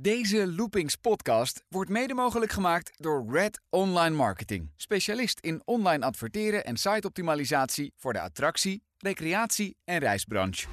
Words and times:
Deze 0.00 0.52
Loopings 0.52 0.96
podcast 0.96 1.64
wordt 1.68 1.90
mede 1.90 2.14
mogelijk 2.14 2.52
gemaakt 2.52 2.92
door 2.96 3.24
Red 3.30 3.60
Online 3.70 4.14
Marketing. 4.16 4.70
Specialist 4.76 5.38
in 5.40 5.62
online 5.64 6.04
adverteren 6.04 6.64
en 6.64 6.76
siteoptimalisatie 6.76 7.92
voor 7.96 8.12
de 8.12 8.20
attractie, 8.20 8.82
recreatie 8.98 9.76
en 9.84 9.98
reisbranche. 9.98 10.66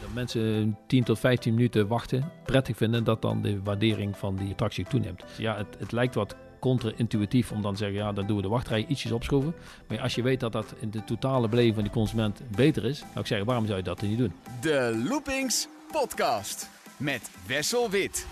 Dat 0.00 0.12
mensen 0.14 0.78
10 0.86 1.04
tot 1.04 1.18
15 1.18 1.54
minuten 1.54 1.86
wachten, 1.86 2.32
prettig 2.44 2.76
vinden, 2.76 3.04
dat 3.04 3.22
dan 3.22 3.42
de 3.42 3.62
waardering 3.62 4.16
van 4.16 4.36
die 4.36 4.50
attractie 4.50 4.84
toeneemt. 4.84 5.24
Ja, 5.38 5.56
het, 5.56 5.76
het 5.78 5.92
lijkt 5.92 6.14
wat 6.14 6.36
contra-intuïtief 6.60 7.52
om 7.52 7.62
dan 7.62 7.72
te 7.72 7.78
zeggen, 7.78 7.98
ja, 7.98 8.12
dan 8.12 8.26
doen 8.26 8.36
we 8.36 8.42
de 8.42 8.48
wachtrij 8.48 8.86
ietsjes 8.88 9.12
opschroeven. 9.12 9.54
Maar 9.88 10.00
als 10.00 10.14
je 10.14 10.22
weet 10.22 10.40
dat 10.40 10.52
dat 10.52 10.74
in 10.80 10.90
de 10.90 11.04
totale 11.04 11.48
beleving 11.48 11.74
van 11.74 11.84
die 11.84 11.92
consument 11.92 12.50
beter 12.50 12.84
is, 12.84 12.98
zou 12.98 13.20
ik 13.20 13.26
zeggen, 13.26 13.46
waarom 13.46 13.66
zou 13.66 13.78
je 13.78 13.84
dat 13.84 14.00
dan 14.00 14.08
niet 14.08 14.18
doen? 14.18 14.32
De 14.60 15.02
Loopings 15.08 15.68
podcast 15.92 16.68
met 16.96 17.30
Wessel 17.46 17.90
Wit. 17.90 18.26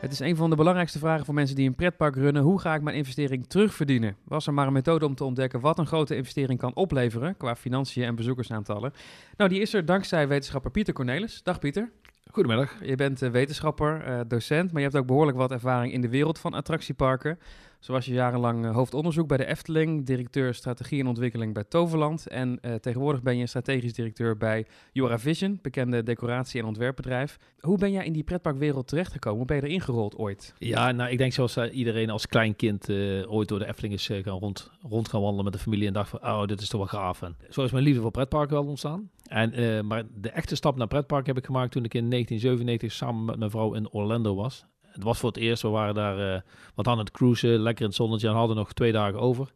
Het 0.00 0.12
is 0.14 0.20
een 0.20 0.36
van 0.36 0.50
de 0.50 0.56
belangrijkste 0.56 0.98
vragen 0.98 1.24
voor 1.24 1.34
mensen 1.34 1.56
die 1.56 1.68
een 1.68 1.74
pretpark 1.74 2.14
runnen. 2.14 2.42
Hoe 2.42 2.60
ga 2.60 2.74
ik 2.74 2.82
mijn 2.82 2.96
investering 2.96 3.46
terugverdienen? 3.46 4.16
Was 4.24 4.46
er 4.46 4.54
maar 4.54 4.66
een 4.66 4.72
methode 4.72 5.06
om 5.06 5.14
te 5.14 5.24
ontdekken 5.24 5.60
wat 5.60 5.78
een 5.78 5.86
grote 5.86 6.16
investering 6.16 6.58
kan 6.58 6.74
opleveren 6.74 7.36
qua 7.36 7.56
financiën 7.56 8.04
en 8.04 8.14
bezoekersaantallen? 8.14 8.92
Nou, 9.36 9.50
die 9.50 9.60
is 9.60 9.74
er 9.74 9.84
dankzij 9.84 10.28
wetenschapper 10.28 10.70
Pieter 10.70 10.94
Cornelis. 10.94 11.42
Dag 11.42 11.58
Pieter. 11.58 11.90
Goedemiddag. 12.32 12.74
Je 12.84 12.94
bent 12.94 13.22
eh, 13.22 13.30
wetenschapper, 13.30 14.02
eh, 14.04 14.20
docent, 14.28 14.72
maar 14.72 14.82
je 14.82 14.88
hebt 14.88 15.00
ook 15.00 15.06
behoorlijk 15.06 15.36
wat 15.36 15.50
ervaring 15.50 15.92
in 15.92 16.00
de 16.00 16.08
wereld 16.08 16.38
van 16.38 16.54
attractieparken. 16.54 17.38
Zo 17.80 17.92
was 17.92 18.06
je 18.06 18.12
jarenlang 18.12 18.64
eh, 18.64 18.74
hoofdonderzoek 18.74 19.28
bij 19.28 19.36
de 19.36 19.46
Efteling, 19.46 20.06
directeur 20.06 20.54
strategie 20.54 21.00
en 21.00 21.06
ontwikkeling 21.06 21.54
bij 21.54 21.64
Toverland. 21.64 22.26
En 22.26 22.58
uh, 22.62 22.74
tegenwoordig 22.74 23.22
ben 23.22 23.36
je 23.36 23.46
strategisch 23.46 23.92
directeur 23.92 24.36
bij 24.36 24.66
Vision, 24.92 25.58
bekende 25.62 26.02
decoratie- 26.02 26.60
en 26.60 26.66
ontwerpbedrijf. 26.66 27.38
Hoe 27.60 27.78
ben 27.78 27.92
jij 27.92 28.04
in 28.04 28.12
die 28.12 28.24
pretparkwereld 28.24 28.88
terechtgekomen? 28.88 29.38
Hoe 29.38 29.46
ben 29.46 29.56
je 29.56 29.62
erin 29.62 29.80
gerold 29.80 30.16
ooit? 30.16 30.54
Ja, 30.58 30.92
nou, 30.92 31.10
ik 31.10 31.18
denk 31.18 31.32
zoals 31.32 31.56
uh, 31.56 31.76
iedereen 31.76 32.10
als 32.10 32.26
klein 32.26 32.56
kind 32.56 32.90
ooit 33.26 33.48
door 33.48 33.58
de 33.58 33.66
Efteling 33.66 33.94
is 33.94 34.06
gaan 34.06 34.38
rond, 34.38 34.70
rond 34.88 35.08
gaan 35.08 35.20
wandelen 35.20 35.44
met 35.44 35.52
de 35.52 35.58
familie 35.58 35.86
en 35.86 35.92
dacht 35.92 36.10
van, 36.10 36.22
oh, 36.22 36.44
dit 36.44 36.60
is 36.60 36.68
toch 36.68 36.90
wel 36.90 37.00
gaaf. 37.00 37.22
En 37.22 37.36
zo 37.50 37.64
is 37.64 37.70
mijn 37.70 37.84
liefde 37.84 38.00
voor 38.00 38.10
pretparken 38.10 38.56
wel 38.56 38.66
ontstaan. 38.66 39.10
En, 39.28 39.86
maar 39.86 40.04
de 40.14 40.30
echte 40.30 40.54
stap 40.54 40.76
naar 40.76 40.86
pretpark 40.86 41.26
heb 41.26 41.36
ik 41.36 41.44
gemaakt 41.44 41.72
toen 41.72 41.84
ik 41.84 41.94
in 41.94 42.10
1997 42.10 42.92
samen 42.92 43.24
met 43.24 43.38
mijn 43.38 43.50
vrouw 43.50 43.74
in 43.74 43.90
Orlando 43.90 44.34
was. 44.34 44.64
Het 44.80 45.02
was 45.02 45.18
voor 45.18 45.28
het 45.28 45.38
eerst, 45.38 45.62
we 45.62 45.68
waren 45.68 45.94
daar 45.94 46.34
uh, 46.34 46.40
wat 46.74 46.86
aan 46.86 46.98
het 46.98 47.10
cruisen, 47.10 47.58
lekker 47.58 47.82
in 47.82 47.88
het 47.88 47.96
zonnetje 47.96 48.28
en 48.28 48.34
hadden 48.34 48.56
nog 48.56 48.72
twee 48.72 48.92
dagen 48.92 49.20
over. 49.20 49.52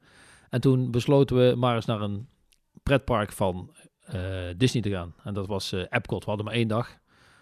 En 0.49 0.61
toen 0.61 0.91
besloten 0.91 1.37
we 1.37 1.55
maar 1.57 1.75
eens 1.75 1.85
naar 1.85 2.01
een 2.01 2.29
pretpark 2.83 3.33
van 3.33 3.75
uh, 4.15 4.21
Disney 4.57 4.83
te 4.83 4.91
gaan. 4.91 5.15
En 5.25 5.35
dat 5.35 5.47
was 5.47 5.73
Epcot. 5.73 6.25
We 6.25 6.29
hadden 6.29 6.45
maar 6.45 6.55
één 6.55 6.69
dag. 6.69 6.89
Ik 6.91 6.99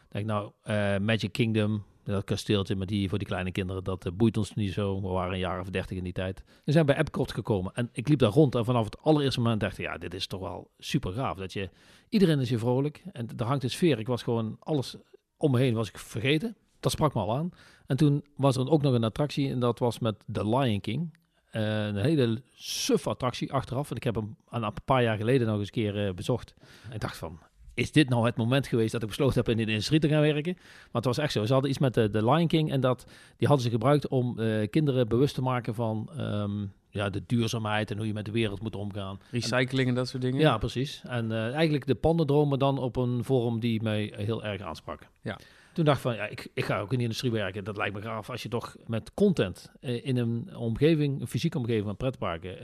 denk 0.08 0.26
nou, 0.26 0.52
Magic 1.00 1.32
Kingdom, 1.32 1.84
dat 2.12 2.24
kasteeltje 2.24 2.76
met 2.76 2.88
die, 2.88 3.08
voor 3.08 3.18
die 3.18 3.26
kleine 3.26 3.52
kinderen, 3.52 3.84
dat 3.84 4.16
boeit 4.16 4.36
ons 4.36 4.54
niet 4.54 4.72
zo. 4.72 5.00
We 5.00 5.08
waren 5.08 5.32
een 5.32 5.38
jaar 5.38 5.60
of 5.60 5.70
dertig 5.70 5.96
in 5.96 6.04
die 6.04 6.12
tijd. 6.12 6.42
We 6.64 6.72
zijn 6.72 6.86
bij 6.86 6.96
Epcot 6.96 7.32
gekomen 7.32 7.72
en 7.74 7.88
ik 7.92 8.08
liep 8.08 8.18
daar 8.18 8.30
rond 8.30 8.54
en 8.54 8.64
vanaf 8.64 8.84
het 8.84 9.02
allereerste 9.02 9.40
moment 9.40 9.60
dacht 9.60 9.78
ik, 9.78 9.84
ja, 9.84 9.98
dit 9.98 10.14
is 10.14 10.26
toch 10.26 10.40
wel 10.40 10.70
super 10.78 11.12
gaaf. 11.12 11.36
Dat 11.36 11.52
je, 11.52 11.70
iedereen 12.08 12.40
is 12.40 12.48
hier 12.48 12.58
vrolijk 12.58 13.02
en 13.12 13.28
er 13.36 13.46
hangt 13.46 13.62
een 13.62 13.70
sfeer. 13.70 13.98
Ik 13.98 14.06
was 14.06 14.22
gewoon, 14.22 14.56
alles 14.58 14.96
om 15.36 15.50
me 15.50 15.58
heen 15.58 15.74
was 15.74 15.88
ik 15.88 15.98
vergeten 15.98 16.56
dat 16.80 16.92
sprak 16.92 17.14
me 17.14 17.20
al 17.20 17.36
aan. 17.36 17.50
En 17.86 17.96
toen 17.96 18.24
was 18.36 18.56
er 18.56 18.70
ook 18.70 18.82
nog 18.82 18.94
een 18.94 19.04
attractie 19.04 19.50
en 19.50 19.58
dat 19.58 19.78
was 19.78 19.98
met 19.98 20.24
The 20.32 20.48
Lion 20.48 20.80
King. 20.80 21.16
Uh, 21.52 21.86
een 21.86 21.96
hele 21.96 22.42
suf 22.54 23.06
attractie 23.06 23.52
achteraf. 23.52 23.90
En 23.90 23.96
ik 23.96 24.04
heb 24.04 24.14
hem 24.14 24.36
een 24.48 24.72
paar 24.84 25.02
jaar 25.02 25.16
geleden 25.16 25.46
nog 25.46 25.58
eens 25.58 25.66
een 25.66 25.72
keer 25.72 26.06
uh, 26.06 26.14
bezocht. 26.14 26.54
En 26.88 26.92
ik 26.92 27.00
dacht 27.00 27.16
van, 27.16 27.38
is 27.78 27.92
dit 27.92 28.08
nou 28.08 28.26
het 28.26 28.36
moment 28.36 28.66
geweest 28.66 28.92
dat 28.92 29.02
ik 29.02 29.08
besloten 29.08 29.34
heb 29.34 29.48
in 29.48 29.56
de 29.56 29.72
industrie 29.72 30.00
te 30.00 30.08
gaan 30.08 30.20
werken? 30.20 30.54
Maar 30.56 30.88
het 30.92 31.04
was 31.04 31.18
echt 31.18 31.32
zo. 31.32 31.44
Ze 31.44 31.52
hadden 31.52 31.70
iets 31.70 31.78
met 31.78 31.94
de, 31.94 32.10
Lion 32.12 32.46
King 32.46 32.70
en 32.70 32.80
dat, 32.80 33.06
die 33.36 33.48
hadden 33.48 33.66
ze 33.66 33.72
gebruikt 33.72 34.08
om 34.08 34.40
uh, 34.40 34.68
kinderen 34.70 35.08
bewust 35.08 35.34
te 35.34 35.42
maken 35.42 35.74
van 35.74 36.10
um, 36.18 36.72
ja, 36.90 37.10
de 37.10 37.22
duurzaamheid 37.26 37.90
en 37.90 37.96
hoe 37.96 38.06
je 38.06 38.12
met 38.12 38.24
de 38.24 38.30
wereld 38.30 38.62
moet 38.62 38.76
omgaan. 38.76 39.20
Recycling 39.30 39.88
en, 39.88 39.94
dat 39.94 40.08
soort 40.08 40.22
dingen? 40.22 40.40
Ja, 40.40 40.58
precies. 40.58 41.02
En 41.04 41.32
eigenlijk 41.32 41.86
de 41.86 41.94
pandendromen 41.94 42.58
dan 42.58 42.78
op 42.78 42.96
een 42.96 43.24
vorm 43.24 43.60
die 43.60 43.82
mij 43.82 44.12
heel 44.16 44.44
erg 44.44 44.60
aansprak. 44.60 45.08
Ja. 45.22 45.38
Toen 45.72 45.84
dacht 45.84 45.96
ik 45.96 46.02
van, 46.02 46.14
ja, 46.14 46.26
ik, 46.26 46.48
ik 46.54 46.64
ga 46.64 46.80
ook 46.80 46.92
in 46.92 46.96
de 46.98 47.02
industrie 47.02 47.30
werken. 47.30 47.64
Dat 47.64 47.76
lijkt 47.76 47.94
me 47.94 48.02
gaaf 48.02 48.30
als 48.30 48.42
je 48.42 48.48
toch 48.48 48.76
met 48.86 49.14
content 49.14 49.72
uh, 49.80 50.06
in 50.06 50.16
een 50.16 50.56
omgeving, 50.56 51.20
een 51.20 51.26
fysieke 51.26 51.58
omgeving 51.58 51.84
van 51.84 51.96
pretparken, 51.96 52.56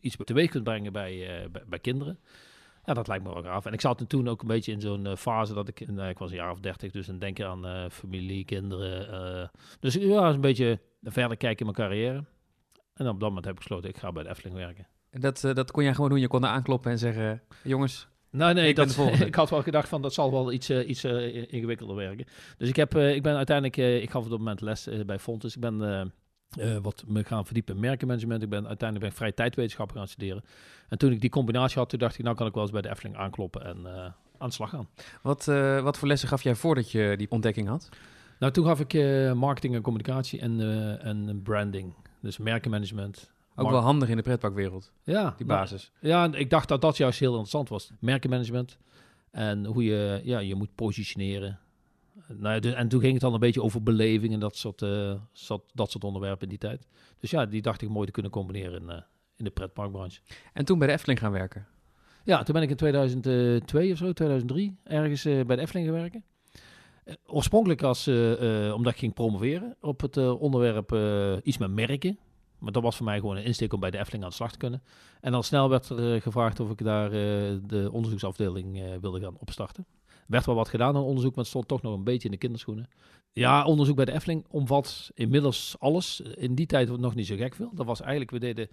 iets 0.00 0.16
teweeg 0.24 0.50
kunt 0.50 0.64
brengen 0.64 0.92
bij, 0.92 1.48
bij, 1.52 1.62
bij, 1.66 1.78
kinderen. 1.78 2.18
Ja, 2.88 2.94
dat 2.94 3.08
lijkt 3.08 3.24
me 3.24 3.32
wel 3.32 3.42
gaaf. 3.42 3.66
En 3.66 3.72
ik 3.72 3.80
zat 3.80 4.04
toen 4.08 4.28
ook 4.28 4.40
een 4.40 4.46
beetje 4.46 4.72
in 4.72 4.80
zo'n 4.80 5.16
fase 5.16 5.54
dat 5.54 5.68
ik, 5.68 5.88
nou, 5.88 6.08
ik 6.08 6.18
was 6.18 6.30
een 6.30 6.36
jaar 6.36 6.50
of 6.50 6.60
dertig, 6.60 6.92
dus 6.92 7.06
dan 7.06 7.18
denk 7.18 7.36
je 7.36 7.46
aan 7.46 7.90
familie, 7.90 8.44
kinderen. 8.44 9.50
dus 9.80 9.94
ja, 9.94 10.28
een 10.28 10.40
beetje 10.40 10.80
verder 11.02 11.36
kijken 11.36 11.66
in 11.66 11.72
mijn 11.72 11.88
carrière. 11.88 12.24
En 12.94 13.08
op 13.08 13.20
dat 13.20 13.28
moment 13.28 13.44
heb 13.44 13.54
ik 13.54 13.60
besloten, 13.60 13.88
ik 13.88 13.96
ga 13.96 14.12
bij 14.12 14.22
de 14.22 14.28
Efteling 14.28 14.56
werken. 14.56 14.86
En 15.10 15.20
dat, 15.20 15.40
dat 15.40 15.70
kon 15.70 15.82
jij 15.82 15.94
gewoon 15.94 16.10
doen? 16.10 16.20
Je 16.20 16.28
kon 16.28 16.44
er 16.44 16.50
aankloppen 16.50 16.90
en 16.90 16.98
zeggen, 16.98 17.42
jongens, 17.62 18.08
nou, 18.30 18.54
nee, 18.54 18.68
ik, 18.68 18.76
dat, 18.76 18.98
ik 19.26 19.34
had 19.34 19.50
wel 19.50 19.62
gedacht 19.62 19.88
van 19.88 20.02
dat 20.02 20.14
zal 20.14 20.30
wel 20.30 20.52
iets, 20.52 20.70
uh, 20.70 20.88
iets 20.88 21.04
uh, 21.04 21.52
ingewikkelder 21.52 21.96
werken. 21.96 22.26
Dus 22.56 22.68
ik, 22.68 22.76
heb, 22.76 22.96
uh, 22.96 23.14
ik 23.14 23.22
ben 23.22 23.36
uiteindelijk, 23.36 24.02
ik 24.02 24.10
gaf 24.10 24.24
op 24.24 24.30
dat 24.30 24.38
moment 24.38 24.60
les 24.60 24.88
bij 25.06 25.18
Fontes. 25.18 25.54
Ik 25.54 25.60
ben 25.60 26.12
wat 26.82 27.04
me 27.06 27.24
gaan 27.24 27.44
verdiepen 27.44 27.74
in 27.74 27.80
merkenmanagement. 27.80 28.42
Ik 28.42 28.48
ben 28.48 28.66
uiteindelijk 28.66 29.08
ben 29.08 29.18
vrij 29.18 29.32
tijdwetenschappen 29.32 29.96
gaan 29.96 30.08
studeren. 30.08 30.44
En 30.88 30.98
toen 30.98 31.12
ik 31.12 31.20
die 31.20 31.30
combinatie 31.30 31.78
had, 31.78 31.88
toen 31.88 31.98
dacht 31.98 32.18
ik, 32.18 32.24
nou 32.24 32.36
kan 32.36 32.46
ik 32.46 32.54
wel 32.54 32.62
eens 32.62 32.72
bij 32.72 32.82
de 32.82 32.88
Efteling 32.88 33.16
aankloppen 33.16 33.64
en 33.64 33.86
aan 34.38 34.48
de 34.48 34.54
slag 34.54 34.70
gaan. 34.70 34.88
Wat, 35.22 35.44
wat 35.82 35.98
voor 35.98 36.08
lessen 36.08 36.28
gaf 36.28 36.42
jij 36.42 36.54
voordat 36.54 36.90
je 36.90 37.14
die 37.16 37.30
ontdekking 37.30 37.68
had? 37.68 37.88
Nou, 38.38 38.52
toen 38.52 38.64
gaf 38.64 38.80
ik 38.80 38.92
marketing 39.34 39.74
en 39.74 39.82
communicatie 39.82 40.40
en, 40.40 40.60
en 41.00 41.40
branding. 41.42 41.94
Dus 42.20 42.38
merkenmanagement, 42.38 43.30
ook 43.56 43.70
wel 43.70 43.80
handig 43.80 44.08
in 44.08 44.16
de 44.16 44.22
pretparkwereld. 44.22 44.92
Ja, 45.04 45.34
die 45.36 45.46
basis. 45.46 45.90
ja, 46.00 46.32
ik 46.32 46.50
dacht 46.50 46.68
dat 46.68 46.80
dat 46.80 46.96
juist 46.96 47.18
heel 47.18 47.30
interessant 47.30 47.68
was. 47.68 47.90
Merkenmanagement 47.98 48.78
en 49.30 49.64
hoe 49.64 49.84
je 49.84 50.20
ja, 50.24 50.38
je 50.38 50.54
moet 50.54 50.74
positioneren. 50.74 51.58
Nou 52.26 52.60
ja, 52.60 52.74
en 52.74 52.88
toen 52.88 53.00
ging 53.00 53.12
het 53.12 53.20
dan 53.20 53.34
een 53.34 53.40
beetje 53.40 53.62
over 53.62 53.82
beleving 53.82 54.32
en 54.32 54.40
dat 54.40 54.56
soort, 54.56 54.82
uh, 54.82 55.14
dat 55.74 55.90
soort 55.90 56.04
onderwerpen 56.04 56.42
in 56.42 56.48
die 56.48 56.58
tijd. 56.58 56.86
Dus 57.18 57.30
ja, 57.30 57.46
die 57.46 57.62
dacht 57.62 57.82
ik 57.82 57.88
mooi 57.88 58.06
te 58.06 58.12
kunnen 58.12 58.30
combineren 58.30 58.80
in, 58.80 58.88
uh, 58.88 59.00
in 59.36 59.44
de 59.44 59.50
pretparkbranche. 59.50 60.20
En 60.52 60.64
toen 60.64 60.78
bij 60.78 60.86
de 60.86 60.92
Efteling 60.92 61.18
gaan 61.18 61.32
werken? 61.32 61.66
Ja, 62.24 62.42
toen 62.42 62.54
ben 62.54 62.62
ik 62.62 62.70
in 62.70 62.76
2002 62.76 63.92
of 63.92 63.98
zo, 63.98 64.12
2003, 64.12 64.76
ergens 64.84 65.26
uh, 65.26 65.44
bij 65.44 65.56
de 65.56 65.62
Efteling 65.62 65.88
gaan 65.88 65.96
werken. 65.96 66.24
oorspronkelijk 67.26 67.82
als, 67.82 68.08
omdat 68.74 68.92
ik 68.92 68.98
ging 68.98 69.14
promoveren 69.14 69.76
op 69.80 70.00
het 70.00 70.16
onderwerp 70.16 70.96
iets 71.42 71.58
met 71.58 71.70
merken. 71.70 72.18
Maar 72.58 72.72
dat 72.72 72.82
was 72.82 72.96
voor 72.96 73.04
mij 73.04 73.18
gewoon 73.18 73.36
een 73.36 73.44
insteek 73.44 73.72
om 73.72 73.80
bij 73.80 73.90
de 73.90 73.98
Efteling 73.98 74.24
aan 74.24 74.30
de 74.30 74.36
slag 74.36 74.52
te 74.52 74.58
kunnen. 74.58 74.82
En 75.20 75.34
al 75.34 75.42
snel 75.42 75.68
werd 75.68 75.88
er 75.88 76.22
gevraagd 76.22 76.60
of 76.60 76.70
ik 76.70 76.84
daar 76.84 77.10
de 77.10 77.88
onderzoeksafdeling 77.92 79.00
wilde 79.00 79.20
gaan 79.20 79.36
opstarten. 79.38 79.86
Werd 80.28 80.46
wel 80.46 80.54
wat 80.54 80.68
gedaan 80.68 80.96
aan 80.96 81.02
onderzoek, 81.02 81.30
maar 81.30 81.38
het 81.38 81.48
stond 81.48 81.68
toch 81.68 81.82
nog 81.82 81.94
een 81.94 82.04
beetje 82.04 82.24
in 82.24 82.30
de 82.30 82.38
kinderschoenen. 82.38 82.88
Ja, 83.32 83.64
onderzoek 83.64 83.96
bij 83.96 84.04
de 84.04 84.12
Efteling 84.12 84.44
omvat 84.50 85.10
inmiddels 85.14 85.76
alles. 85.78 86.20
In 86.20 86.54
die 86.54 86.66
tijd 86.66 86.98
nog 86.98 87.14
niet 87.14 87.26
zo 87.26 87.36
gek 87.36 87.54
veel. 87.54 87.70
Dat 87.74 87.86
was 87.86 88.00
eigenlijk, 88.00 88.30
we 88.30 88.38
deden 88.38 88.68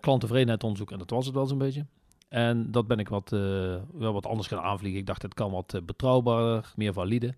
klanttevredenheidsonderzoek 0.00 0.90
en 0.90 0.98
dat 0.98 1.10
was 1.10 1.26
het 1.26 1.34
wel 1.34 1.46
zo'n 1.46 1.58
beetje. 1.58 1.86
En 2.28 2.70
dat 2.70 2.86
ben 2.86 2.98
ik 2.98 3.08
wat, 3.08 3.30
wel 3.92 4.12
wat 4.12 4.26
anders 4.26 4.48
gaan 4.48 4.60
aanvliegen. 4.60 5.00
Ik 5.00 5.06
dacht, 5.06 5.22
het 5.22 5.34
kan 5.34 5.50
wat 5.50 5.80
betrouwbaarder, 5.86 6.72
meer 6.76 6.92
valide. 6.92 7.34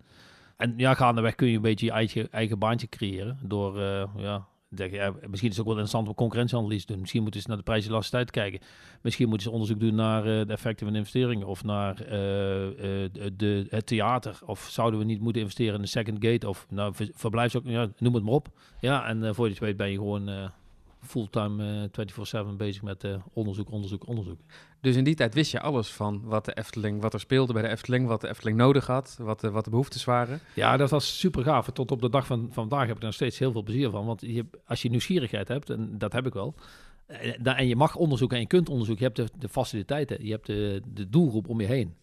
En 0.56 0.74
ja, 0.76 0.94
gaandeweg 0.94 1.34
kun 1.34 1.48
je 1.48 1.56
een 1.56 1.62
beetje 1.62 1.86
je 1.86 1.92
eigen, 1.92 2.32
eigen 2.32 2.58
baantje 2.58 2.88
creëren 2.88 3.38
door 3.42 3.80
ja, 4.16 4.46
ja, 4.74 5.14
misschien 5.28 5.50
is 5.50 5.56
het 5.56 5.58
ook 5.58 5.72
wel 5.72 5.82
interessant 5.82 6.08
om 6.08 6.14
concurrentieanalyse 6.14 6.86
te 6.86 6.92
doen. 6.92 7.00
Misschien 7.00 7.22
moeten 7.22 7.40
ze 7.40 7.48
naar 7.48 7.56
de 7.56 7.62
prijs-elasticiteit 7.62 8.30
kijken. 8.30 8.60
Misschien 9.02 9.28
moeten 9.28 9.46
ze 9.46 9.52
onderzoek 9.52 9.80
doen 9.80 9.94
naar 9.94 10.26
uh, 10.26 10.46
de 10.46 10.52
effecten 10.52 10.86
van 10.86 10.96
investeringen 10.96 11.46
of 11.46 11.64
naar 11.64 12.02
uh, 12.02 12.66
uh, 12.66 13.10
de, 13.36 13.66
het 13.68 13.86
theater. 13.86 14.38
Of 14.44 14.68
zouden 14.70 14.98
we 14.98 15.06
niet 15.06 15.20
moeten 15.20 15.40
investeren 15.40 15.74
in 15.74 15.80
de 15.80 15.86
second 15.86 16.24
gate 16.24 16.48
of 16.48 16.66
nou, 16.70 16.94
verblijfs 17.12 17.56
ook, 17.56 17.64
ja, 17.66 17.88
noem 17.98 18.14
het 18.14 18.24
maar 18.24 18.34
op. 18.34 18.48
Ja, 18.80 19.06
en 19.06 19.34
voor 19.34 19.44
je 19.44 19.50
het 19.50 19.60
weet 19.60 19.76
ben 19.76 19.90
je 19.90 19.96
gewoon 19.96 20.50
fulltime 21.02 21.90
24/7 21.90 22.56
bezig 22.56 22.82
met 22.82 23.06
onderzoek, 23.32 23.70
onderzoek, 23.70 24.06
onderzoek. 24.06 24.40
Dus 24.80 24.96
in 24.96 25.04
die 25.04 25.14
tijd 25.14 25.34
wist 25.34 25.50
je 25.50 25.60
alles 25.60 25.88
van 25.88 26.22
wat 26.24 26.44
de 26.44 26.54
Efteling, 26.54 27.00
wat 27.00 27.14
er 27.14 27.20
speelde 27.20 27.52
bij 27.52 27.62
de 27.62 27.68
Efteling, 27.68 28.06
wat 28.06 28.20
de 28.20 28.28
Efteling 28.28 28.56
nodig 28.56 28.86
had, 28.86 29.16
wat 29.20 29.40
de, 29.40 29.50
wat 29.50 29.64
de 29.64 29.70
behoeftes 29.70 30.04
waren. 30.04 30.40
Ja, 30.54 30.76
dat 30.76 30.90
was 30.90 31.18
super 31.18 31.42
gaaf. 31.42 31.70
Tot 31.70 31.90
op 31.90 32.00
de 32.00 32.10
dag 32.10 32.26
van, 32.26 32.40
van 32.50 32.52
vandaag 32.52 32.86
heb 32.86 32.96
ik 32.96 32.98
er 32.98 33.04
nog 33.04 33.14
steeds 33.14 33.38
heel 33.38 33.52
veel 33.52 33.62
plezier 33.62 33.90
van. 33.90 34.06
Want 34.06 34.20
je, 34.20 34.46
als 34.66 34.82
je 34.82 34.90
nieuwsgierigheid 34.90 35.48
hebt, 35.48 35.70
en 35.70 35.98
dat 35.98 36.12
heb 36.12 36.26
ik 36.26 36.32
wel, 36.32 36.54
en 37.42 37.66
je 37.66 37.76
mag 37.76 37.96
onderzoeken 37.96 38.36
en 38.36 38.42
je 38.42 38.48
kunt 38.48 38.68
onderzoeken, 38.68 39.04
je 39.04 39.12
hebt 39.12 39.32
de, 39.32 39.38
de 39.38 39.48
faciliteiten, 39.48 40.24
je 40.24 40.30
hebt 40.30 40.46
de, 40.46 40.82
de 40.86 41.08
doelgroep 41.08 41.48
om 41.48 41.60
je 41.60 41.66
heen. 41.66 41.94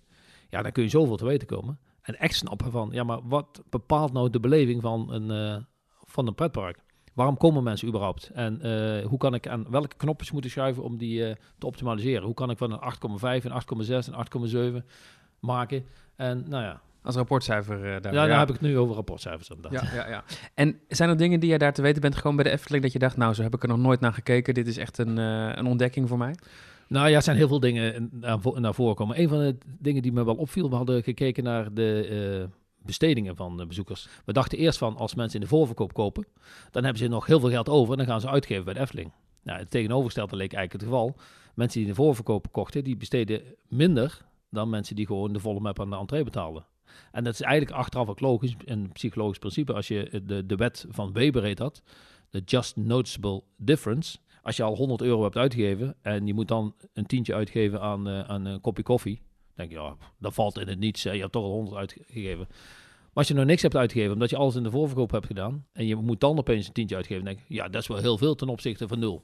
Ja, 0.49 0.61
dan 0.61 0.71
kun 0.71 0.83
je 0.83 0.89
zoveel 0.89 1.17
te 1.17 1.25
weten 1.25 1.47
komen. 1.47 1.79
En 2.01 2.19
echt 2.19 2.35
snappen 2.35 2.71
van, 2.71 2.89
ja, 2.91 3.03
maar 3.03 3.19
wat 3.23 3.63
bepaalt 3.69 4.13
nou 4.13 4.29
de 4.29 4.39
beleving 4.39 4.81
van 4.81 5.13
een, 5.13 5.55
uh, 5.55 5.63
van 6.05 6.27
een 6.27 6.35
pretpark? 6.35 6.77
Waarom 7.19 7.37
komen 7.37 7.63
mensen 7.63 7.87
überhaupt? 7.87 8.31
En 8.33 8.61
eh, 8.61 9.05
hoe 9.05 9.17
kan 9.17 9.33
ik 9.33 9.47
aan 9.47 9.65
welke 9.69 9.95
knopjes 9.97 10.31
moeten 10.31 10.51
schuiven 10.51 10.83
om 10.83 10.97
die 10.97 11.25
eh, 11.25 11.35
te 11.57 11.65
optimaliseren? 11.65 12.23
Hoe 12.23 12.33
kan 12.33 12.49
ik 12.49 12.57
van 12.57 12.71
een 12.71 12.79
8,5, 13.39 13.45
een 13.45 13.85
8,6 13.85 13.89
en 13.89 14.81
8,7 14.81 14.85
maken? 15.39 15.85
En 16.15 16.45
nou 16.47 16.63
ja. 16.63 16.81
Als 17.01 17.15
rapportcijfer 17.15 17.77
uh, 17.77 18.01
daar. 18.01 18.13
Ja, 18.13 18.27
dan 18.27 18.39
heb 18.39 18.47
ik 18.47 18.53
het 18.53 18.63
nu 18.63 18.77
over 18.77 18.95
rapportcijfers. 18.95 19.51
Ja, 19.69 19.83
ja, 19.93 20.07
ja. 20.09 20.23
En 20.53 20.79
zijn 20.87 21.09
er 21.09 21.17
dingen 21.17 21.39
die 21.39 21.49
jij 21.49 21.57
daar 21.57 21.73
te 21.73 21.81
weten 21.81 22.01
bent 22.01 22.15
gekomen 22.15 22.43
bij 22.43 22.51
de 22.51 22.57
Efteling 22.57 22.83
dat 22.83 22.93
je 22.93 22.99
dacht, 22.99 23.17
nou, 23.17 23.33
zo 23.33 23.41
heb 23.41 23.55
ik 23.55 23.63
er 23.63 23.69
nog 23.69 23.77
nooit 23.77 23.99
naar 23.99 24.13
gekeken. 24.13 24.53
Dit 24.53 24.67
is 24.67 24.77
echt 24.77 24.97
een, 24.97 25.17
een 25.17 25.65
ontdekking 25.65 26.07
voor 26.07 26.17
mij? 26.17 26.35
Nou 26.87 27.09
ja, 27.09 27.15
er 27.15 27.21
zijn 27.21 27.37
heel 27.37 27.47
veel 27.47 27.59
dingen 27.59 28.09
naar 28.55 28.73
voren 28.73 28.95
komen. 28.95 29.19
Een 29.19 29.29
van 29.29 29.37
de 29.37 29.57
dingen 29.79 30.01
die 30.01 30.11
me 30.11 30.25
wel 30.25 30.35
opviel, 30.35 30.69
we 30.69 30.75
hadden 30.75 31.03
gekeken 31.03 31.43
naar 31.43 31.73
de 31.73 32.49
bestedingen 32.85 33.35
van 33.35 33.67
bezoekers. 33.67 34.07
We 34.25 34.33
dachten 34.33 34.57
eerst 34.57 34.77
van, 34.77 34.97
als 34.97 35.15
mensen 35.15 35.39
in 35.39 35.45
de 35.45 35.51
voorverkoop 35.51 35.93
kopen, 35.93 36.27
dan 36.71 36.83
hebben 36.83 37.01
ze 37.01 37.07
nog 37.07 37.25
heel 37.25 37.39
veel 37.39 37.49
geld 37.49 37.69
over 37.69 37.91
en 37.91 37.97
dan 37.97 38.07
gaan 38.07 38.21
ze 38.21 38.29
uitgeven 38.29 38.63
bij 38.63 38.73
de 38.73 38.79
Efteling. 38.79 39.11
Nou, 39.43 39.59
het 39.59 39.71
tegenovergestelde 39.71 40.35
leek 40.35 40.53
eigenlijk 40.53 40.83
het 40.83 40.93
geval. 40.93 41.15
Mensen 41.55 41.79
die 41.79 41.87
in 41.89 41.95
de 41.95 42.01
voorverkoop 42.01 42.51
kochten, 42.51 42.83
die 42.83 42.97
besteden 42.97 43.41
minder 43.67 44.27
dan 44.49 44.69
mensen 44.69 44.95
die 44.95 45.05
gewoon 45.05 45.33
de 45.33 45.39
volle 45.39 45.59
map 45.59 45.79
aan 45.79 45.89
de 45.89 45.95
entree 45.95 46.23
betaalden. 46.23 46.65
En 47.11 47.23
dat 47.23 47.33
is 47.33 47.41
eigenlijk 47.41 47.77
achteraf 47.77 48.07
ook 48.07 48.19
logisch, 48.19 48.55
een 48.65 48.91
psychologisch 48.91 49.39
principe. 49.39 49.73
Als 49.73 49.87
je 49.87 50.21
de, 50.25 50.45
de 50.45 50.55
wet 50.55 50.85
van 50.89 51.13
Weber 51.13 51.43
heet 51.43 51.57
dat, 51.57 51.81
de 52.29 52.41
Just 52.45 52.75
Noticeable 52.75 53.43
Difference. 53.57 54.17
Als 54.41 54.55
je 54.55 54.63
al 54.63 54.75
100 54.75 55.01
euro 55.01 55.23
hebt 55.23 55.35
uitgegeven 55.35 55.95
en 56.01 56.27
je 56.27 56.33
moet 56.33 56.47
dan 56.47 56.75
een 56.93 57.05
tientje 57.05 57.33
uitgeven 57.33 57.81
aan, 57.81 58.07
uh, 58.07 58.19
aan 58.19 58.45
een 58.45 58.61
kopje 58.61 58.83
koffie, 58.83 59.21
denk 59.59 59.71
ja, 59.71 59.95
dat 60.17 60.33
valt 60.33 60.59
in 60.59 60.67
het 60.67 60.79
niets. 60.79 61.03
Je 61.03 61.09
hebt 61.09 61.31
toch 61.31 61.43
al 61.43 61.51
100 61.51 61.77
uitgegeven. 61.77 62.47
Maar 62.47 63.09
als 63.13 63.27
je 63.27 63.33
nog 63.33 63.45
niks 63.45 63.61
hebt 63.61 63.75
uitgegeven, 63.75 64.13
omdat 64.13 64.29
je 64.29 64.37
alles 64.37 64.55
in 64.55 64.63
de 64.63 64.71
voorverkoop 64.71 65.11
hebt 65.11 65.25
gedaan, 65.25 65.65
en 65.73 65.85
je 65.85 65.95
moet 65.95 66.19
dan 66.19 66.37
opeens 66.37 66.67
een 66.67 66.73
tientje 66.73 66.95
uitgeven, 66.95 67.25
denk 67.25 67.39
je, 67.47 67.53
ja, 67.53 67.67
dat 67.67 67.81
is 67.81 67.87
wel 67.87 67.97
heel 67.97 68.17
veel 68.17 68.35
ten 68.35 68.49
opzichte 68.49 68.87
van 68.87 68.99
nul. 68.99 69.23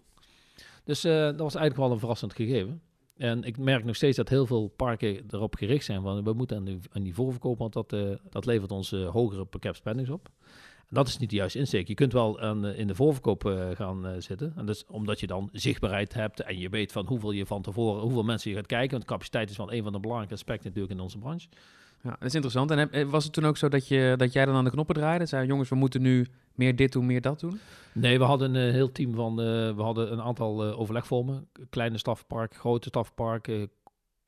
Dus 0.84 1.06
uh, 1.06 1.14
dat 1.14 1.40
was 1.40 1.56
eigenlijk 1.56 1.76
wel 1.76 1.92
een 1.92 2.00
verrassend 2.00 2.34
gegeven. 2.34 2.82
En 3.18 3.44
ik 3.44 3.58
merk 3.58 3.84
nog 3.84 3.96
steeds 3.96 4.18
dat 4.18 4.30
heel 4.30 4.46
veel 4.46 4.68
parken 4.68 5.24
erop 5.30 5.56
gericht 5.56 5.86
zijn 5.86 6.02
van 6.02 6.24
we 6.24 6.34
moeten 6.34 6.58
aan 6.58 6.66
die, 6.66 6.80
aan 6.92 7.04
die 7.04 7.14
voorverkoop, 7.14 7.58
want 7.58 7.74
dat, 7.74 7.94
uh, 7.94 8.16
dat 8.30 8.46
levert 8.46 8.72
ons 8.72 8.92
hogere 8.92 9.46
per 9.46 9.60
cap 9.60 9.76
spendings 9.76 10.10
op. 10.10 10.30
En 10.90 10.96
dat 10.96 11.08
is 11.08 11.18
niet 11.18 11.30
de 11.30 11.36
juiste 11.36 11.60
insteek. 11.60 11.88
Je 11.88 11.94
kunt 11.94 12.14
wel 12.14 12.40
aan, 12.40 12.66
in 12.66 12.88
de 12.88 12.96
voorverkoop 12.96 13.46
uh, 13.46 13.70
gaan 13.74 14.16
zitten. 14.22 14.54
En 14.56 14.66
dat 14.66 14.76
is 14.76 14.86
omdat 14.88 15.20
je 15.20 15.28
dan 15.28 15.50
zichtbaarheid 15.52 16.14
hebt 16.14 16.42
en 16.42 16.60
je 16.60 16.70
weet 16.70 16.92
van 16.92 17.06
hoeveel 17.06 17.32
je 17.32 17.46
van 17.46 17.62
tevoren, 17.62 18.02
hoeveel 18.02 18.24
mensen 18.24 18.50
je 18.50 18.56
gaat 18.56 18.66
kijken. 18.66 18.92
Want 18.92 19.06
capaciteit 19.06 19.50
is 19.50 19.58
wel 19.58 19.74
een 19.74 19.84
van 19.84 19.92
de 19.92 20.00
belangrijke 20.00 20.34
aspecten 20.34 20.66
natuurlijk 20.68 20.94
in 20.94 21.00
onze 21.00 21.18
branche. 21.18 21.48
Ja, 22.04 22.10
dat 22.10 22.28
is 22.28 22.34
interessant. 22.34 22.72
En 22.72 23.10
was 23.10 23.24
het 23.24 23.34
toen 23.34 23.46
ook 23.46 23.58
zo 23.58 23.70
dat, 23.70 23.88
je, 23.88 24.14
dat 24.18 24.34
jij 24.34 24.46
dan 24.46 24.56
aan 24.56 24.64
de 24.64 24.70
knoppen 24.70 24.96
draaide? 24.96 25.26
Zei 25.26 25.48
jongens, 25.48 25.70
we 25.70 25.76
moeten 25.76 26.02
nu 26.02 26.28
meer 26.54 26.76
dit 26.76 26.92
doen, 26.92 27.06
meer 27.06 27.22
dat 27.22 27.40
doen? 27.40 27.60
Nee, 27.94 28.18
we 28.18 28.24
hadden 28.24 28.56
een 28.56 28.74
heel 28.74 28.92
team 28.92 29.14
van, 29.14 29.32
uh, 29.32 29.46
we 29.76 29.82
hadden 29.82 30.12
een 30.12 30.22
aantal 30.22 30.64
overlegvormen. 30.64 31.48
Kleine 31.70 31.98
stafpark, 31.98 32.56
grote 32.56 32.88
stafpark, 32.88 33.68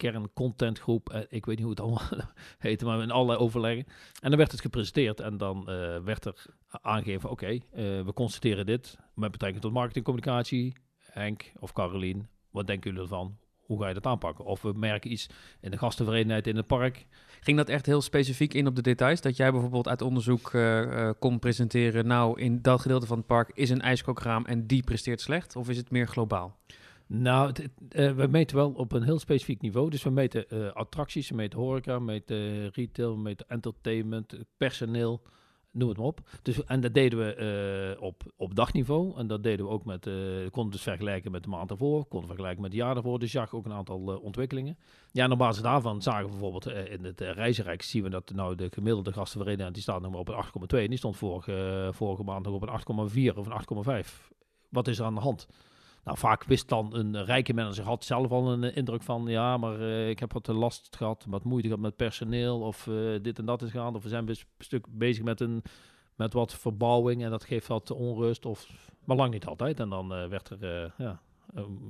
uh, 0.04 0.12
kerncontentgroep. 0.12 1.26
ik 1.30 1.46
weet 1.46 1.56
niet 1.56 1.66
hoe 1.66 1.70
het 1.70 1.80
allemaal 1.80 2.10
heette, 2.58 2.86
maar 2.86 3.02
in 3.02 3.12
allerlei 3.12 3.40
overleggen. 3.40 3.86
En 4.22 4.30
dan 4.30 4.38
werd 4.38 4.52
het 4.52 4.62
gepresenteerd 4.62 5.20
en 5.20 5.38
dan 5.38 5.66
werd 6.04 6.26
er 6.26 6.46
aangegeven, 6.70 7.30
oké, 7.30 7.60
we 8.04 8.12
constateren 8.14 8.66
dit 8.66 8.98
met 9.16 9.32
betrekking 9.32 9.62
tot 9.62 9.74
marketingcommunicatie. 9.74 10.74
Henk 10.98 11.52
of 11.60 11.74
Carolien, 11.74 12.28
wat 12.52 12.68
denken 12.68 12.90
jullie 12.90 13.06
ervan? 13.06 13.38
Hoe 13.58 13.82
ga 13.82 13.88
je 13.88 13.94
dat 13.94 14.06
aanpakken? 14.06 14.46
Of 14.46 14.62
we 14.62 14.74
merken 14.76 15.12
iets 15.12 15.28
in 15.62 15.72
de 15.72 15.78
gastenverenigheid 15.78 16.48
in 16.48 16.56
het 16.56 16.68
park 16.68 17.08
Ging 17.40 17.58
dat 17.58 17.70
echt 17.70 17.86
heel 17.86 18.02
specifiek 18.02 18.54
in 18.54 18.68
op 18.68 18.76
de 18.76 18.82
details? 18.82 19.22
Dat 19.22 19.38
jij 19.38 19.52
bijvoorbeeld 19.52 19.88
uit 19.88 20.02
onderzoek 20.02 20.54
uh, 20.54 21.10
kon 21.20 21.40
presenteren... 21.40 22.08
nou, 22.08 22.42
in 22.42 22.62
dat 22.62 22.82
gedeelte 22.82 23.06
van 23.06 23.18
het 23.18 23.28
park 23.28 23.52
is 23.54 23.70
een 23.70 23.82
ijskookraam 23.82 24.46
en 24.46 24.68
die 24.68 24.84
presteert 24.84 25.22
slecht? 25.22 25.56
Of 25.56 25.70
is 25.70 25.78
het 25.78 25.92
meer 25.92 26.08
globaal? 26.08 26.58
Nou, 27.08 27.54
uh, 27.96 28.12
we 28.12 28.28
meten 28.28 28.56
wel 28.56 28.72
op 28.72 28.92
een 28.92 29.04
heel 29.04 29.20
specifiek 29.20 29.62
niveau. 29.62 29.90
Dus 29.90 30.04
we 30.04 30.10
meten 30.10 30.46
uh, 30.50 30.72
attracties, 30.72 31.30
we 31.30 31.36
meten 31.36 31.60
horeca, 31.60 31.98
we 31.98 32.04
meten 32.04 32.70
retail, 32.70 33.16
we 33.16 33.22
meten 33.22 33.46
entertainment, 33.50 34.38
personeel 34.58 35.22
noem 35.72 35.90
het 35.90 35.98
maar 35.98 36.08
op. 36.08 36.20
Dus, 36.42 36.64
en 36.64 36.82
dat 36.82 36.94
deden 36.94 37.20
we 37.20 37.98
op, 38.00 38.24
op 38.36 38.56
dagniveau. 38.56 39.18
En 39.18 39.28
dat 39.28 39.44
deden 39.44 39.66
we 39.66 39.72
ook 39.72 39.86
met, 39.86 40.10
konden 40.52 40.72
dus 40.72 40.82
vergelijken 40.82 41.32
met 41.32 41.44
de 41.44 41.50
maand 41.50 41.72
ervoor, 41.72 42.06
konden 42.06 42.28
vergelijken 42.28 42.62
met 42.62 42.72
het 42.72 42.82
jaar 42.82 42.96
ervoor. 42.96 43.20
Dus 43.20 43.32
zag 43.32 43.54
ook 43.54 43.66
een 43.66 43.74
aantal 43.74 44.00
ontwikkelingen. 44.00 44.78
Ja, 45.12 45.24
en 45.24 45.32
op 45.32 45.38
basis 45.38 45.64
daarvan 45.64 46.02
zagen 46.02 46.24
we 46.24 46.30
bijvoorbeeld 46.30 46.68
in 46.68 47.04
het 47.04 47.22
reizenrijk, 47.22 47.82
zien 47.82 48.04
we 48.04 48.10
dat 48.10 48.32
nou 48.36 48.56
de 48.56 48.70
gemiddelde 48.74 49.14
gastenvereniging, 49.14 49.74
die 49.74 49.82
staat 49.82 50.02
nog 50.02 50.12
maar 50.12 50.20
op 50.20 50.30
een 50.30 50.46
8,2. 50.76 50.80
En 50.80 50.90
die 50.90 50.98
stond 50.98 51.18
vorige, 51.18 51.90
vorige 51.94 52.24
maand 52.24 52.46
nog 52.46 52.54
op 52.54 52.62
een 52.62 53.32
8,4 53.34 53.38
of 53.38 53.48
een 53.48 54.04
8,5. 54.04 54.10
Wat 54.70 54.88
is 54.88 55.00
er 55.00 55.06
aan 55.06 55.16
de 55.16 55.22
hand? 55.22 55.48
Nou, 56.08 56.20
vaak 56.20 56.44
wist 56.44 56.70
dan 56.70 56.96
een 56.96 57.26
rijke 57.26 57.54
manager, 57.54 57.84
had 57.84 58.04
zelf 58.04 58.32
al 58.32 58.52
een 58.52 58.76
indruk 58.76 59.04
van, 59.04 59.26
ja, 59.26 59.58
maar 59.58 59.80
uh, 59.80 60.10
ik 60.10 60.20
heb 60.20 60.34
wat 60.34 60.48
last 60.48 60.96
gehad, 60.96 61.26
wat 61.30 61.44
moeite 61.44 61.68
gehad 61.68 61.84
met 61.84 61.96
personeel, 61.96 62.60
of 62.60 62.90
dit 63.22 63.40
en 63.40 63.46
dat 63.46 63.62
is 63.62 63.72
gaan, 63.72 63.96
of 63.96 64.04
we 64.04 64.10
zijn 64.10 64.30
een 64.30 64.36
stuk 64.60 64.86
bezig 64.90 65.24
met, 65.24 65.40
een, 65.40 65.64
met 66.16 66.34
wat 66.34 66.54
verbouwing 66.54 67.24
en 67.24 67.30
dat 67.30 67.44
geeft 67.44 67.68
wat 67.68 67.92
onrust, 67.92 68.46
of, 68.46 68.90
maar 69.04 69.18
lang 69.18 69.32
niet 69.32 69.46
altijd. 69.46 69.80
En 69.80 69.90
dan 69.90 70.08
werd 70.08 70.50
er, 70.50 70.94
ja, 70.98 71.22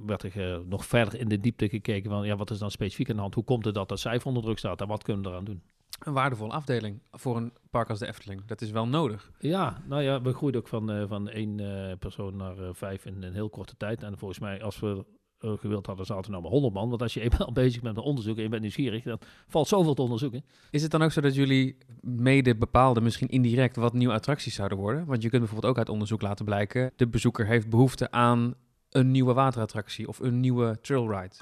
werd 0.05 0.23
er 0.23 0.61
nog 0.65 0.85
verder 0.85 1.19
in 1.19 1.27
de 1.27 1.39
diepte 1.39 1.69
gekeken 1.69 2.09
van, 2.09 2.25
ja, 2.25 2.35
wat 2.35 2.51
is 2.51 2.59
dan 2.59 2.71
specifiek 2.71 3.09
aan 3.09 3.15
de 3.15 3.21
hand? 3.21 3.33
Hoe 3.35 3.43
komt 3.43 3.65
het 3.65 3.73
dat 3.73 3.89
dat 3.89 3.99
cijfer 3.99 4.27
onder 4.27 4.43
druk 4.43 4.57
staat 4.57 4.81
en 4.81 4.87
wat 4.87 5.03
kunnen 5.03 5.23
we 5.23 5.29
eraan 5.29 5.45
doen? 5.45 5.61
Een 5.99 6.13
waardevolle 6.13 6.53
afdeling 6.53 6.99
voor 7.11 7.37
een 7.37 7.53
park 7.69 7.89
als 7.89 7.99
de 7.99 8.07
Efteling. 8.07 8.45
Dat 8.45 8.61
is 8.61 8.71
wel 8.71 8.87
nodig. 8.87 9.31
Ja, 9.39 9.81
nou 9.87 10.01
ja, 10.01 10.21
we 10.21 10.33
groeiden 10.33 10.61
ook 10.61 10.67
van, 10.67 10.91
uh, 10.91 11.03
van 11.07 11.29
één 11.29 11.59
uh, 11.59 11.91
persoon 11.99 12.35
naar 12.35 12.57
uh, 12.59 12.69
vijf 12.71 13.05
in 13.05 13.23
een 13.23 13.33
heel 13.33 13.49
korte 13.49 13.77
tijd. 13.77 14.03
En 14.03 14.17
volgens 14.17 14.39
mij, 14.39 14.63
als 14.63 14.79
we 14.79 15.05
gewild 15.39 15.85
hadden, 15.85 16.05
zaten 16.05 16.25
we 16.25 16.29
nou 16.29 16.41
maar 16.41 16.51
100 16.51 16.73
man. 16.73 16.89
Want 16.89 17.01
als 17.01 17.13
je 17.13 17.21
eenmaal 17.29 17.51
bezig 17.51 17.81
bent 17.81 17.95
met 17.95 18.05
onderzoek 18.05 18.37
en 18.37 18.43
je 18.43 18.49
bent 18.49 18.61
nieuwsgierig, 18.61 19.03
dan 19.03 19.19
valt 19.47 19.67
zoveel 19.67 19.93
te 19.93 20.01
onderzoeken. 20.01 20.45
Is 20.71 20.81
het 20.81 20.91
dan 20.91 21.01
ook 21.01 21.11
zo 21.11 21.21
dat 21.21 21.35
jullie 21.35 21.77
mede 22.01 22.55
bepaalden, 22.55 23.03
misschien 23.03 23.27
indirect, 23.27 23.75
wat 23.75 23.93
nieuwe 23.93 24.13
attracties 24.13 24.55
zouden 24.55 24.77
worden? 24.77 25.05
Want 25.05 25.21
je 25.21 25.29
kunt 25.29 25.41
bijvoorbeeld 25.41 25.71
ook 25.71 25.77
uit 25.77 25.89
onderzoek 25.89 26.21
laten 26.21 26.45
blijken, 26.45 26.91
de 26.95 27.07
bezoeker 27.07 27.45
heeft 27.45 27.69
behoefte 27.69 28.11
aan 28.11 28.53
een 28.89 29.11
nieuwe 29.11 29.33
waterattractie 29.33 30.07
of 30.07 30.19
een 30.19 30.39
nieuwe 30.39 30.77
trailride. 30.81 31.35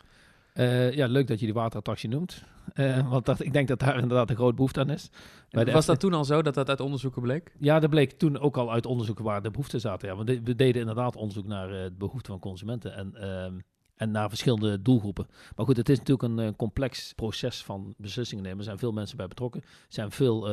Ja, 0.95 1.07
leuk 1.07 1.27
dat 1.27 1.39
je 1.39 1.45
die 1.45 1.53
waterattractie 1.53 2.09
noemt. 2.09 2.43
Uh, 2.73 3.09
want 3.09 3.25
dat, 3.25 3.39
ik 3.39 3.53
denk 3.53 3.67
dat 3.67 3.79
daar 3.79 3.99
inderdaad 3.99 4.29
een 4.29 4.35
groot 4.35 4.55
behoefte 4.55 4.79
aan 4.79 4.89
is. 4.89 5.09
was 5.49 5.85
dat 5.85 5.99
toen 5.99 6.13
al 6.13 6.25
zo, 6.25 6.41
dat 6.41 6.53
dat 6.53 6.69
uit 6.69 6.79
onderzoeken 6.79 7.21
bleek? 7.21 7.55
Ja, 7.59 7.79
dat 7.79 7.89
bleek 7.89 8.11
toen 8.11 8.39
ook 8.39 8.57
al 8.57 8.71
uit 8.71 8.85
onderzoeken 8.85 9.23
waar 9.25 9.41
de 9.41 9.51
behoeften 9.51 9.79
zaten. 9.79 10.07
Ja, 10.07 10.15
want 10.15 10.29
we 10.29 10.55
deden 10.55 10.81
inderdaad 10.81 11.15
onderzoek 11.15 11.45
naar 11.45 11.69
uh, 11.69 11.83
de 11.83 11.91
behoeften 11.97 12.31
van 12.31 12.39
consumenten 12.39 12.95
en, 12.95 13.13
uh, 13.15 13.61
en 13.95 14.11
naar 14.11 14.29
verschillende 14.29 14.81
doelgroepen. 14.81 15.27
Maar 15.55 15.65
goed, 15.65 15.77
het 15.77 15.89
is 15.89 15.97
natuurlijk 15.97 16.39
een 16.39 16.55
complex 16.55 17.13
proces 17.13 17.63
van 17.63 17.93
beslissingen 17.97 18.43
nemen. 18.43 18.59
Er 18.59 18.65
zijn 18.65 18.79
veel 18.79 18.91
mensen 18.91 19.17
bij 19.17 19.27
betrokken. 19.27 19.61
Er 19.61 19.67
zijn 19.87 20.11
veel 20.11 20.47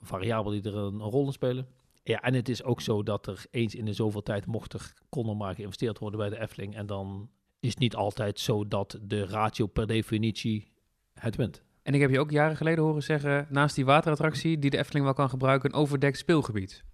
variabelen 0.00 0.62
die 0.62 0.72
er 0.72 0.78
een, 0.78 0.94
een 0.94 1.10
rol 1.10 1.26
in 1.26 1.32
spelen. 1.32 1.66
Ja, 2.02 2.22
en 2.22 2.34
het 2.34 2.48
is 2.48 2.62
ook 2.62 2.80
zo 2.80 3.02
dat 3.02 3.26
er 3.26 3.44
eens 3.50 3.74
in 3.74 3.84
de 3.84 3.92
zoveel 3.92 4.22
tijd 4.22 4.46
mocht 4.46 4.72
er, 4.72 4.92
kon 5.08 5.28
er 5.28 5.36
maar 5.36 5.54
geïnvesteerd 5.54 5.98
worden 5.98 6.18
bij 6.18 6.28
de 6.28 6.40
Efteling. 6.40 6.74
En 6.74 6.86
dan 6.86 7.28
is 7.60 7.76
niet 7.76 7.94
altijd 7.94 8.40
zo 8.40 8.68
dat 8.68 8.98
de 9.02 9.26
ratio 9.26 9.66
per 9.66 9.86
definitie 9.86 10.72
het 11.14 11.36
wint. 11.36 11.62
En 11.82 11.94
ik 11.94 12.00
heb 12.00 12.10
je 12.10 12.20
ook 12.20 12.30
jaren 12.30 12.56
geleden 12.56 12.84
horen 12.84 13.02
zeggen, 13.02 13.46
naast 13.48 13.74
die 13.74 13.84
waterattractie 13.84 14.58
die 14.58 14.70
de 14.70 14.78
Efteling 14.78 15.04
wel 15.04 15.14
kan 15.14 15.28
gebruiken, 15.28 15.70
een 15.70 15.80
overdekt 15.80 16.18
speelgebied. 16.18 16.84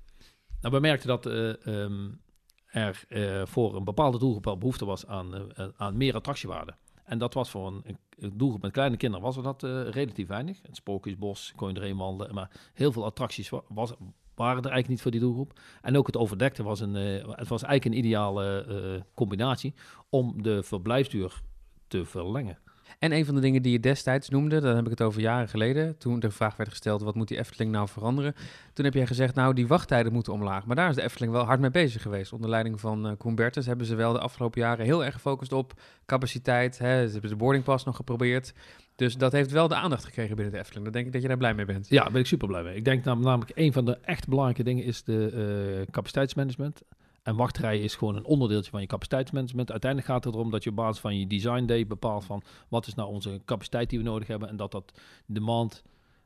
Nou, 0.60 0.74
we 0.74 0.80
merkten 0.80 1.08
dat 1.08 1.26
uh, 1.26 1.52
um, 1.66 2.20
er 2.66 3.04
uh, 3.08 3.42
voor 3.46 3.76
een 3.76 3.84
bepaalde 3.84 4.18
doelgroep 4.18 4.44
wel 4.44 4.58
behoefte 4.58 4.84
was 4.84 5.06
aan, 5.06 5.34
uh, 5.34 5.66
aan 5.76 5.96
meer 5.96 6.14
attractiewaarde. 6.14 6.74
En 7.04 7.18
dat 7.18 7.34
was 7.34 7.50
voor 7.50 7.66
een, 7.66 7.98
een, 8.18 8.36
doelgroep 8.36 8.62
met 8.62 8.72
kleine 8.72 8.96
kinderen 8.96 9.24
was 9.24 9.36
er 9.36 9.42
dat 9.42 9.62
relatief 9.94 10.28
weinig. 10.28 10.58
Het 10.62 10.76
Spookjesbos 10.76 11.52
kon 11.56 11.68
je 11.68 11.74
erheen 11.74 11.96
wandelen, 11.96 12.34
maar 12.34 12.50
heel 12.72 12.92
veel 12.92 13.04
attracties 13.04 13.48
was, 13.48 13.92
waren 14.34 14.62
er 14.62 14.70
eigenlijk 14.70 14.88
niet 14.88 15.02
voor 15.02 15.10
die 15.10 15.20
doelgroep. 15.20 15.60
En 15.82 15.96
ook 15.96 16.06
het 16.06 16.16
overdekte 16.16 16.62
was, 16.62 16.80
een, 16.80 16.94
het 16.94 17.48
was 17.48 17.62
eigenlijk 17.62 17.84
een 17.84 18.04
ideale 18.04 19.04
combinatie 19.14 19.74
om 20.08 20.42
de 20.42 20.62
verblijfsduur 20.62 21.40
te 21.86 22.04
verlengen. 22.04 22.58
En 22.98 23.12
een 23.12 23.24
van 23.24 23.34
de 23.34 23.40
dingen 23.40 23.62
die 23.62 23.72
je 23.72 23.80
destijds 23.80 24.28
noemde, 24.28 24.60
dan 24.60 24.76
heb 24.76 24.84
ik 24.84 24.90
het 24.90 25.02
over 25.02 25.20
jaren 25.20 25.48
geleden, 25.48 25.98
toen 25.98 26.20
de 26.20 26.30
vraag 26.30 26.56
werd 26.56 26.70
gesteld, 26.70 27.02
wat 27.02 27.14
moet 27.14 27.28
die 27.28 27.38
Efteling 27.38 27.72
nou 27.72 27.88
veranderen? 27.88 28.34
Toen 28.72 28.84
heb 28.84 28.94
jij 28.94 29.06
gezegd, 29.06 29.34
nou, 29.34 29.54
die 29.54 29.66
wachttijden 29.66 30.12
moeten 30.12 30.32
omlaag. 30.32 30.66
Maar 30.66 30.76
daar 30.76 30.88
is 30.88 30.94
de 30.94 31.02
Efteling 31.02 31.32
wel 31.32 31.44
hard 31.44 31.60
mee 31.60 31.70
bezig 31.70 32.02
geweest. 32.02 32.32
Onder 32.32 32.50
leiding 32.50 32.80
van 32.80 33.06
uh, 33.06 33.12
Koen 33.18 33.34
Bertens 33.34 33.66
hebben 33.66 33.86
ze 33.86 33.94
wel 33.94 34.12
de 34.12 34.18
afgelopen 34.18 34.60
jaren 34.60 34.84
heel 34.84 35.04
erg 35.04 35.14
gefocust 35.14 35.52
op 35.52 35.72
capaciteit. 36.06 36.78
Hè. 36.78 37.06
Ze 37.06 37.12
hebben 37.12 37.30
de 37.30 37.36
boardingpas 37.36 37.84
nog 37.84 37.96
geprobeerd. 37.96 38.52
Dus 38.96 39.16
dat 39.16 39.32
heeft 39.32 39.50
wel 39.50 39.68
de 39.68 39.74
aandacht 39.74 40.04
gekregen 40.04 40.36
binnen 40.36 40.54
de 40.54 40.60
Efteling. 40.60 40.84
Dan 40.84 40.92
denk 40.92 41.06
ik 41.06 41.12
dat 41.12 41.22
je 41.22 41.28
daar 41.28 41.36
blij 41.36 41.54
mee 41.54 41.64
bent. 41.64 41.88
Ja, 41.88 42.02
daar 42.02 42.12
ben 42.12 42.20
ik 42.20 42.26
super 42.26 42.48
blij 42.48 42.62
mee. 42.62 42.76
Ik 42.76 42.84
denk 42.84 43.04
namelijk, 43.04 43.50
een 43.54 43.72
van 43.72 43.84
de 43.84 43.98
echt 44.02 44.28
belangrijke 44.28 44.62
dingen 44.62 44.84
is 44.84 45.02
de 45.02 45.32
uh, 45.80 45.92
capaciteitsmanagement. 45.92 46.82
En 47.22 47.36
wachtrijen 47.36 47.82
is 47.82 47.94
gewoon 47.94 48.16
een 48.16 48.24
onderdeeltje 48.24 48.70
van 48.70 48.80
je 48.80 48.86
capaciteitsmanagement. 48.86 49.70
Uiteindelijk 49.70 50.10
gaat 50.10 50.24
het 50.24 50.34
erom 50.34 50.50
dat 50.50 50.64
je 50.64 50.70
op 50.70 50.76
basis 50.76 51.00
van 51.00 51.18
je 51.18 51.26
design 51.26 51.64
day 51.64 51.86
bepaalt 51.86 52.24
van 52.24 52.42
wat 52.68 52.86
is 52.86 52.94
nou 52.94 53.08
onze 53.08 53.40
capaciteit 53.44 53.90
die 53.90 53.98
we 53.98 54.04
nodig 54.04 54.28
hebben. 54.28 54.48
En 54.48 54.56
dat 54.56 54.70
dat 54.70 55.00
demand 55.26 55.82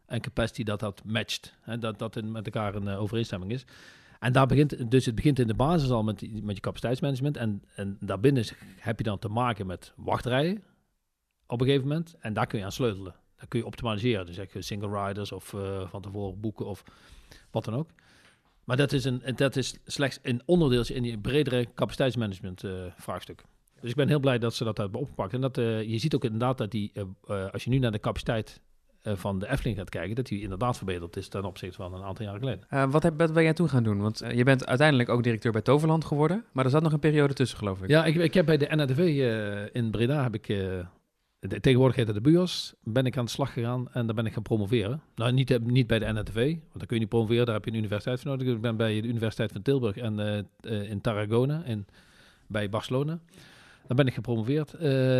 en 0.06 0.20
capacity 0.20 0.62
dat 0.62 0.80
dat 0.80 1.02
matcht. 1.04 1.54
Hè, 1.60 1.78
dat 1.78 1.98
dat 1.98 2.22
met 2.22 2.46
elkaar 2.46 2.74
een 2.74 2.86
uh, 2.86 3.00
overeenstemming 3.00 3.52
is. 3.52 3.64
En 4.20 4.32
daar 4.32 4.46
begint, 4.46 4.90
dus 4.90 5.06
het 5.06 5.14
begint 5.14 5.38
in 5.38 5.46
de 5.46 5.54
basis 5.54 5.90
al 5.90 6.02
met, 6.02 6.42
met 6.42 6.54
je 6.54 6.62
capaciteitsmanagement. 6.62 7.36
En, 7.36 7.62
en 7.74 7.96
daarbinnen 8.00 8.44
heb 8.76 8.98
je 8.98 9.04
dan 9.04 9.18
te 9.18 9.28
maken 9.28 9.66
met 9.66 9.92
wachtrijen 9.96 10.62
op 11.46 11.60
een 11.60 11.66
gegeven 11.66 11.88
moment. 11.88 12.14
En 12.20 12.32
daar 12.32 12.46
kun 12.46 12.58
je 12.58 12.64
aan 12.64 12.72
sleutelen. 12.72 13.14
Daar 13.36 13.48
kun 13.48 13.58
je 13.58 13.66
optimaliseren. 13.66 14.26
Dus 14.26 14.34
zeg 14.34 14.52
je 14.52 14.62
single 14.62 15.06
riders 15.06 15.32
of 15.32 15.52
uh, 15.52 15.88
van 15.88 16.02
tevoren 16.02 16.40
boeken 16.40 16.66
of 16.66 16.84
wat 17.50 17.64
dan 17.64 17.74
ook. 17.74 17.90
Maar 18.64 18.76
dat 18.76 18.92
is, 18.92 19.04
een, 19.04 19.22
dat 19.36 19.56
is 19.56 19.78
slechts 19.84 20.18
een 20.22 20.42
onderdeeltje 20.44 20.94
in 20.94 21.02
die 21.02 21.18
bredere 21.18 21.66
capaciteitsmanagement 21.74 22.64
uh, 22.64 22.72
vraagstuk. 22.96 23.44
Dus 23.80 23.90
ik 23.90 23.96
ben 23.96 24.08
heel 24.08 24.20
blij 24.20 24.38
dat 24.38 24.54
ze 24.54 24.64
dat 24.64 24.76
hebben 24.76 25.00
opgepakt. 25.00 25.32
En 25.32 25.40
dat, 25.40 25.58
uh, 25.58 25.82
je 25.82 25.98
ziet 25.98 26.14
ook 26.14 26.24
inderdaad 26.24 26.58
dat 26.58 26.70
die, 26.70 26.92
als 27.52 27.64
je 27.64 27.70
nu 27.70 27.78
naar 27.78 27.92
de 27.92 28.00
capaciteit 28.00 28.60
van 29.02 29.38
de 29.38 29.50
Efteling 29.50 29.76
gaat 29.76 29.88
kijken, 29.88 30.14
dat 30.14 30.26
die 30.26 30.42
inderdaad 30.42 30.76
verbeterd 30.76 31.16
is 31.16 31.28
ten 31.28 31.44
opzichte 31.44 31.76
van 31.76 31.94
een 31.94 32.02
aantal 32.02 32.24
jaren 32.24 32.40
geleden. 32.40 32.90
Wat, 32.90 33.02
heb, 33.02 33.18
wat 33.18 33.32
ben 33.32 33.42
jij 33.42 33.52
toen 33.52 33.68
gaan 33.68 33.82
doen? 33.82 34.00
Want 34.00 34.22
je 34.34 34.44
bent 34.44 34.66
uiteindelijk 34.66 35.08
ook 35.08 35.22
directeur 35.22 35.52
bij 35.52 35.60
Toverland 35.60 36.04
geworden, 36.04 36.44
maar 36.52 36.64
er 36.64 36.70
zat 36.70 36.82
nog 36.82 36.92
een 36.92 36.98
periode 36.98 37.34
tussen, 37.34 37.58
geloof 37.58 37.82
ik. 37.82 37.88
Ja, 37.88 38.04
ik, 38.04 38.14
ik 38.14 38.34
heb 38.34 38.46
bij 38.46 38.56
de 38.56 38.96
uh, 38.96 39.66
in 39.72 39.90
Breda, 39.90 40.22
heb 40.22 40.34
ik, 40.34 40.48
de, 41.48 41.60
tegenwoordig 41.60 42.06
de 42.06 42.20
BUOS, 42.20 42.74
ben 42.82 43.06
ik 43.06 43.16
aan 43.16 43.24
de 43.24 43.30
slag 43.30 43.52
gegaan 43.52 43.88
en 43.92 44.06
daar 44.06 44.14
ben 44.14 44.26
ik 44.26 44.32
gaan 44.32 44.42
promoveren. 44.42 45.02
Nou, 45.14 45.32
niet, 45.32 45.60
niet 45.66 45.86
bij 45.86 45.98
de 45.98 46.12
NRTV, 46.12 46.34
want 46.34 46.78
dan 46.78 46.86
kun 46.86 46.96
je 46.96 47.02
niet 47.02 47.08
promoveren, 47.08 47.46
daar 47.46 47.54
heb 47.54 47.64
je 47.64 47.70
een 47.70 47.76
universiteit 47.76 48.20
voor 48.20 48.30
nodig. 48.30 48.54
Ik 48.54 48.60
ben 48.60 48.76
bij 48.76 49.00
de 49.00 49.08
Universiteit 49.08 49.52
van 49.52 49.62
Tilburg 49.62 49.96
en 49.96 50.46
in 50.60 51.00
Tarragona, 51.00 51.64
in, 51.64 51.86
bij 52.46 52.68
Barcelona. 52.68 53.18
Dan 53.86 53.96
ben 53.96 54.06
ik 54.06 54.14
gepromoveerd. 54.14 54.72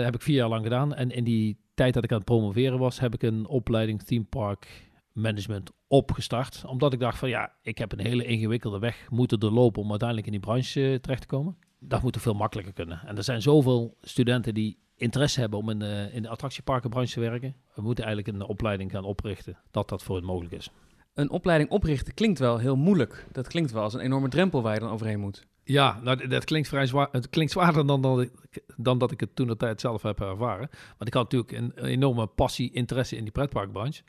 heb 0.02 0.14
ik 0.14 0.22
vier 0.22 0.36
jaar 0.36 0.48
lang 0.48 0.62
gedaan. 0.62 0.94
En 0.94 1.10
in 1.10 1.24
die 1.24 1.56
tijd 1.74 1.94
dat 1.94 2.04
ik 2.04 2.10
aan 2.10 2.16
het 2.16 2.26
promoveren 2.26 2.78
was, 2.78 3.00
heb 3.00 3.14
ik 3.14 3.22
een 3.22 3.46
opleiding 3.46 4.02
theme 4.02 4.24
park 4.24 4.92
management 5.14 5.70
opgestart. 5.86 6.64
Omdat 6.66 6.92
ik 6.92 7.00
dacht 7.00 7.18
van 7.18 7.28
ja, 7.28 7.52
ik 7.62 7.78
heb 7.78 7.92
een 7.92 8.06
hele 8.06 8.24
ingewikkelde 8.24 8.78
weg 8.78 9.06
moeten 9.10 9.40
doorlopen 9.40 9.82
om 9.82 9.90
uiteindelijk 9.90 10.26
in 10.26 10.32
die 10.32 10.42
branche 10.42 10.92
eh, 10.92 10.98
terecht 10.98 11.20
te 11.20 11.26
komen. 11.26 11.56
Dat 11.78 12.02
moet 12.02 12.12
toch 12.12 12.22
veel 12.22 12.34
makkelijker 12.34 12.72
kunnen. 12.74 13.00
En 13.06 13.16
er 13.16 13.24
zijn 13.24 13.42
zoveel 13.42 13.96
studenten 14.00 14.54
die 14.54 14.78
interesse 14.96 15.40
hebben 15.40 15.58
om 15.58 15.70
in 15.70 15.78
de, 15.78 16.08
in 16.12 16.22
de 16.22 16.28
attractieparkenbranche 16.28 17.12
te 17.12 17.20
werken. 17.20 17.56
We 17.74 17.82
moeten 17.82 18.04
eigenlijk 18.04 18.36
een 18.36 18.48
opleiding 18.48 18.90
gaan 18.90 19.04
oprichten 19.04 19.58
dat 19.70 19.88
dat 19.88 20.02
voor 20.02 20.16
het 20.16 20.24
mogelijk 20.24 20.54
is. 20.54 20.70
Een 21.14 21.30
opleiding 21.30 21.70
oprichten 21.70 22.14
klinkt 22.14 22.38
wel 22.38 22.58
heel 22.58 22.76
moeilijk. 22.76 23.26
Dat 23.32 23.48
klinkt 23.48 23.72
wel 23.72 23.82
als 23.82 23.94
een 23.94 24.00
enorme 24.00 24.28
drempel 24.28 24.62
waar 24.62 24.74
je 24.74 24.80
dan 24.80 24.90
overheen 24.90 25.20
moet. 25.20 25.46
Ja, 25.64 26.00
nou, 26.02 26.28
dat 26.28 26.44
klinkt 26.44 26.68
vrij 26.68 26.86
zwaar. 26.86 27.08
Het 27.12 27.28
klinkt 27.28 27.52
zwaarder 27.52 27.86
dan, 27.86 28.02
dan, 28.02 28.28
dan 28.76 28.98
dat 28.98 29.10
ik 29.10 29.20
het 29.20 29.36
toen 29.36 29.46
de 29.46 29.56
tijd 29.56 29.80
zelf 29.80 30.02
heb 30.02 30.20
ervaren. 30.20 30.68
Want 30.96 31.06
ik 31.06 31.14
had 31.14 31.32
natuurlijk 31.32 31.52
een 31.52 31.84
enorme 31.84 32.26
passie, 32.26 32.72
interesse 32.72 33.16
in 33.16 33.22
die 33.22 33.32
pretparkbranche. 33.32 34.02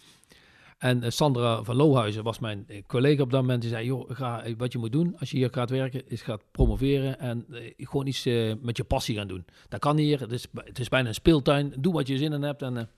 En 0.77 1.03
uh, 1.03 1.10
Sandra 1.10 1.63
van 1.63 1.75
Lohuizen 1.75 2.24
was 2.24 2.39
mijn 2.39 2.63
eh, 2.67 2.82
collega 2.88 3.22
op 3.22 3.32
dat 3.32 3.41
moment. 3.41 3.62
Die 3.62 3.70
zei, 3.70 3.86
joh, 3.86 4.10
ga, 4.10 4.44
eh, 4.44 4.53
wat 4.58 4.72
je 4.72 4.77
moet 4.77 4.91
doen 4.91 5.15
als 5.20 5.32
je 5.32 5.38
hier 5.38 5.50
gaat 5.51 5.70
werken, 5.70 6.10
is 6.10 6.22
gaat 6.22 6.41
promoveren 6.51 7.20
en 7.20 7.46
gewoon 7.77 8.08
iets 8.08 8.24
met 8.62 8.77
je 8.77 8.84
passie 8.84 9.15
gaan 9.15 9.27
doen. 9.27 9.46
Dat 9.70 9.79
kan 9.79 9.98
hier, 9.98 10.20
het 10.20 10.32
is, 10.32 10.48
het 10.53 10.79
is 10.79 10.89
bijna 10.89 11.08
een 11.08 11.13
speeltuin. 11.13 11.74
Doe 11.79 11.94
wat 11.94 12.08
je 12.08 12.17
zin 12.17 12.34
in 12.34 12.41
hebt 12.41 12.62
en 12.62 12.89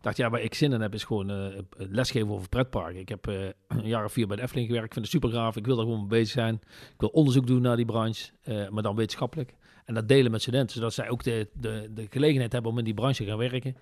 dacht, 0.00 0.16
ja, 0.16 0.30
waar 0.30 0.40
ik 0.40 0.54
zin 0.54 0.72
in 0.72 0.80
heb, 0.80 0.94
is 0.94 1.04
gewoon 1.04 1.64
lesgeven 1.76 2.30
over 2.30 2.48
pretparken. 2.48 3.00
Ik 3.00 3.08
heb 3.08 3.28
uh, 3.28 3.34
een 3.68 3.86
jaar 3.86 4.04
of 4.04 4.12
vier 4.12 4.26
bij 4.26 4.36
de 4.36 4.42
Efteling 4.42 4.66
gewerkt. 4.66 4.86
Ik 4.86 4.92
vind 4.92 5.04
het 5.04 5.14
super 5.14 5.38
gaaf. 5.38 5.56
Ik 5.56 5.66
wil 5.66 5.76
er 5.78 5.82
gewoon 5.82 5.98
mee 5.98 6.08
bezig 6.08 6.28
zijn. 6.28 6.54
Ik 6.92 7.00
wil 7.00 7.08
onderzoek 7.08 7.46
doen 7.46 7.62
naar 7.62 7.76
die 7.76 7.84
branche, 7.84 8.30
maar 8.70 8.82
dan 8.82 8.96
wetenschappelijk. 8.96 9.54
En 9.84 9.94
dat 9.94 10.08
delen 10.08 10.30
met 10.30 10.40
studenten, 10.42 10.76
zodat 10.76 10.94
zij 10.94 11.08
ook 11.08 11.22
de, 11.22 11.48
de, 11.52 11.90
de 11.94 12.06
gelegenheid 12.10 12.52
hebben 12.52 12.70
om 12.70 12.78
in 12.78 12.84
die 12.84 12.94
branche 12.94 13.24
te 13.24 13.28
gaan 13.30 13.38
werken. 13.38 13.76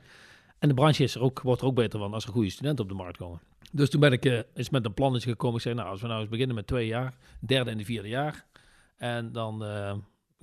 En 0.59 0.69
de 0.69 0.75
branche 0.75 1.03
is 1.03 1.15
er 1.15 1.23
ook, 1.23 1.41
wordt 1.41 1.61
er 1.61 1.67
ook 1.67 1.75
beter 1.75 1.99
van 1.99 2.15
als 2.15 2.25
er 2.25 2.33
goede 2.33 2.51
studenten 2.51 2.85
op 2.85 2.91
de 2.91 2.97
markt 2.97 3.17
komen. 3.17 3.41
Dus 3.73 3.91
toen 3.91 4.01
ben 4.01 4.13
ik 4.13 4.25
uh, 4.25 4.41
met 4.71 4.85
een 4.85 4.95
plannetje 4.95 5.31
gekomen. 5.31 5.57
Ik 5.57 5.63
zei, 5.63 5.75
nou, 5.75 5.89
als 5.89 6.01
we 6.01 6.07
nou 6.07 6.21
eens 6.21 6.29
beginnen 6.29 6.55
met 6.55 6.67
twee 6.67 6.87
jaar, 6.87 7.15
derde 7.41 7.71
en 7.71 7.79
de 7.79 7.85
vierde 7.85 8.09
jaar. 8.09 8.45
En 8.97 9.33
dan 9.33 9.65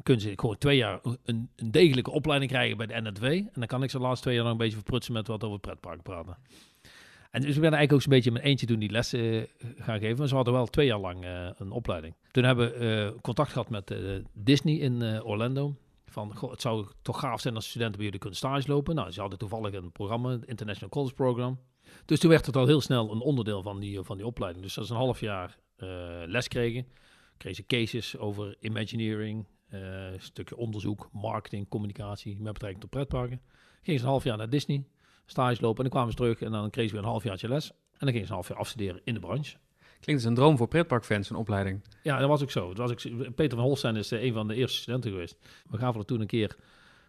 kunnen 0.03 0.21
ze 0.21 0.33
gewoon 0.35 0.57
twee 0.57 0.77
jaar 0.77 0.99
een, 1.23 1.49
een, 1.55 1.71
degelijke 1.71 2.11
opleiding 2.11 2.51
krijgen 2.51 2.77
bij 2.77 2.87
de 2.87 3.01
NNW. 3.01 3.23
En 3.23 3.51
dan 3.53 3.67
kan 3.67 3.83
ik 3.83 3.89
ze 3.89 3.97
de 3.97 4.03
laatste 4.03 4.21
twee 4.21 4.35
jaar 4.35 4.43
nog 4.43 4.53
een 4.53 4.59
beetje 4.59 4.75
verprutsen 4.75 5.13
met 5.13 5.27
wat 5.27 5.43
over 5.43 5.53
het 5.53 5.61
pretpark 5.61 6.01
praten. 6.01 6.37
En 7.31 7.41
dus 7.41 7.55
ik 7.55 7.61
ben 7.61 7.73
eigenlijk 7.73 7.93
ook 7.93 8.01
een 8.01 8.17
beetje 8.17 8.31
met 8.31 8.41
eentje 8.41 8.65
toen 8.65 8.79
die 8.79 8.91
lessen 8.91 9.19
uh, 9.19 9.45
gaan 9.77 9.99
geven. 9.99 10.17
Maar 10.17 10.27
ze 10.27 10.35
hadden 10.35 10.53
wel 10.53 10.65
twee 10.65 10.85
jaar 10.85 10.99
lang 10.99 11.25
een 11.57 11.71
opleiding. 11.71 12.13
Toen 12.31 12.43
hebben 12.43 12.71
we 12.71 13.15
contact 13.21 13.51
gehad 13.51 13.69
met 13.69 13.95
Disney 14.33 14.75
in 14.75 15.23
Orlando. 15.23 15.75
Van, 16.11 16.49
het 16.49 16.61
zou 16.61 16.87
toch 17.01 17.19
gaaf 17.19 17.41
zijn 17.41 17.55
als 17.55 17.69
studenten 17.69 17.95
bij 17.95 18.05
jullie 18.05 18.19
kunnen 18.19 18.37
stage 18.37 18.67
lopen. 18.67 18.95
Nou, 18.95 19.11
ze 19.11 19.19
hadden 19.19 19.39
toevallig 19.39 19.73
een 19.73 19.91
programma, 19.91 20.29
het 20.29 20.45
International 20.45 20.89
College 20.89 21.13
Program. 21.13 21.59
Dus 22.05 22.19
toen 22.19 22.29
werd 22.29 22.45
het 22.45 22.55
al 22.55 22.65
heel 22.65 22.81
snel 22.81 23.11
een 23.11 23.19
onderdeel 23.19 23.61
van 23.61 23.79
die, 23.79 24.01
van 24.01 24.17
die 24.17 24.25
opleiding. 24.25 24.63
Dus 24.63 24.73
dat 24.73 24.83
is 24.83 24.89
een 24.89 24.95
half 24.95 25.19
jaar 25.19 25.57
les 26.25 26.47
kregen. 26.47 26.87
Kregen 27.37 27.63
ze 27.63 27.65
cases 27.65 28.17
over 28.17 28.55
Imagineering, 28.59 29.45
uh, 29.73 30.07
stukje 30.17 30.57
onderzoek, 30.57 31.09
marketing, 31.11 31.69
communicatie 31.69 32.39
met 32.39 32.53
betrekking 32.53 32.81
tot 32.81 32.89
pretparken. 32.89 33.41
Ging 33.81 33.99
ze 33.99 34.03
een 34.05 34.11
half 34.11 34.23
jaar 34.23 34.37
naar 34.37 34.49
Disney, 34.49 34.85
stage 35.25 35.61
lopen 35.61 35.77
en 35.77 35.83
dan 35.83 35.91
kwamen 35.91 36.11
ze 36.11 36.17
terug 36.17 36.41
en 36.41 36.51
dan 36.51 36.69
kreeg 36.69 36.87
ze 36.87 36.93
weer 36.93 37.03
een 37.03 37.09
half 37.09 37.23
jaartje 37.23 37.47
les. 37.47 37.71
En 37.71 38.07
dan 38.07 38.09
ging 38.09 38.23
ze 38.23 38.29
een 38.29 38.35
half 38.35 38.47
jaar 38.47 38.57
afstuderen 38.57 39.01
in 39.03 39.13
de 39.13 39.19
branche. 39.19 39.57
Klinkt 40.01 40.21
als 40.21 40.31
een 40.31 40.37
droom 40.37 40.57
voor 40.57 40.67
pretparkfans, 40.67 41.29
een 41.29 41.35
opleiding. 41.35 41.81
Ja, 42.03 42.19
dat 42.19 42.27
was 42.27 42.41
ook 42.41 42.51
zo. 42.51 42.73
Dat 42.73 42.89
was 42.89 43.07
Peter 43.35 43.57
van 43.57 43.65
Holstein 43.65 43.95
is 43.95 44.11
uh, 44.11 44.23
een 44.23 44.33
van 44.33 44.47
de 44.47 44.55
eerste 44.55 44.77
studenten 44.77 45.11
geweest. 45.11 45.37
We 45.69 45.77
gaven 45.77 45.99
er 45.99 46.05
toen 46.05 46.21
een 46.21 46.27
keer 46.27 46.55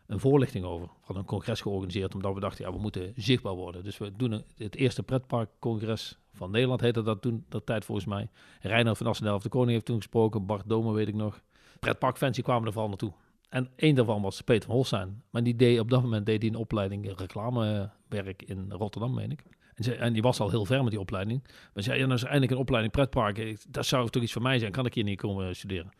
een 0.07 0.21
voorlichting 0.21 0.65
over. 0.65 0.87
We 0.87 0.93
hadden 1.01 1.17
een 1.17 1.29
congres 1.29 1.61
georganiseerd 1.61 2.15
omdat 2.15 2.35
we 2.35 2.41
dachten, 2.41 2.65
ja, 2.65 2.73
we 2.73 2.79
moeten 2.79 3.13
zichtbaar 3.17 3.55
worden. 3.55 3.85
Dus 3.85 3.99
we 3.99 4.13
doen 4.17 4.43
het 4.57 4.77
eerste 4.77 5.03
pretparkcongres 5.03 6.19
van 6.33 6.51
Nederland, 6.51 6.81
heette 6.81 7.03
dat 7.03 7.23
toen, 7.23 7.45
dat 7.49 7.67
tijd 7.67 7.85
volgens 7.85 8.07
mij. 8.07 8.29
Reiner 8.61 8.97
van 8.97 9.07
Assendelft 9.07 9.43
de 9.43 9.49
Koning 9.49 9.71
heeft 9.71 9.85
toen 9.85 9.97
gesproken, 9.97 10.47
Bart 10.47 10.69
Domen 10.69 10.95
weet 10.95 11.09
ik 11.09 11.15
nog 11.15 11.41
pretparkfans 11.81 12.35
die 12.35 12.45
kwamen 12.45 12.67
er 12.67 12.73
vooral 12.73 12.89
naartoe. 12.89 13.13
En 13.49 13.71
één 13.77 13.95
daarvan 13.95 14.23
was 14.23 14.41
Peter 14.41 14.67
van 14.67 14.75
Holstein. 14.75 15.23
Maar 15.31 15.43
die 15.43 15.57
deed 15.57 15.81
op 15.81 15.91
dat 15.91 16.03
moment 16.03 16.27
deed 16.27 16.43
hij 16.43 16.51
een 16.51 16.57
opleiding 16.57 17.19
reclamewerk 17.19 18.43
in 18.43 18.71
Rotterdam, 18.71 19.15
meen 19.15 19.31
ik. 19.31 19.45
En, 19.75 19.99
en, 19.99 20.13
die 20.13 20.23
was 20.23 20.41
al 20.41 20.51
heel 20.51 20.65
ver 20.65 20.83
met 20.83 20.91
die 20.91 21.01
opleiding. 21.01 21.43
Maar 21.75 21.83
zei, 21.83 21.99
ja, 21.99 22.05
nou 22.05 22.15
is 22.15 22.23
eindelijk 22.23 22.53
een 22.53 22.59
opleiding 22.59 22.95
pretparken. 22.95 23.57
Dat 23.69 23.87
zou 23.87 24.11
toch 24.11 24.23
iets 24.23 24.33
voor 24.33 24.43
mij 24.43 24.59
zijn. 24.59 24.73
Kan 24.73 24.87
ik 24.87 24.95
hier 24.95 25.05
niet 25.05 25.21
komen 25.21 25.57
studeren? 25.57 25.93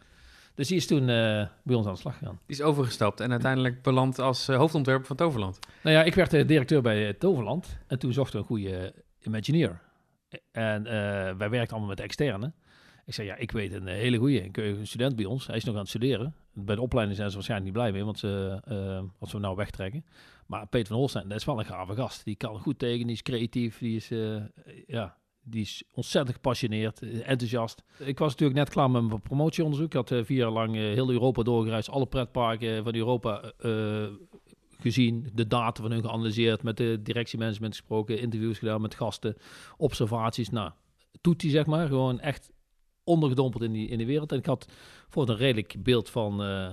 Dus 0.55 0.69
die 0.69 0.77
is 0.77 0.87
toen 0.87 1.01
uh, 1.01 1.47
bij 1.63 1.77
ons 1.77 1.87
aan 1.87 1.93
de 1.93 1.99
slag 1.99 2.19
gegaan. 2.19 2.41
Die 2.47 2.57
is 2.57 2.63
overgestapt 2.63 3.21
en 3.21 3.31
uiteindelijk 3.31 3.83
beland 3.83 4.19
als 4.19 4.49
uh, 4.49 4.57
hoofdontwerper 4.57 5.07
van 5.07 5.17
Toverland. 5.17 5.59
Nou 5.83 5.97
ja, 5.97 6.03
ik 6.03 6.15
werd 6.15 6.35
uh, 6.35 6.47
directeur 6.47 6.83
bij 6.83 7.13
Toverland. 7.13 7.79
En 7.87 7.99
toen 7.99 8.13
zochten 8.13 8.35
we 8.35 8.41
een 8.41 8.47
goede 8.47 8.95
Imagineer. 9.21 9.81
En 10.53 10.83
wij 11.39 11.51
werkten 11.51 11.71
allemaal 11.71 11.89
met 11.89 12.01
externe. 12.01 12.53
Ik 13.07 13.15
zei, 13.15 13.27
ja, 13.27 13.37
ik 13.37 13.51
weet 13.51 13.73
een 13.73 13.87
hele 13.87 14.17
goede 14.17 14.49
een 14.53 14.87
student 14.87 15.17
bij 15.17 15.25
ons. 15.25 15.47
Hij 15.47 15.57
is 15.57 15.65
nog 15.65 15.75
aan 15.75 15.81
het 15.81 15.89
studeren. 15.89 16.35
Bij 16.55 16.75
de 16.75 16.81
opleiding 16.81 17.17
zijn 17.17 17.29
ze 17.29 17.35
waarschijnlijk 17.35 17.71
niet 17.71 17.83
blij 17.83 17.93
mee, 17.93 18.05
want 18.05 18.19
ze, 18.19 18.63
uh, 18.69 19.11
als 19.19 19.33
we 19.33 19.39
nou 19.39 19.57
wegtrekken. 19.57 20.05
Maar 20.47 20.67
Peter 20.67 20.89
van 20.89 20.97
Holstein, 20.97 21.29
dat 21.29 21.39
is 21.39 21.45
wel 21.45 21.59
een 21.59 21.65
gave 21.65 21.95
gast. 21.95 22.25
Die 22.25 22.37
kan 22.37 22.59
goed 22.59 22.79
tegen, 22.79 23.07
die 23.07 23.15
is 23.15 23.23
creatief, 23.23 23.79
die 23.79 23.97
is, 23.97 24.11
uh, 24.11 24.43
ja, 24.87 25.17
die 25.43 25.61
is 25.61 25.85
ontzettend 25.93 26.35
gepassioneerd, 26.35 27.23
enthousiast. 27.23 27.83
Ik 27.99 28.19
was 28.19 28.31
natuurlijk 28.31 28.59
net 28.59 28.69
klaar 28.69 28.91
met 28.91 29.03
mijn 29.03 29.23
promotieonderzoek. 29.23 29.87
Ik 29.87 30.09
had 30.09 30.09
vier 30.09 30.39
jaar 30.39 30.51
lang 30.51 30.75
heel 30.75 31.11
Europa 31.11 31.43
doorgereisd, 31.43 31.91
alle 31.91 32.07
pretparken 32.07 32.85
van 32.85 32.95
Europa 32.95 33.53
gezien, 34.83 35.31
de 35.35 35.47
data 35.47 35.83
van 35.83 35.91
hun 35.91 36.03
geanalyseerd, 36.03 36.63
met 36.63 36.77
de 36.77 37.01
directiemanagement 37.03 37.77
gesproken, 37.77 38.21
interviews 38.21 38.59
gedaan 38.59 38.81
met 38.81 38.95
gasten, 38.95 39.37
observaties. 39.77 40.51
Nou, 40.51 40.71
toetie 41.21 41.51
zeg 41.51 41.67
maar, 41.67 41.87
gewoon 41.87 42.21
echt 42.21 42.51
ondergedompeld 43.05 43.63
in 43.63 43.73
die, 43.73 43.89
in 43.89 43.99
de 43.99 44.05
wereld. 44.05 44.33
En 44.33 44.39
ik 44.39 44.47
had 44.47 44.73
voor 45.09 45.29
een 45.29 45.37
redelijk 45.37 45.75
beeld 45.79 46.11
van, 46.11 46.43
uh, 46.43 46.71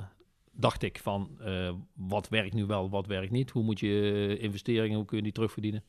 dacht 0.51 0.83
ik, 0.83 0.99
van 0.99 1.37
uh, 1.41 1.71
wat 1.93 2.29
werkt 2.29 2.53
nu 2.53 2.65
wel, 2.65 2.89
wat 2.89 3.07
werkt 3.07 3.31
niet. 3.31 3.49
Hoe 3.49 3.63
moet 3.63 3.79
je 3.79 3.87
uh, 3.87 4.43
investeringen, 4.43 4.97
hoe 4.97 5.05
kun 5.05 5.17
je 5.17 5.23
die 5.23 5.31
terugverdienen. 5.31 5.83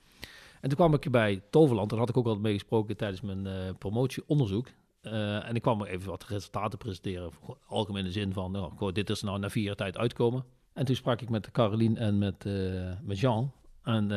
En 0.61 0.69
toen 0.69 0.79
kwam 0.79 0.95
ik 0.95 1.11
bij 1.11 1.43
Toverland, 1.51 1.91
daar 1.91 1.99
had 1.99 2.09
ik 2.09 2.17
ook 2.17 2.27
al 2.27 2.39
mee 2.39 2.53
gesproken 2.53 2.97
tijdens 2.97 3.21
mijn 3.21 3.77
promotieonderzoek. 3.79 4.67
en 5.01 5.55
ik 5.55 5.63
kwam 5.63 5.85
even 5.85 6.11
wat 6.11 6.25
resultaten 6.25 6.79
presenteren, 6.79 7.31
algemene 7.67 8.11
zin 8.11 8.33
van, 8.33 8.53
nou, 8.53 8.73
goh, 8.77 8.93
dit 8.93 9.11
is 9.11 9.23
nou 9.23 9.39
na 9.39 9.51
vier 9.51 9.65
jaar 9.65 9.75
tijd 9.75 9.99
uitkomen. 9.99 10.45
En 10.73 10.85
toen 10.85 10.97
sprak 10.97 11.21
ik 11.21 11.31
met 11.31 11.51
Caroline 11.51 11.99
en 11.99 12.19
met, 12.19 12.45
met 13.03 13.19
Jean. 13.19 13.53
En, 13.83 14.11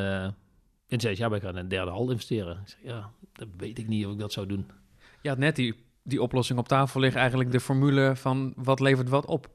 en 0.87 0.99
zei 0.99 1.15
ja, 1.17 1.29
wij 1.29 1.39
gaan 1.39 1.55
een 1.55 1.67
derde 1.67 1.91
hal 1.91 2.09
investeren. 2.09 2.63
Ik 2.65 2.77
ja, 2.83 3.11
dat 3.33 3.47
weet 3.57 3.79
ik 3.79 3.87
niet 3.87 4.05
of 4.05 4.11
ik 4.11 4.19
dat 4.19 4.31
zou 4.31 4.47
doen. 4.47 4.65
Ja, 5.21 5.35
net 5.35 5.55
die 5.55 5.75
die 6.03 6.21
oplossing 6.21 6.59
op 6.59 6.67
tafel 6.67 6.99
ligt, 6.99 7.15
eigenlijk 7.15 7.51
de 7.51 7.59
formule 7.59 8.15
van 8.15 8.53
wat 8.55 8.79
levert 8.79 9.09
wat 9.09 9.25
op. 9.25 9.49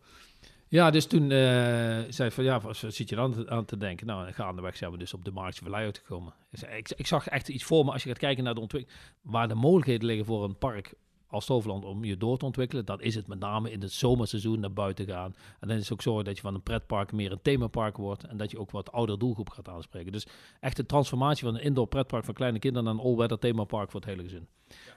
Ja, 0.68 0.90
dus 0.90 1.06
toen 1.06 1.22
uh, 1.22 1.98
zei 2.08 2.30
van 2.30 2.44
ja, 2.44 2.60
wat 2.60 2.76
zit 2.76 3.08
je 3.08 3.16
dan 3.16 3.50
aan 3.50 3.64
te 3.64 3.76
denken? 3.76 4.06
Nou, 4.06 4.32
gaandeweg 4.32 4.76
zijn 4.76 4.90
we 4.90 4.98
dus 4.98 5.14
op 5.14 5.24
de 5.24 5.30
markt 5.30 5.58
Vallei 5.58 5.84
uitgekomen. 5.84 6.34
Ik, 6.50 6.90
ik, 6.96 7.06
zag 7.06 7.28
echt 7.28 7.48
iets 7.48 7.64
voor 7.64 7.84
me 7.84 7.92
als 7.92 8.02
je 8.02 8.08
gaat 8.08 8.18
kijken 8.18 8.44
naar 8.44 8.54
de 8.54 8.60
ontwikkeling, 8.60 9.00
waar 9.22 9.48
de 9.48 9.54
mogelijkheden 9.54 10.06
liggen 10.06 10.26
voor 10.26 10.44
een 10.44 10.58
park 10.58 10.94
als 11.28 11.46
Toverland 11.46 11.84
om 11.84 12.04
je 12.04 12.16
door 12.16 12.38
te 12.38 12.44
ontwikkelen, 12.44 12.84
dan 12.84 13.00
is 13.00 13.14
het 13.14 13.26
met 13.26 13.38
name 13.38 13.70
in 13.70 13.80
het 13.80 13.92
zomerseizoen 13.92 14.60
naar 14.60 14.72
buiten 14.72 15.06
gaan. 15.06 15.34
En 15.60 15.68
dan 15.68 15.76
is 15.76 15.82
het 15.82 15.92
ook 15.92 16.02
zo 16.02 16.22
dat 16.22 16.36
je 16.36 16.42
van 16.42 16.54
een 16.54 16.62
pretpark 16.62 17.12
meer 17.12 17.32
een 17.32 17.42
themapark 17.42 17.96
wordt 17.96 18.24
en 18.24 18.36
dat 18.36 18.50
je 18.50 18.58
ook 18.58 18.70
wat 18.70 18.92
ouder 18.92 19.18
doelgroep 19.18 19.50
gaat 19.50 19.68
aanspreken. 19.68 20.12
Dus 20.12 20.26
echt 20.60 20.76
de 20.76 20.86
transformatie 20.86 21.44
van 21.44 21.54
een 21.54 21.62
indoor 21.62 21.86
pretpark 21.86 22.24
voor 22.24 22.34
kleine 22.34 22.58
kinderen 22.58 22.86
naar 22.86 22.94
een 22.94 23.10
all-weather 23.10 23.38
themapark 23.38 23.90
voor 23.90 24.00
het 24.00 24.08
hele 24.08 24.22
gezin. 24.22 24.46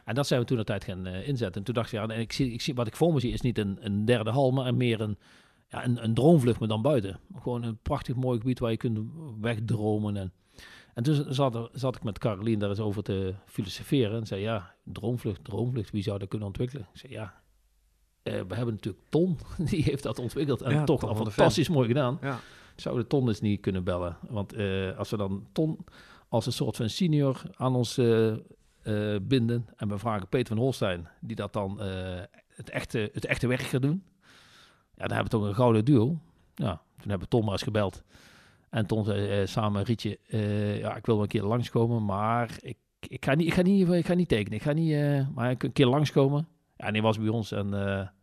En 0.05 0.15
dat 0.15 0.27
zijn 0.27 0.39
we 0.39 0.45
toen 0.45 0.57
de 0.57 0.63
tijd 0.63 0.83
gaan 0.83 1.07
uh, 1.07 1.27
inzetten. 1.27 1.57
En 1.57 1.63
toen 1.63 1.73
dacht 1.73 1.91
ik, 1.91 1.99
ja, 1.99 2.13
ik 2.13 2.31
zie, 2.31 2.51
ik 2.51 2.61
zie, 2.61 2.73
wat 2.73 2.87
ik 2.87 2.95
voor 2.95 3.13
me 3.13 3.19
zie 3.19 3.31
is 3.33 3.41
niet 3.41 3.57
een, 3.57 3.77
een 3.79 4.05
derde 4.05 4.29
hal, 4.29 4.51
maar 4.51 4.75
meer 4.75 5.01
een, 5.01 5.17
ja, 5.69 5.85
een, 5.85 6.03
een 6.03 6.13
droomvlucht, 6.13 6.59
maar 6.59 6.67
dan 6.67 6.81
buiten. 6.81 7.19
Gewoon 7.41 7.63
een 7.63 7.77
prachtig 7.81 8.15
mooi 8.15 8.39
gebied 8.39 8.59
waar 8.59 8.71
je 8.71 8.77
kunt 8.77 8.99
wegdromen 9.41 10.17
en 10.17 10.33
en 10.93 11.03
toen 11.03 11.25
zat, 11.33 11.69
zat 11.73 11.95
ik 11.95 12.03
met 12.03 12.17
Carolien 12.17 12.59
daar 12.59 12.69
eens 12.69 12.79
over 12.79 13.03
te 13.03 13.33
filosoferen. 13.45 14.19
En 14.19 14.27
zei, 14.27 14.41
ja, 14.41 14.75
droomvlucht, 14.83 15.43
droomvlucht, 15.43 15.91
wie 15.91 16.03
zou 16.03 16.19
dat 16.19 16.27
kunnen 16.27 16.47
ontwikkelen? 16.47 16.87
Ik 16.93 16.99
zei, 16.99 17.13
ja, 17.13 17.41
uh, 18.23 18.33
we 18.33 18.55
hebben 18.55 18.73
natuurlijk 18.73 19.03
Ton, 19.09 19.37
die 19.69 19.83
heeft 19.83 20.03
dat 20.03 20.19
ontwikkeld. 20.19 20.61
En 20.61 20.85
toch 20.85 21.03
al 21.03 21.15
fantastisch 21.15 21.69
mooi 21.69 21.87
gedaan. 21.87 22.17
Ja. 22.21 22.39
Zouden 22.75 23.07
Ton 23.07 23.27
eens 23.27 23.41
niet 23.41 23.61
kunnen 23.61 23.83
bellen? 23.83 24.17
Want 24.29 24.57
uh, 24.57 24.97
als 24.97 25.09
we 25.09 25.17
dan 25.17 25.47
Ton 25.51 25.85
als 26.29 26.45
een 26.45 26.51
soort 26.51 26.75
van 26.75 26.89
senior 26.89 27.41
aan 27.55 27.75
ons 27.75 27.97
uh, 27.97 28.35
binden... 29.21 29.65
en 29.75 29.87
we 29.87 29.97
vragen 29.97 30.27
Peter 30.27 30.47
van 30.47 30.63
Holstein, 30.63 31.07
die 31.19 31.35
dat 31.35 31.53
dan 31.53 31.79
het, 32.47 32.69
echte, 32.69 33.09
het 33.13 33.25
echte 33.25 33.47
werk 33.47 33.61
gaat 33.61 33.81
doen... 33.81 34.03
ja, 34.95 35.07
dan 35.07 35.17
hebben 35.17 35.23
we 35.23 35.37
toch 35.37 35.43
een 35.43 35.55
gouden 35.55 35.85
duo. 35.85 36.19
Ja, 36.55 36.81
toen 36.97 37.09
hebben 37.09 37.19
we 37.19 37.27
Ton 37.27 37.43
maar 37.43 37.51
eens 37.51 37.63
gebeld... 37.63 38.03
En 38.71 38.85
toen 38.85 39.03
zei 39.03 39.41
uh, 39.41 39.47
samen 39.47 39.83
Rietje, 39.83 40.19
uh, 40.27 40.79
ja, 40.79 40.95
ik 40.95 41.05
wil 41.05 41.15
wel 41.15 41.23
een 41.23 41.29
keer 41.29 41.43
langskomen, 41.43 42.05
maar 42.05 42.57
ik, 42.59 42.77
ik, 42.99 43.25
ga, 43.25 43.33
niet, 43.33 43.47
ik, 43.47 43.53
ga, 43.53 43.61
niet, 43.61 43.89
ik 43.89 44.05
ga 44.05 44.13
niet 44.13 44.27
tekenen. 44.27 44.57
Ik 44.57 44.63
ga 44.63 44.71
niet, 44.71 44.91
uh, 44.91 45.27
maar 45.35 45.51
ik 45.51 45.63
een 45.63 45.73
keer 45.73 45.85
langskomen. 45.85 46.47
Ja, 46.77 46.85
en 46.85 46.93
hij 46.93 47.01
was 47.01 47.19
bij 47.19 47.27
ons 47.27 47.51
en 47.51 47.71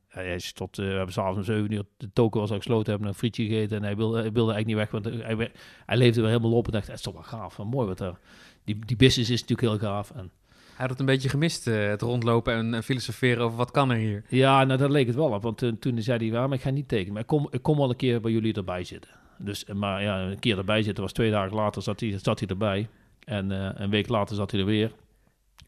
hij 0.08 0.34
is 0.34 0.52
tot, 0.52 0.76
we 0.76 0.82
hebben 0.82 1.12
s'avonds 1.12 1.38
om 1.38 1.44
7 1.44 1.72
uur, 1.72 1.84
de 1.96 2.12
token 2.12 2.40
was 2.40 2.50
al 2.50 2.56
gesloten, 2.56 2.90
hebben 2.90 3.08
een 3.08 3.14
frietje 3.14 3.46
gegeten 3.46 3.76
en 3.76 3.82
hij 3.82 3.96
wilde, 3.96 4.20
hij 4.20 4.32
wilde 4.32 4.52
eigenlijk 4.52 4.66
niet 4.66 5.02
weg, 5.02 5.02
want 5.02 5.24
hij, 5.38 5.50
hij 5.86 5.96
leefde 5.96 6.20
weer 6.20 6.30
helemaal 6.30 6.52
op 6.52 6.66
en 6.66 6.72
dacht, 6.72 6.86
het 6.86 6.96
is 6.96 7.02
toch 7.02 7.14
wel 7.14 7.22
gaaf, 7.22 7.58
mooi 7.58 7.86
wat 7.86 8.00
er. 8.00 8.18
Die, 8.64 8.78
die 8.84 8.96
business 8.96 9.30
is 9.30 9.40
natuurlijk 9.40 9.68
heel 9.68 9.88
gaaf. 9.90 10.10
En, 10.10 10.30
hij 10.78 10.86
had 10.86 10.90
het 10.90 11.00
een 11.00 11.14
beetje 11.14 11.28
gemist, 11.28 11.64
het 11.64 12.02
rondlopen 12.02 12.74
en, 12.74 12.82
filosoferen 12.82 13.44
over 13.44 13.56
wat 13.56 13.70
kan 13.70 13.90
er 13.90 13.96
hier. 13.96 14.24
Ja, 14.28 14.64
nou 14.64 14.78
dat 14.78 14.90
leek 14.90 15.06
het 15.06 15.16
wel 15.16 15.30
op. 15.30 15.42
Want 15.42 15.58
toen 15.80 16.02
zei 16.02 16.18
hij, 16.18 16.30
waarom 16.30 16.52
ik 16.52 16.60
ga 16.60 16.70
niet 16.70 16.88
tekenen. 16.88 17.12
Maar 17.12 17.22
ik 17.22 17.28
kom, 17.28 17.48
ik 17.50 17.62
kom 17.62 17.76
wel 17.76 17.90
een 17.90 17.96
keer 17.96 18.20
bij 18.20 18.30
jullie 18.30 18.54
erbij 18.54 18.84
zitten. 18.84 19.10
Dus, 19.38 19.64
maar 19.64 20.02
ja, 20.02 20.20
een 20.20 20.38
keer 20.38 20.58
erbij 20.58 20.82
zitten 20.82 21.02
was 21.02 21.12
twee 21.12 21.30
dagen 21.30 21.56
later 21.56 21.82
zat 21.82 22.00
hij, 22.00 22.18
zat 22.22 22.38
hij 22.38 22.48
erbij. 22.48 22.88
En 23.24 23.50
uh, 23.50 23.70
een 23.74 23.90
week 23.90 24.08
later 24.08 24.36
zat 24.36 24.50
hij 24.50 24.60
er 24.60 24.66
weer. 24.66 24.92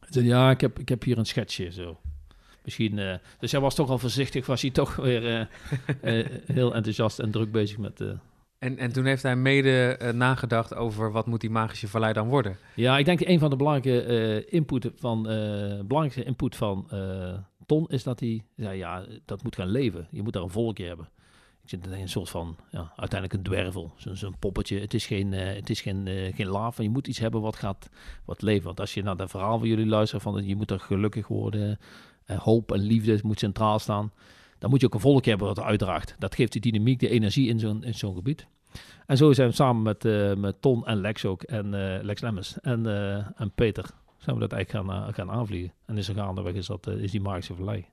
Zei, 0.08 0.26
ja, 0.26 0.50
ik 0.50 0.60
heb, 0.60 0.78
ik 0.78 0.88
heb 0.88 1.02
hier 1.02 1.18
een 1.18 1.26
schetsje 1.26 1.72
zo. 1.72 2.00
Misschien, 2.64 2.96
uh, 2.96 3.14
dus 3.38 3.52
hij 3.52 3.60
was 3.60 3.74
toch 3.74 3.90
al 3.90 3.98
voorzichtig, 3.98 4.46
was 4.46 4.62
hij 4.62 4.70
toch 4.70 4.96
weer 4.96 5.48
uh, 6.02 6.26
heel 6.56 6.74
enthousiast 6.74 7.18
en 7.18 7.30
druk 7.30 7.52
bezig 7.52 7.78
met... 7.78 8.02
En, 8.58 8.78
en 8.78 8.92
toen 8.92 9.04
heeft 9.04 9.22
hij 9.22 9.36
mede 9.36 9.98
nagedacht 10.14 10.74
over 10.74 11.12
wat 11.12 11.26
moet 11.26 11.40
die 11.40 11.50
magische 11.50 11.88
vallei 11.88 12.12
dan 12.12 12.28
worden? 12.28 12.56
Ja, 12.74 12.98
ik 12.98 13.04
denk 13.04 13.20
een 13.20 13.38
van 13.38 13.50
de 13.50 13.56
belangrijke 13.56 14.44
input 14.44 14.90
van, 14.96 15.22
belangrijkste 15.86 16.24
input 16.24 16.56
van 16.56 16.88
Ton 17.66 17.88
is 17.88 18.02
dat 18.02 18.20
hij 18.20 18.44
zei, 18.56 18.78
ja, 18.78 19.04
dat 19.24 19.42
moet 19.42 19.56
gaan 19.56 19.70
leven. 19.70 20.06
Je 20.10 20.22
moet 20.22 20.32
daar 20.32 20.42
een 20.42 20.50
volkje 20.50 20.86
hebben 20.86 21.08
zit 21.64 21.86
een 21.86 22.08
soort 22.08 22.30
van, 22.30 22.56
ja, 22.70 22.92
uiteindelijk 22.96 23.32
een 23.32 23.42
dwervel. 23.52 23.92
Zo'n 23.96 24.38
poppetje. 24.38 24.80
Het 24.80 24.94
is 24.94 25.06
geen, 25.06 25.32
uh, 25.32 25.54
het 25.54 25.70
is 25.70 25.80
geen, 25.80 26.06
uh, 26.06 26.34
geen 26.34 26.46
laaf. 26.46 26.82
Je 26.82 26.90
moet 26.90 27.06
iets 27.06 27.18
hebben 27.18 27.40
wat 27.40 27.56
gaat 27.56 27.88
wat 28.24 28.42
leven. 28.42 28.64
Want 28.64 28.80
als 28.80 28.94
je 28.94 29.02
naar 29.02 29.16
het 29.16 29.30
verhaal 29.30 29.58
van 29.58 29.68
jullie 29.68 29.86
luistert, 29.86 30.22
van 30.22 30.46
je 30.46 30.56
moet 30.56 30.70
er 30.70 30.80
gelukkig 30.80 31.28
worden. 31.28 31.78
Uh, 32.26 32.38
hoop 32.38 32.72
en 32.72 32.80
liefde 32.80 33.20
moet 33.22 33.38
centraal 33.38 33.78
staan. 33.78 34.12
Dan 34.58 34.70
moet 34.70 34.80
je 34.80 34.86
ook 34.86 34.94
een 34.94 35.00
volk 35.00 35.24
hebben 35.24 35.46
wat 35.46 35.60
uitdraagt. 35.60 36.16
Dat 36.18 36.34
geeft 36.34 36.52
de 36.52 36.60
dynamiek, 36.60 37.00
de 37.00 37.08
energie 37.08 37.48
in 37.48 37.58
zo'n 37.58 37.84
zo'n 37.90 38.14
gebied. 38.14 38.46
En 39.06 39.16
zo 39.16 39.32
zijn 39.32 39.48
we 39.48 39.54
samen 39.54 39.82
met, 39.82 40.02
met 40.38 40.62
Ton 40.62 40.86
en 40.86 41.00
Lex 41.00 41.24
ook. 41.24 41.42
En 41.42 41.70
Lex 42.04 42.20
Lemmens 42.20 42.60
en, 42.60 42.86
en 43.36 43.52
Peter 43.54 43.84
zijn 44.16 44.36
we 44.36 44.40
dat 44.40 44.52
eigenlijk 44.52 44.88
gaan, 44.88 45.14
gaan 45.14 45.30
aanvliegen. 45.30 45.72
En 45.86 45.96
is 45.96 46.08
er 46.08 46.14
gaandeweg 46.14 46.54
is, 46.54 46.66
dat, 46.66 46.86
is 46.86 47.10
die 47.10 47.20
magische 47.20 47.54
vallei 47.54 47.86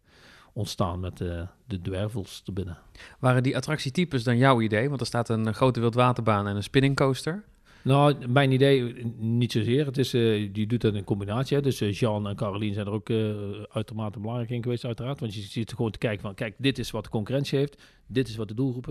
ontstaan 0.58 1.00
met 1.00 1.18
de, 1.18 1.48
de 1.66 1.82
dwervels 1.82 2.42
te 2.42 2.52
binnen. 2.52 2.78
Waren 3.20 3.44
die 3.44 3.56
attractietypes 3.56 4.24
dan 4.24 4.38
jouw 4.38 4.62
idee? 4.62 4.90
Want 4.90 5.02
er 5.02 5.08
staat 5.08 5.30
een 5.30 5.54
grote 5.54 5.80
wildwaterbaan 5.80 6.48
en 6.48 6.56
een 6.56 6.64
spinningcoaster. 6.64 7.44
Nou, 7.84 8.28
mijn 8.28 8.52
idee 8.52 9.06
niet 9.18 9.52
zozeer. 9.52 9.86
Het 9.86 9.98
is, 9.98 10.14
uh, 10.14 10.54
die 10.54 10.68
doet 10.68 10.82
dat 10.82 10.94
in 10.94 11.04
combinatie. 11.04 11.58
Hè. 11.58 11.64
Dus 11.64 11.82
uh, 11.82 11.94
Jean 11.94 12.28
en 12.28 12.36
Caroline 12.36 12.74
zijn 12.74 12.86
er 12.86 12.92
ook 12.92 13.10
uh, 13.10 13.36
uitermate 13.70 14.20
belangrijk 14.20 14.50
in 14.50 14.64
geweest, 14.64 14.86
uiteraard. 14.86 15.20
Want 15.20 15.34
je 15.34 15.42
ziet 15.42 15.74
gewoon 15.74 15.92
te 15.92 15.98
kijken 15.98 16.22
van, 16.22 16.34
kijk, 16.34 16.56
dit 16.58 16.78
is 16.78 16.92
wat 16.92 17.04
de 17.04 17.10
concurrentie 17.10 17.60
heeft. 17.60 17.82
Dit 18.08 18.28
is 18.28 18.36
wat 18.36 18.48
de 18.48 18.54
doelgroep 18.54 18.86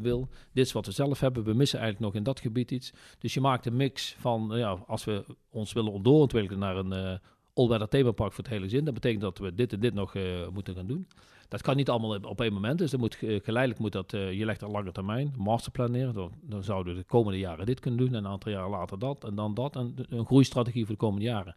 wil. 0.00 0.28
Dit 0.52 0.66
is 0.66 0.72
wat 0.72 0.86
we 0.86 0.92
zelf 0.92 1.20
hebben. 1.20 1.44
We 1.44 1.54
missen 1.54 1.78
eigenlijk 1.78 2.12
nog 2.12 2.20
in 2.20 2.26
dat 2.26 2.40
gebied 2.40 2.70
iets. 2.70 2.92
Dus 3.18 3.34
je 3.34 3.40
maakt 3.40 3.66
een 3.66 3.76
mix 3.76 4.16
van, 4.18 4.50
ja, 4.54 4.78
als 4.86 5.04
we 5.04 5.24
ons 5.50 5.72
willen 5.72 6.02
doorontwikkelen 6.02 6.58
naar 6.58 6.76
een 6.76 7.20
all-weather 7.54 7.88
themapark 7.88 8.32
voor 8.32 8.44
het 8.44 8.52
hele 8.52 8.68
zin. 8.68 8.84
Dat 8.84 8.94
betekent 8.94 9.20
dat 9.20 9.38
we 9.38 9.54
dit 9.54 9.72
en 9.72 9.80
dit 9.80 9.94
nog 9.94 10.14
uh, 10.14 10.48
moeten 10.52 10.74
gaan 10.74 10.86
doen. 10.86 11.06
Dat 11.48 11.62
kan 11.62 11.76
niet 11.76 11.88
allemaal 11.88 12.18
op 12.20 12.40
één 12.40 12.52
moment. 12.52 12.78
Dus 12.78 12.90
dat 12.90 13.00
moet, 13.00 13.22
uh, 13.22 13.40
geleidelijk 13.42 13.80
moet 13.80 13.92
dat, 13.92 14.12
uh, 14.12 14.32
je 14.32 14.44
legt 14.44 14.62
een 14.62 14.70
lange 14.70 14.92
termijn, 14.92 15.34
masterplan 15.36 15.90
neer. 15.90 16.12
Dan, 16.12 16.32
dan, 16.42 16.62
zouden 16.62 16.94
we 16.94 17.00
de 17.00 17.06
komende 17.06 17.38
jaren 17.38 17.66
dit 17.66 17.80
kunnen 17.80 18.00
doen. 18.00 18.14
En 18.14 18.24
een 18.24 18.30
aantal 18.30 18.52
jaren 18.52 18.70
later 18.70 18.98
dat. 18.98 19.24
En 19.24 19.34
dan 19.34 19.54
dat. 19.54 19.76
En 19.76 19.94
een 20.08 20.26
groeistrategie 20.26 20.84
voor 20.84 20.94
de 20.94 21.00
komende 21.00 21.24
jaren. 21.24 21.56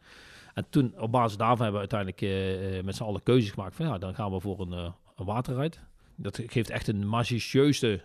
En 0.54 0.66
toen, 0.70 0.94
op 1.00 1.12
basis 1.12 1.38
daarvan 1.38 1.66
hebben 1.66 1.82
we 1.82 1.88
uiteindelijk 1.90 2.86
met 2.86 2.96
z'n 2.96 3.04
allen 3.04 3.24
keuzes 3.24 3.52
gemaakt. 3.52 3.76
Van 3.76 3.86
ja, 3.86 3.98
dan 3.98 4.16
gaan 4.16 4.32
we 4.32 4.40
voor 4.40 4.60
een, 4.60 4.72
een 5.16 5.26
waterrijd. 5.26 5.80
Dat 6.16 6.40
geeft 6.46 6.70
echt 6.70 6.88
een 6.88 7.08
magicieuze, 7.08 8.02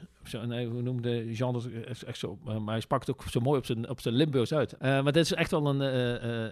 nee, 0.47 0.69
hoe 0.69 0.83
noemde 0.83 1.33
Jean 1.33 1.53
dat? 1.53 1.69
Echt 2.07 2.19
zo, 2.19 2.39
maar 2.45 2.61
hij 2.67 2.81
sprak 2.81 3.01
het 3.01 3.11
ook 3.11 3.23
zo 3.23 3.41
mooi 3.41 3.59
op 3.59 3.67
zijn, 3.67 3.89
op 3.89 4.01
zijn 4.01 4.15
Limburgs 4.15 4.53
uit. 4.53 4.77
maar 4.81 5.13
dit 5.13 5.25
is 5.25 5.33
echt 5.33 5.51
wel 5.51 5.67
een, 5.67 5.81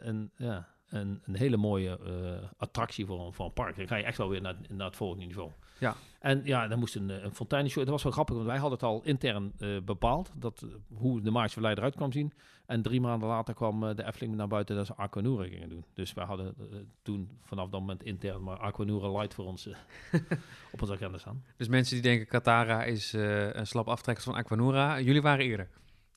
een 0.09 0.31
ja, 0.37 0.69
een, 0.89 1.21
een 1.25 1.37
hele 1.37 1.57
mooie 1.57 1.99
uh, 2.07 2.49
attractie 2.57 3.07
voor 3.07 3.27
een, 3.27 3.33
voor 3.33 3.45
een 3.45 3.53
park. 3.53 3.77
Dan 3.77 3.87
ga 3.87 3.97
je 3.97 4.05
echt 4.05 4.19
wel 4.19 4.29
weer 4.29 4.41
naar, 4.41 4.57
naar 4.69 4.87
het 4.87 4.97
volgende 4.97 5.25
niveau. 5.25 5.51
Ja. 5.79 5.95
En 6.21 6.41
ja, 6.45 6.69
dan 6.69 6.79
moest 6.79 6.95
een, 6.95 7.25
een 7.25 7.35
fonteinenshow. 7.35 7.83
Dat 7.83 7.93
was 7.93 8.03
wel 8.03 8.13
grappig, 8.13 8.35
want 8.35 8.47
wij 8.47 8.59
hadden 8.59 8.79
het 8.79 8.89
al 8.89 9.01
intern 9.05 9.53
uh, 9.59 9.81
bepaald. 9.81 10.31
Dat, 10.35 10.67
hoe 10.95 11.21
de 11.21 11.31
Maartse 11.31 11.53
Verleider 11.53 11.83
eruit 11.83 11.99
kwam 11.99 12.13
zien. 12.13 12.33
En 12.67 12.83
drie 12.83 13.01
maanden 13.01 13.29
later 13.29 13.55
kwam 13.55 13.85
uh, 13.85 13.95
de 13.95 14.05
Efteling 14.07 14.37
naar 14.37 14.49
buiten 14.49 14.77
dat 14.77 14.87
ze 14.87 14.97
Aquanura 14.97 15.45
gingen 15.45 15.69
doen. 15.69 15.85
Dus 15.95 16.13
wij 16.13 16.25
hadden 16.25 16.55
toen 17.03 17.39
vanaf 17.43 17.69
dat 17.69 17.81
moment 17.81 18.03
intern 18.03 18.43
maar 18.43 18.59
Aquanura 18.59 19.11
Light 19.19 19.35
voor 19.35 19.45
ons 19.45 19.69
op 20.73 20.81
onze 20.81 20.93
agenda 20.93 21.19
staan. 21.19 21.45
Dus 21.57 21.69
mensen 21.69 21.95
die 21.95 22.03
denken 22.03 22.27
Katara 22.27 22.85
is 22.85 23.13
een 23.13 23.67
slap 23.67 23.89
aftrekker 23.89 24.25
van 24.25 24.35
Aquanura. 24.35 25.01
Jullie 25.01 25.23
waren 25.23 25.45
eerder. 25.45 25.69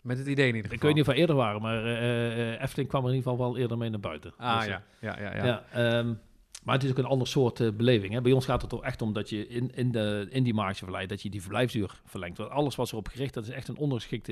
Met 0.01 0.17
het 0.17 0.27
idee 0.27 0.47
in 0.47 0.55
ieder 0.55 0.61
geval. 0.61 0.75
Ik 0.75 0.81
weet 0.81 0.93
niet 0.93 1.07
of 1.07 1.13
we 1.13 1.19
eerder 1.19 1.35
waren, 1.35 1.61
maar 1.61 1.85
uh, 1.85 2.61
Efteling 2.61 2.89
kwam 2.89 3.03
er 3.03 3.09
in 3.09 3.15
ieder 3.15 3.31
geval 3.31 3.47
wel 3.47 3.57
eerder 3.57 3.77
mee 3.77 3.89
naar 3.89 3.99
buiten. 3.99 4.33
Ah 4.37 4.57
dus, 4.57 4.67
ja, 4.67 4.83
ja, 4.99 5.19
ja. 5.19 5.35
ja. 5.35 5.63
ja 5.73 5.97
um, 5.97 6.19
maar 6.63 6.75
het 6.75 6.83
is 6.83 6.89
ook 6.89 6.97
een 6.97 7.05
ander 7.05 7.27
soort 7.27 7.59
uh, 7.59 7.71
beleving. 7.71 8.13
Hè. 8.13 8.21
Bij 8.21 8.31
ons 8.31 8.45
gaat 8.45 8.61
het 8.61 8.69
toch 8.69 8.83
echt 8.83 9.01
om 9.01 9.13
dat 9.13 9.29
je 9.29 9.47
in, 9.47 9.75
in, 9.75 9.91
de, 9.91 10.27
in 10.29 10.43
die 10.43 10.53
margeverleid, 10.53 11.09
dat 11.09 11.21
je 11.21 11.29
die 11.29 11.41
verblijfsuur 11.41 12.01
verlengt. 12.05 12.37
Want 12.37 12.49
alles 12.49 12.75
was 12.75 12.91
erop 12.91 13.07
gericht, 13.07 13.33
dat 13.33 13.43
is 13.43 13.49
echt 13.49 13.67
een 13.67 13.77
ondergeschikt 13.77 14.27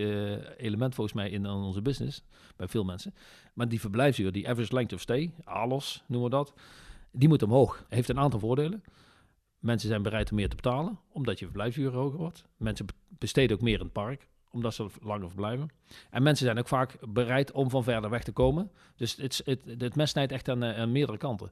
element 0.58 0.96
volgens 0.96 1.16
mij 1.16 1.30
in 1.30 1.46
onze 1.46 1.82
business, 1.82 2.24
bij 2.56 2.68
veel 2.68 2.84
mensen. 2.84 3.14
Maar 3.54 3.68
die 3.68 3.80
verblijfsuur, 3.80 4.32
die 4.32 4.50
average 4.50 4.74
length 4.74 4.94
of 4.94 5.02
stay, 5.02 5.32
ALOS 5.44 6.04
noemen 6.08 6.30
we 6.30 6.36
dat, 6.36 6.54
die 7.12 7.28
moet 7.28 7.44
omhoog. 7.44 7.86
Heeft 7.90 8.10
een 8.10 8.20
aantal 8.20 8.40
voordelen. 8.40 8.84
Mensen 9.60 9.90
zijn 9.90 10.02
bereid 10.02 10.30
om 10.30 10.36
meer 10.36 10.50
te 10.50 10.56
betalen, 10.56 11.00
omdat 11.12 11.40
je 11.40 11.46
verblijfsuur 11.46 11.92
hoger 11.92 12.18
wordt. 12.18 12.44
Mensen 12.58 12.86
besteden 13.10 13.56
ook 13.56 13.64
meer 13.64 13.80
in 13.80 13.84
het 13.84 13.94
park 13.94 14.28
omdat 14.58 14.74
ze 14.74 14.88
langer 15.02 15.28
verblijven. 15.28 15.70
En 16.10 16.24
mensen 16.24 16.46
zijn 16.46 16.60
ook 16.60 16.68
vaak 16.68 16.98
bereid 17.10 17.52
om 17.52 17.70
van 17.70 17.84
verder 17.84 18.10
weg 18.10 18.24
te 18.24 18.32
komen. 18.32 18.72
Dus 18.96 19.16
het, 19.16 19.42
het, 19.46 19.60
het 19.78 19.96
mes 19.96 20.10
snijdt 20.10 20.32
echt 20.32 20.50
aan, 20.50 20.64
eh, 20.64 20.88
meerdere 20.88 21.18
kanten. 21.18 21.52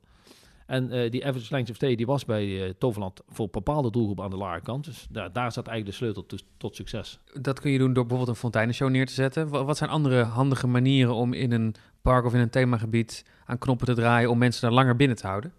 En 0.65 0.95
uh, 0.95 1.11
die 1.11 1.25
average 1.25 1.53
length 1.53 1.69
of 1.69 1.75
stay 1.75 1.95
die 1.95 2.05
was 2.05 2.25
bij 2.25 2.45
uh, 2.45 2.69
Toverland 2.77 3.21
voor 3.27 3.49
bepaalde 3.51 3.91
doelgroepen 3.91 4.23
aan 4.23 4.29
de 4.29 4.37
lage 4.37 4.61
kant. 4.61 4.85
Dus 4.85 5.07
daar, 5.09 5.33
daar 5.33 5.51
zat 5.51 5.67
eigenlijk 5.67 5.97
de 5.97 6.05
sleutel 6.05 6.25
tot 6.57 6.75
succes. 6.75 7.19
Dat 7.41 7.59
kun 7.59 7.71
je 7.71 7.77
doen 7.77 7.93
door 7.93 8.05
bijvoorbeeld 8.05 8.29
een 8.29 8.41
fonteinenshow 8.41 8.89
neer 8.89 9.05
te 9.05 9.13
zetten. 9.13 9.49
Wat 9.49 9.77
zijn 9.77 9.89
andere 9.89 10.23
handige 10.23 10.67
manieren 10.67 11.13
om 11.13 11.33
in 11.33 11.51
een 11.51 11.75
park 12.01 12.25
of 12.25 12.33
in 12.33 12.39
een 12.39 12.49
themagebied 12.49 13.25
aan 13.45 13.57
knoppen 13.57 13.87
te 13.87 13.93
draaien 13.93 14.29
om 14.29 14.37
mensen 14.37 14.61
daar 14.61 14.71
langer 14.71 14.95
binnen 14.95 15.17
te 15.17 15.27
houden? 15.27 15.53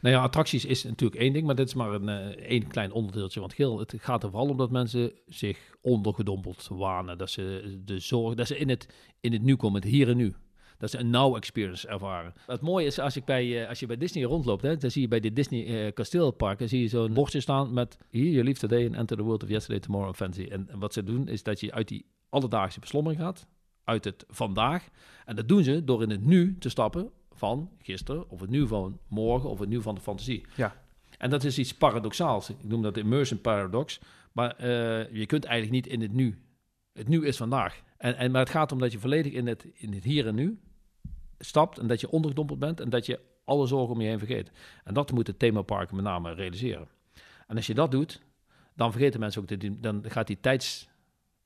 Nou 0.00 0.14
ja, 0.14 0.22
attracties 0.22 0.64
is 0.64 0.84
natuurlijk 0.84 1.20
één 1.20 1.32
ding, 1.32 1.46
maar 1.46 1.54
dit 1.54 1.66
is 1.66 1.74
maar 1.74 1.92
een 1.92 2.08
uh, 2.08 2.16
één 2.26 2.66
klein 2.66 2.92
onderdeeltje. 2.92 3.40
Want 3.40 3.54
heel, 3.54 3.78
het 3.78 3.94
gaat 3.96 4.22
er 4.22 4.30
vooral 4.30 4.48
om 4.48 4.56
dat 4.56 4.70
mensen 4.70 5.12
zich 5.26 5.58
ondergedompeld 5.80 6.68
wanen. 6.70 7.18
Dat 7.18 7.30
ze 7.30 7.78
de 7.84 7.98
zorg, 7.98 8.34
dat 8.34 8.46
ze 8.46 8.58
in 8.58 8.68
het, 8.68 8.88
in 9.20 9.32
het 9.32 9.42
nu 9.42 9.56
komen, 9.56 9.80
het 9.80 9.90
hier 9.90 10.08
en 10.08 10.16
nu. 10.16 10.34
Dat 10.78 10.90
ze 10.90 10.98
een 10.98 11.10
now 11.10 11.36
experience 11.36 11.88
ervaren. 11.88 12.32
Het 12.46 12.60
mooie 12.60 12.86
is, 12.86 12.98
als, 12.98 13.16
ik 13.16 13.24
bij, 13.24 13.62
uh, 13.62 13.68
als 13.68 13.80
je 13.80 13.86
bij 13.86 13.96
Disney 13.96 14.24
rondloopt, 14.24 14.62
hè, 14.62 14.76
dan 14.76 14.90
zie 14.90 15.02
je 15.02 15.08
bij 15.08 15.20
de 15.20 15.32
Disney 15.32 15.86
uh, 15.86 15.92
kasteelparken 15.92 16.68
zie 16.68 16.80
je 16.80 16.88
zo'n 16.88 17.12
bordje 17.12 17.40
staan 17.40 17.72
met 17.72 17.98
hier, 18.10 18.30
your 18.30 18.44
live 18.44 18.60
today 18.60 18.86
and 18.86 18.94
enter 18.94 19.16
the 19.16 19.22
world 19.22 19.42
of 19.42 19.48
yesterday, 19.48 19.80
tomorrow 19.80 20.08
and 20.08 20.16
fancy. 20.16 20.48
En, 20.50 20.68
en 20.68 20.78
wat 20.78 20.92
ze 20.92 21.02
doen, 21.02 21.28
is 21.28 21.42
dat 21.42 21.60
je 21.60 21.72
uit 21.72 21.88
die 21.88 22.06
alledaagse 22.28 22.80
beslommering 22.80 23.20
gaat, 23.20 23.46
uit 23.84 24.04
het 24.04 24.24
vandaag. 24.28 24.88
En 25.24 25.36
dat 25.36 25.48
doen 25.48 25.62
ze 25.62 25.84
door 25.84 26.02
in 26.02 26.10
het 26.10 26.24
nu 26.24 26.56
te 26.58 26.68
stappen 26.68 27.10
van 27.40 27.70
gisteren, 27.82 28.30
of 28.30 28.40
het 28.40 28.50
nieuw 28.50 28.66
van 28.66 28.98
morgen, 29.08 29.50
of 29.50 29.58
het 29.58 29.68
nieuw 29.68 29.80
van 29.80 29.94
de 29.94 30.00
fantasie. 30.00 30.44
Ja. 30.56 30.82
En 31.18 31.30
dat 31.30 31.44
is 31.44 31.58
iets 31.58 31.74
paradoxaals. 31.74 32.50
Ik 32.50 32.56
noem 32.62 32.82
dat 32.82 32.96
immersion 32.96 33.40
paradox. 33.40 34.00
Maar 34.32 34.56
eh, 34.56 35.12
je 35.12 35.26
kunt 35.26 35.44
eigenlijk 35.44 35.84
niet 35.84 35.94
in 35.94 36.00
het 36.00 36.12
nu. 36.12 36.38
Het 36.92 37.08
nu 37.08 37.26
is 37.26 37.36
vandaag. 37.36 37.82
En, 37.96 38.16
en, 38.16 38.30
maar 38.30 38.40
het 38.40 38.50
gaat 38.50 38.72
om 38.72 38.78
dat 38.78 38.92
je 38.92 38.98
volledig 38.98 39.32
in 39.32 39.46
het, 39.46 39.66
in 39.74 39.92
het 39.92 40.04
hier 40.04 40.26
en 40.26 40.34
nu 40.34 40.60
stapt 41.38 41.78
en 41.78 41.86
dat 41.86 42.00
je 42.00 42.10
ondergedompeld 42.10 42.58
bent 42.58 42.80
en 42.80 42.90
dat 42.90 43.06
je 43.06 43.20
alle 43.44 43.66
zorgen 43.66 43.94
om 43.94 44.00
je 44.00 44.08
heen 44.08 44.18
vergeet. 44.18 44.50
En 44.84 44.94
dat 44.94 45.12
moet 45.12 45.26
het 45.26 45.38
themapark 45.38 45.92
met 45.92 46.04
name 46.04 46.34
realiseren. 46.34 46.88
En 47.46 47.56
als 47.56 47.66
je 47.66 47.74
dat 47.74 47.90
doet, 47.90 48.20
dan 48.74 48.92
vergeten 48.92 49.20
mensen 49.20 49.42
ook, 49.42 49.48
dat 49.48 49.82
dan 49.82 50.04
gaat 50.08 50.26
die 50.26 50.40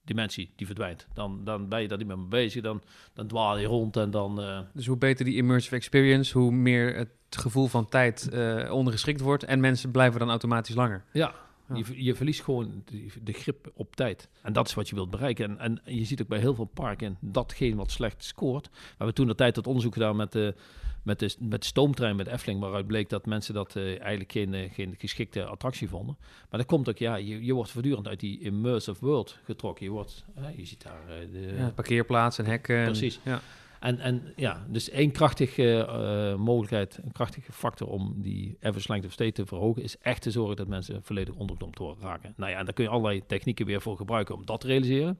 tijdsdimensie, 0.05 0.53
die 0.57 0.67
verdwijnt. 0.67 1.07
Dan, 1.15 1.41
dan 1.45 1.69
ben 1.69 1.83
je 1.83 1.89
daar 1.89 1.99
niet 1.99 2.07
meer 2.07 2.19
mee 2.19 2.29
bezig, 2.29 2.63
dan, 2.63 2.83
dan 3.15 3.27
dwaal 3.27 3.59
je 3.59 3.67
rond 3.67 3.97
en 3.97 4.11
dan... 4.11 4.41
Uh... 4.41 4.59
Dus 4.73 4.87
hoe 4.87 4.97
beter 4.97 5.25
die 5.25 5.37
immersive 5.37 5.77
experience, 5.77 6.39
hoe 6.39 6.53
meer 6.53 6.97
het 6.97 7.09
gevoel 7.31 7.67
van 7.67 7.89
tijd 7.89 8.29
uh, 8.33 8.73
ondergeschikt 8.73 9.21
wordt 9.21 9.45
en 9.45 9.61
mensen 9.61 9.91
blijven 9.91 10.19
dan 10.19 10.29
automatisch 10.29 10.75
langer. 10.75 11.05
Ja, 11.13 11.35
je, 11.73 12.05
je, 12.05 12.15
verliest 12.15 12.43
gewoon 12.43 12.83
de, 12.85 13.07
de, 13.23 13.33
grip 13.33 13.73
op 13.75 13.97
tijd. 13.97 14.29
En 14.43 14.53
dat 14.53 14.67
is 14.69 14.75
wat 14.75 14.89
je 14.89 14.95
wilt 14.95 15.11
bereiken. 15.11 15.59
En, 15.59 15.85
en 15.85 15.97
je 15.97 16.05
ziet 16.05 16.23
ook 16.23 16.29
bij 16.29 16.39
heel 16.39 16.55
veel 16.55 16.71
parken 16.75 17.17
datgene 17.21 17.77
wat 17.77 17.91
slecht 17.91 18.25
scoort. 18.25 18.69
We 18.71 18.79
hebben 18.97 19.15
toen 19.15 19.27
de 19.27 19.35
tijd 19.35 19.55
dat 19.55 19.67
onderzoek 19.67 19.93
gedaan 19.93 20.17
met 20.17 20.33
de, 20.33 20.55
met 21.03 21.19
de, 21.19 21.35
met 21.39 21.61
de 21.61 21.67
stoomtrein 21.67 22.17
met 22.17 22.27
Efteling, 22.27 22.61
waaruit 22.61 22.87
bleek 22.87 23.09
dat 23.09 23.27
mensen 23.27 23.55
dat 23.55 23.77
uh, 23.77 24.01
eigenlijk 24.01 24.33
geen, 24.33 24.53
uh, 24.53 24.73
geen 24.73 24.95
geschikte 24.99 25.45
attractie 25.45 25.89
vonden. 25.89 26.17
Maar 26.51 26.59
dat 26.61 26.69
komt 26.69 26.89
ook, 26.89 26.99
ja, 26.99 27.17
je, 27.17 27.45
je 27.45 27.55
wordt 27.55 27.71
voortdurend 27.71 28.09
uit 28.09 28.21
die 28.21 28.41
immersive 28.41 29.05
world 29.05 29.39
getrokken. 29.45 29.85
Je, 29.85 29.91
wordt, 29.91 30.25
uh, 30.39 30.45
je 30.57 30.65
ziet 30.65 30.83
daar 30.83 31.03
de 31.33 31.55
ja, 31.57 31.71
parkeerplaats 31.71 32.39
en 32.39 32.47
hekken. 32.47 32.85
Precies. 32.85 33.21
Ja. 33.25 33.41
En, 33.85 33.99
en 33.99 34.23
ja, 34.37 34.67
dus 34.69 34.91
één 34.91 35.11
krachtige 35.11 35.87
uh, 35.89 36.45
mogelijkheid, 36.45 36.99
een 37.05 37.13
krachtige 37.13 37.53
factor 37.53 37.89
om 37.89 38.15
die 38.17 38.57
average 38.61 38.89
length 38.93 39.07
of 39.07 39.13
stay 39.13 39.33
te 39.33 39.47
verhogen, 39.47 39.83
is 39.83 39.99
echt 39.99 40.23
te 40.23 40.31
zorgen 40.31 40.57
dat 40.57 40.67
mensen 40.69 41.03
volledig 41.03 41.35
onderdompt 41.35 41.81
raken. 42.01 42.35
Nou 42.37 42.51
ja, 42.51 42.59
en 42.59 42.65
daar 42.65 42.75
kun 42.75 42.85
je 42.85 42.91
allerlei 42.91 43.23
technieken 43.27 43.67
weer 43.67 43.81
voor 43.81 43.97
gebruiken 43.97 44.35
om 44.35 44.47
dat 44.47 44.61
te 44.61 44.67
realiseren. 44.67 45.19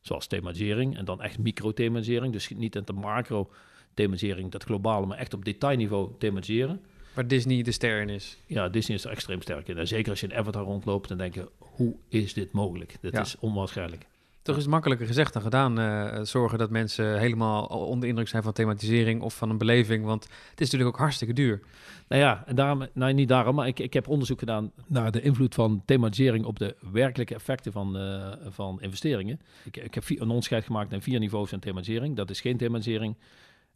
Zoals 0.00 0.26
thematisering 0.26 0.96
en 0.96 1.04
dan 1.04 1.22
echt 1.22 1.38
micro-thematisering. 1.38 2.32
Dus 2.32 2.48
niet 2.48 2.76
in 2.76 2.82
de 2.84 2.92
macro-thematisering, 2.92 4.50
dat 4.50 4.64
globale, 4.64 5.06
maar 5.06 5.18
echt 5.18 5.34
op 5.34 5.44
detailniveau 5.44 6.10
thematiseren. 6.18 6.80
Waar 7.14 7.26
Disney 7.26 7.62
de 7.62 7.72
ster 7.72 8.00
in 8.00 8.08
is. 8.08 8.38
Ja, 8.46 8.68
Disney 8.68 8.96
is 8.96 9.04
er 9.04 9.10
extreem 9.10 9.42
sterk 9.42 9.68
in. 9.68 9.78
En 9.78 9.86
zeker 9.88 10.10
als 10.10 10.20
je 10.20 10.26
in 10.26 10.34
Avatar 10.34 10.64
rondloopt, 10.64 11.08
dan 11.08 11.18
denk 11.18 11.34
je, 11.34 11.48
hoe 11.58 11.94
is 12.08 12.32
dit 12.34 12.52
mogelijk? 12.52 12.96
Dit 13.00 13.12
Ja. 13.12 13.20
is 13.20 13.38
onwaarschijnlijk. 13.38 14.06
Toch 14.46 14.56
is 14.56 14.66
makkelijker 14.66 15.06
gezegd 15.06 15.32
dan 15.32 15.42
gedaan. 15.42 15.78
eh, 15.78 16.20
zorgen 16.22 16.58
dat 16.58 16.70
mensen 16.70 17.18
helemaal 17.18 17.64
onder 17.66 18.08
indruk 18.08 18.28
zijn 18.28 18.42
van 18.42 18.52
thematisering 18.52 19.22
of 19.22 19.34
van 19.34 19.50
een 19.50 19.58
beleving. 19.58 20.04
Want 20.04 20.24
het 20.24 20.60
is 20.60 20.70
natuurlijk 20.70 20.94
ook 20.94 21.00
hartstikke 21.00 21.34
duur. 21.34 21.60
Nou 22.08 22.22
ja, 22.22 22.42
en 22.46 22.54
daarom, 22.56 22.86
nou 22.92 23.12
niet 23.12 23.28
daarom, 23.28 23.54
maar 23.54 23.66
ik, 23.66 23.78
ik 23.78 23.92
heb 23.92 24.08
onderzoek 24.08 24.38
gedaan 24.38 24.72
naar 24.86 25.10
de 25.10 25.20
invloed 25.20 25.54
van 25.54 25.82
thematisering 25.84 26.44
op 26.44 26.58
de 26.58 26.76
werkelijke 26.92 27.34
effecten 27.34 27.72
van, 27.72 27.96
eh, 27.96 28.32
van 28.48 28.80
investeringen. 28.80 29.40
Ik, 29.64 29.76
ik 29.76 29.94
heb 29.94 30.04
vier, 30.04 30.20
een 30.20 30.28
onderscheid 30.28 30.64
gemaakt 30.64 30.90
naar 30.90 31.00
vier 31.00 31.18
niveaus 31.18 31.48
van 31.48 31.58
thematisering. 31.58 32.16
Dat 32.16 32.30
is 32.30 32.40
geen 32.40 32.56
thematisering, 32.56 33.16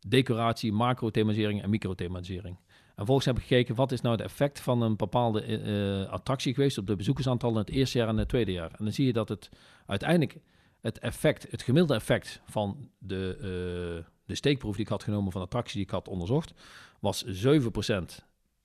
decoratie, 0.06 0.72
macro-thematisering 0.72 1.62
en 1.62 1.70
micro-thematisering. 1.70 2.56
En 2.56 3.06
vervolgens 3.06 3.26
heb 3.26 3.36
ik 3.36 3.42
gekeken, 3.42 3.74
wat 3.74 3.92
is 3.92 4.00
nou 4.00 4.16
het 4.16 4.24
effect 4.24 4.60
van 4.60 4.82
een 4.82 4.96
bepaalde 4.96 5.42
eh, 5.42 6.12
attractie 6.12 6.54
geweest 6.54 6.78
op 6.78 6.86
de 6.86 6.96
bezoekersaantallen 6.96 7.56
in 7.56 7.60
het 7.60 7.70
eerste 7.70 7.98
jaar 7.98 8.08
en 8.08 8.16
het 8.16 8.28
tweede 8.28 8.52
jaar. 8.52 8.70
En 8.70 8.84
dan 8.84 8.92
zie 8.92 9.06
je 9.06 9.12
dat 9.12 9.28
het 9.28 9.48
uiteindelijk 9.86 10.38
het 10.80 10.98
effect, 10.98 11.50
het 11.50 11.62
gemiddelde 11.62 11.94
effect 11.94 12.40
van 12.44 12.90
de, 12.98 13.36
eh, 13.36 14.12
de 14.24 14.34
steekproef 14.34 14.74
die 14.74 14.84
ik 14.84 14.90
had 14.90 15.02
genomen 15.02 15.32
van 15.32 15.40
de 15.40 15.46
attractie 15.46 15.74
die 15.74 15.84
ik 15.84 15.90
had 15.90 16.08
onderzocht, 16.08 16.52
was 17.00 17.24
7% 17.24 18.24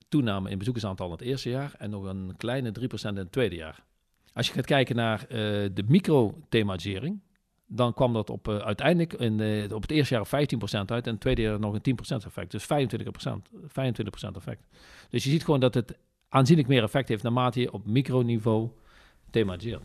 toename 0.10 0.50
in 0.50 0.58
bezoekersaantal 0.58 1.06
in 1.06 1.12
het 1.12 1.22
eerste 1.22 1.50
jaar 1.50 1.76
en 1.78 1.90
nog 1.90 2.04
een 2.04 2.34
kleine 2.38 2.72
3% 2.72 3.18
in 3.18 3.24
het 3.24 3.32
tweede 3.32 3.56
jaar. 3.56 3.84
Als 4.34 4.48
je 4.48 4.54
gaat 4.54 4.66
kijken 4.66 4.96
naar 4.96 5.22
eh, 5.22 5.38
de 5.74 5.84
micro-thematisering, 5.88 7.20
dan 7.68 7.94
kwam 7.94 8.14
dat 8.14 8.30
op, 8.30 8.48
eh, 8.48 8.58
uiteindelijk 8.58 9.14
in, 9.14 9.74
op 9.74 9.82
het 9.82 9.92
eerste 9.92 10.14
jaar 10.14 10.24
op 10.24 10.28
15% 10.28 10.92
uit 10.92 11.06
en 11.06 11.12
het 11.12 11.22
tweede 11.22 11.42
jaar 11.42 11.60
nog 11.60 11.74
een 11.74 11.82
10% 11.82 12.26
effect. 12.26 12.52
Dus 12.52 12.64
25%, 12.64 13.50
25% 13.68 14.36
effect. 14.36 14.68
Dus 15.10 15.24
je 15.24 15.30
ziet 15.30 15.44
gewoon 15.44 15.60
dat 15.60 15.74
het 15.74 15.98
aanzienlijk 16.30 16.68
meer 16.68 16.84
effect 16.84 17.10
heeft 17.10 17.24
naarmate 17.24 17.60
je 17.60 17.72
op 17.72 17.86
microniveau 17.86 18.70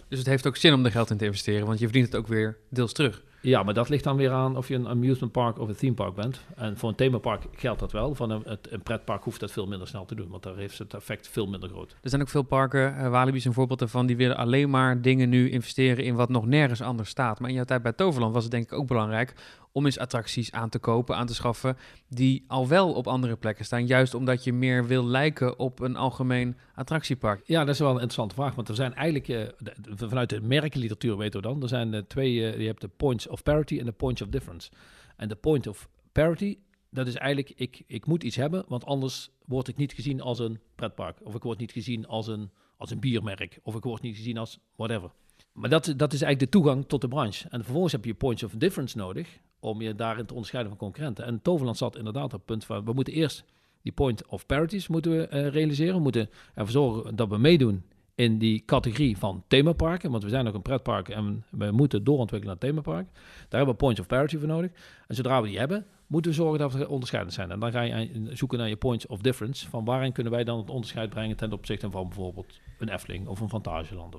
Dus 0.09 0.19
het 0.19 0.27
heeft 0.29 0.47
ook 0.47 0.57
zin 0.57 0.73
om 0.73 0.85
er 0.85 0.91
geld 0.91 1.11
in 1.11 1.17
te 1.17 1.25
investeren. 1.25 1.67
Want 1.67 1.79
je 1.79 1.85
verdient 1.85 2.07
het 2.07 2.17
ook 2.17 2.27
weer 2.27 2.57
deels 2.69 2.93
terug. 2.93 3.23
Ja, 3.43 3.63
maar 3.63 3.75
dat 3.75 3.89
ligt 3.89 4.05
dan 4.05 4.17
weer 4.17 4.31
aan 4.31 4.57
of 4.57 4.69
je 4.69 4.75
een 4.75 4.89
amusement 4.89 5.33
park 5.33 5.59
of 5.59 5.69
een 5.69 5.77
theme 5.77 5.95
park 5.95 6.15
bent. 6.15 6.41
En 6.57 6.77
voor 6.77 6.89
een 6.89 6.95
themapark 6.95 7.45
geldt 7.53 7.81
dat 7.81 7.93
wel. 7.93 8.15
Van 8.15 8.31
een, 8.31 8.43
een 8.71 8.83
pretpark 8.83 9.25
hoeft 9.25 9.41
dat 9.41 9.53
veel 9.53 9.67
minder 9.67 9.89
snel 9.89 10.05
te 10.05 10.15
doen, 10.15 10.29
want 10.29 10.43
daar 10.43 10.57
heeft 10.57 10.79
het 10.79 10.95
effect 10.95 11.29
veel 11.29 11.47
minder 11.47 11.69
groot. 11.69 11.97
Er 12.03 12.09
zijn 12.09 12.23
ook 12.23 12.29
veel 12.29 12.43
parken, 12.43 12.95
uh, 12.99 13.09
Walibi 13.09 13.37
is 13.37 13.45
een 13.45 13.53
voorbeeld 13.53 13.79
daarvan, 13.79 14.07
die 14.07 14.17
willen 14.17 14.37
alleen 14.37 14.71
maar 14.71 15.03
dingen 15.03 15.29
nu 15.29 15.51
investeren 15.51 16.05
in 16.05 16.15
wat 16.15 16.29
nog 16.29 16.47
nergens 16.47 16.83
anders 16.83 17.09
staat. 17.09 17.41
Maar 17.41 17.49
in 17.49 17.55
jouw 17.55 17.65
tijd 17.65 17.83
bij 17.83 17.93
Toverland 17.93 18.35
was 18.35 18.43
het 18.43 18.53
denk 18.53 18.65
ik 18.65 18.73
ook 18.73 18.87
belangrijk 18.87 19.35
om 19.73 19.85
eens 19.85 19.99
attracties 19.99 20.53
aan 20.53 20.69
te 20.69 20.79
kopen, 20.79 21.17
aan 21.17 21.27
te 21.27 21.35
schaffen, 21.35 21.77
die 22.09 22.45
al 22.47 22.69
wel 22.69 22.93
op 22.93 23.07
andere 23.07 23.37
plekken 23.37 23.65
staan. 23.65 23.87
Juist 23.87 24.15
omdat 24.15 24.45
je 24.45 24.53
meer 24.53 24.87
wil 24.87 25.05
lijken 25.05 25.59
op 25.59 25.81
een 25.81 25.97
algemeen 25.97 26.57
attractiepark. 26.75 27.43
Ja, 27.45 27.65
dat 27.65 27.75
is 27.75 27.81
wel 27.81 27.89
een 27.89 27.95
interessante 27.95 28.35
vraag. 28.35 28.55
Want 28.55 28.69
er 28.69 28.75
zijn 28.75 28.95
eigenlijk, 28.95 29.29
uh, 29.29 29.41
de, 29.59 30.09
vanuit 30.09 30.29
de 30.29 30.41
merkenliteratuur 30.41 31.17
weten 31.17 31.41
we 31.41 31.47
dan, 31.47 31.63
er 31.63 31.69
zijn 31.69 31.93
uh, 31.93 32.01
twee, 32.01 32.33
je 32.35 32.67
hebt 32.67 32.81
de 32.81 32.91
points 32.97 33.29
of 33.31 33.43
parity 33.43 33.79
en 33.79 33.85
de 33.85 33.93
points 33.93 34.23
of 34.23 34.29
difference. 34.29 34.71
En 35.17 35.29
de 35.29 35.37
point 35.37 35.67
of 35.67 35.89
parity, 36.13 36.59
dat 36.91 37.07
is 37.07 37.15
eigenlijk, 37.15 37.53
ik, 37.57 37.83
ik 37.87 38.07
moet 38.07 38.23
iets 38.23 38.37
hebben, 38.37 38.65
want 38.69 38.85
anders 38.85 39.31
word 39.47 39.69
ik 39.69 39.77
niet 39.77 39.93
gezien 39.93 40.21
als 40.21 40.39
een 40.39 40.59
pretpark. 40.75 41.19
Of 41.23 41.35
ik 41.35 41.43
word 41.43 41.59
niet 41.59 41.73
gezien 41.73 42.07
als 42.07 42.27
een, 42.27 42.51
als 42.77 42.91
een 42.91 43.01
biermerk. 43.01 43.59
Of 43.63 43.75
ik 43.75 43.83
word 43.83 44.03
niet 44.03 44.17
gezien 44.17 44.39
als 44.39 44.59
whatever. 44.77 45.11
Maar 45.53 45.71
dat, 45.71 45.85
dat 45.85 46.13
is 46.13 46.23
eigenlijk 46.23 46.53
de 46.53 46.59
toegang 46.59 46.87
tot 46.87 47.01
de 47.01 47.09
branche. 47.09 47.49
En 47.49 47.63
vervolgens 47.63 47.93
heb 47.93 48.05
je 48.05 48.15
points 48.15 48.43
of 48.43 48.53
difference 48.53 48.97
nodig 48.97 49.39
om 49.61 49.83
je 49.83 49.95
daarin 49.95 50.27
te 50.27 50.33
onderscheiden 50.33 50.73
van 50.73 50.81
concurrenten. 50.81 51.25
En 51.25 51.43
Toverland 51.43 51.77
zat 51.77 51.97
inderdaad 51.97 52.25
op 52.25 52.33
het 52.33 52.45
punt 52.45 52.65
van, 52.65 52.85
we 52.85 52.93
moeten 52.93 53.15
eerst 53.15 53.45
die 53.83 53.93
point 53.93 54.27
of 54.27 54.47
parities 54.47 54.89
moeten 54.89 55.13
we 55.13 55.29
uh, 55.33 55.49
realiseren. 55.49 55.95
We 55.95 56.01
moeten 56.01 56.31
ervoor 56.55 56.73
zorgen 56.73 57.17
dat 57.17 57.29
we 57.29 57.39
meedoen 57.39 57.85
in 58.21 58.39
die 58.39 58.63
categorie 58.65 59.19
van 59.19 59.45
themaparken. 59.49 60.11
Want 60.11 60.23
we 60.23 60.29
zijn 60.29 60.45
nog 60.45 60.55
een 60.55 60.63
pretpark 60.63 61.09
en 61.09 61.45
we 61.51 61.71
moeten 61.71 62.05
doorontwikkelen 62.05 62.57
naar 62.61 62.71
themapark. 62.71 63.07
Daar 63.13 63.61
hebben 63.61 63.69
we 63.69 63.75
points 63.75 64.01
of 64.01 64.07
parity 64.07 64.39
voor 64.39 64.49
nodig. 64.49 64.71
En 65.07 65.15
zodra 65.15 65.43
we 65.43 65.49
die 65.49 65.59
hebben, 65.59 65.87
moeten 66.07 66.31
we 66.31 66.37
zorgen 66.37 66.59
dat 66.59 66.73
we 66.73 66.89
onderscheidend 66.89 67.35
zijn. 67.35 67.51
En 67.51 67.61
dan 67.61 67.73
ga 67.73 67.81
je 67.81 68.29
zoeken 68.33 68.59
naar 68.59 68.69
je 68.69 68.77
points 68.77 69.07
of 69.07 69.21
difference. 69.21 69.69
Van 69.69 69.85
waarin 69.85 70.13
kunnen 70.13 70.33
wij 70.33 70.45
dan 70.45 70.59
het 70.59 70.71
onderscheid 70.71 71.11
brengen 71.11 71.37
ten 71.37 71.53
opzichte 71.53 71.91
van 71.91 72.09
bijvoorbeeld 72.09 72.61
een 72.79 72.89
Efteling 72.89 73.27
of 73.27 73.41
een 73.41 73.49
Fantageland. 73.49 74.17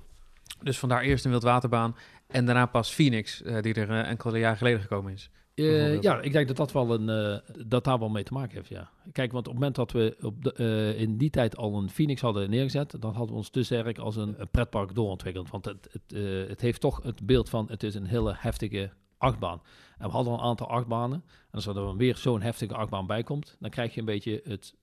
Dus 0.61 0.79
vandaar 0.79 1.01
eerst 1.01 1.25
een 1.25 1.31
wildwaterbaan 1.31 1.95
en 2.27 2.45
daarna 2.45 2.65
pas 2.65 2.93
Phoenix, 2.93 3.41
uh, 3.41 3.61
die 3.61 3.73
er 3.73 3.89
uh, 3.89 4.09
enkele 4.09 4.39
jaren 4.39 4.57
geleden 4.57 4.81
gekomen 4.81 5.13
is. 5.13 5.29
Uh, 5.61 6.01
ja, 6.01 6.21
ik 6.21 6.31
denk 6.31 6.47
dat 6.47 6.57
dat 6.57 6.71
wel 6.71 6.93
een 6.93 7.09
uh, 7.09 7.65
dat 7.67 7.83
daar 7.83 7.99
wel 7.99 8.09
mee 8.09 8.23
te 8.23 8.33
maken 8.33 8.55
heeft. 8.55 8.69
Ja. 8.69 8.89
Kijk, 9.11 9.31
want 9.31 9.47
op 9.47 9.53
het 9.53 9.61
moment 9.61 9.75
dat 9.75 9.91
we 9.91 10.17
op 10.21 10.43
de, 10.43 10.53
uh, 10.57 10.99
in 10.99 11.17
die 11.17 11.29
tijd 11.29 11.57
al 11.57 11.77
een 11.77 11.89
Phoenix 11.89 12.21
hadden 12.21 12.49
neergezet, 12.49 12.95
dan 12.99 13.13
hadden 13.13 13.31
we 13.31 13.37
ons 13.37 13.49
te 13.49 13.63
sterk 13.63 13.97
als 13.97 14.15
een, 14.15 14.35
een 14.37 14.49
pretpark 14.49 14.95
doorontwikkeld. 14.95 15.49
Want 15.49 15.65
het, 15.65 15.89
het, 15.91 16.17
het 16.49 16.61
heeft 16.61 16.81
toch 16.81 17.03
het 17.03 17.25
beeld 17.25 17.49
van 17.49 17.67
het 17.69 17.83
is 17.83 17.95
een 17.95 18.05
hele 18.05 18.33
heftige 18.37 18.91
achtbaan. 19.17 19.61
En 19.97 20.07
we 20.07 20.13
hadden 20.13 20.33
al 20.33 20.39
een 20.39 20.45
aantal 20.45 20.67
achtbanen. 20.67 21.23
En 21.27 21.51
als 21.51 21.65
er 21.65 21.73
dan 21.73 21.97
weer 21.97 22.15
zo'n 22.17 22.41
heftige 22.41 22.73
achtbaan 22.73 23.07
bij 23.07 23.23
komt, 23.23 23.57
dan 23.59 23.69
krijg 23.69 23.93
je 23.93 23.99
een 23.99 24.05
beetje 24.05 24.41
het 24.43 24.75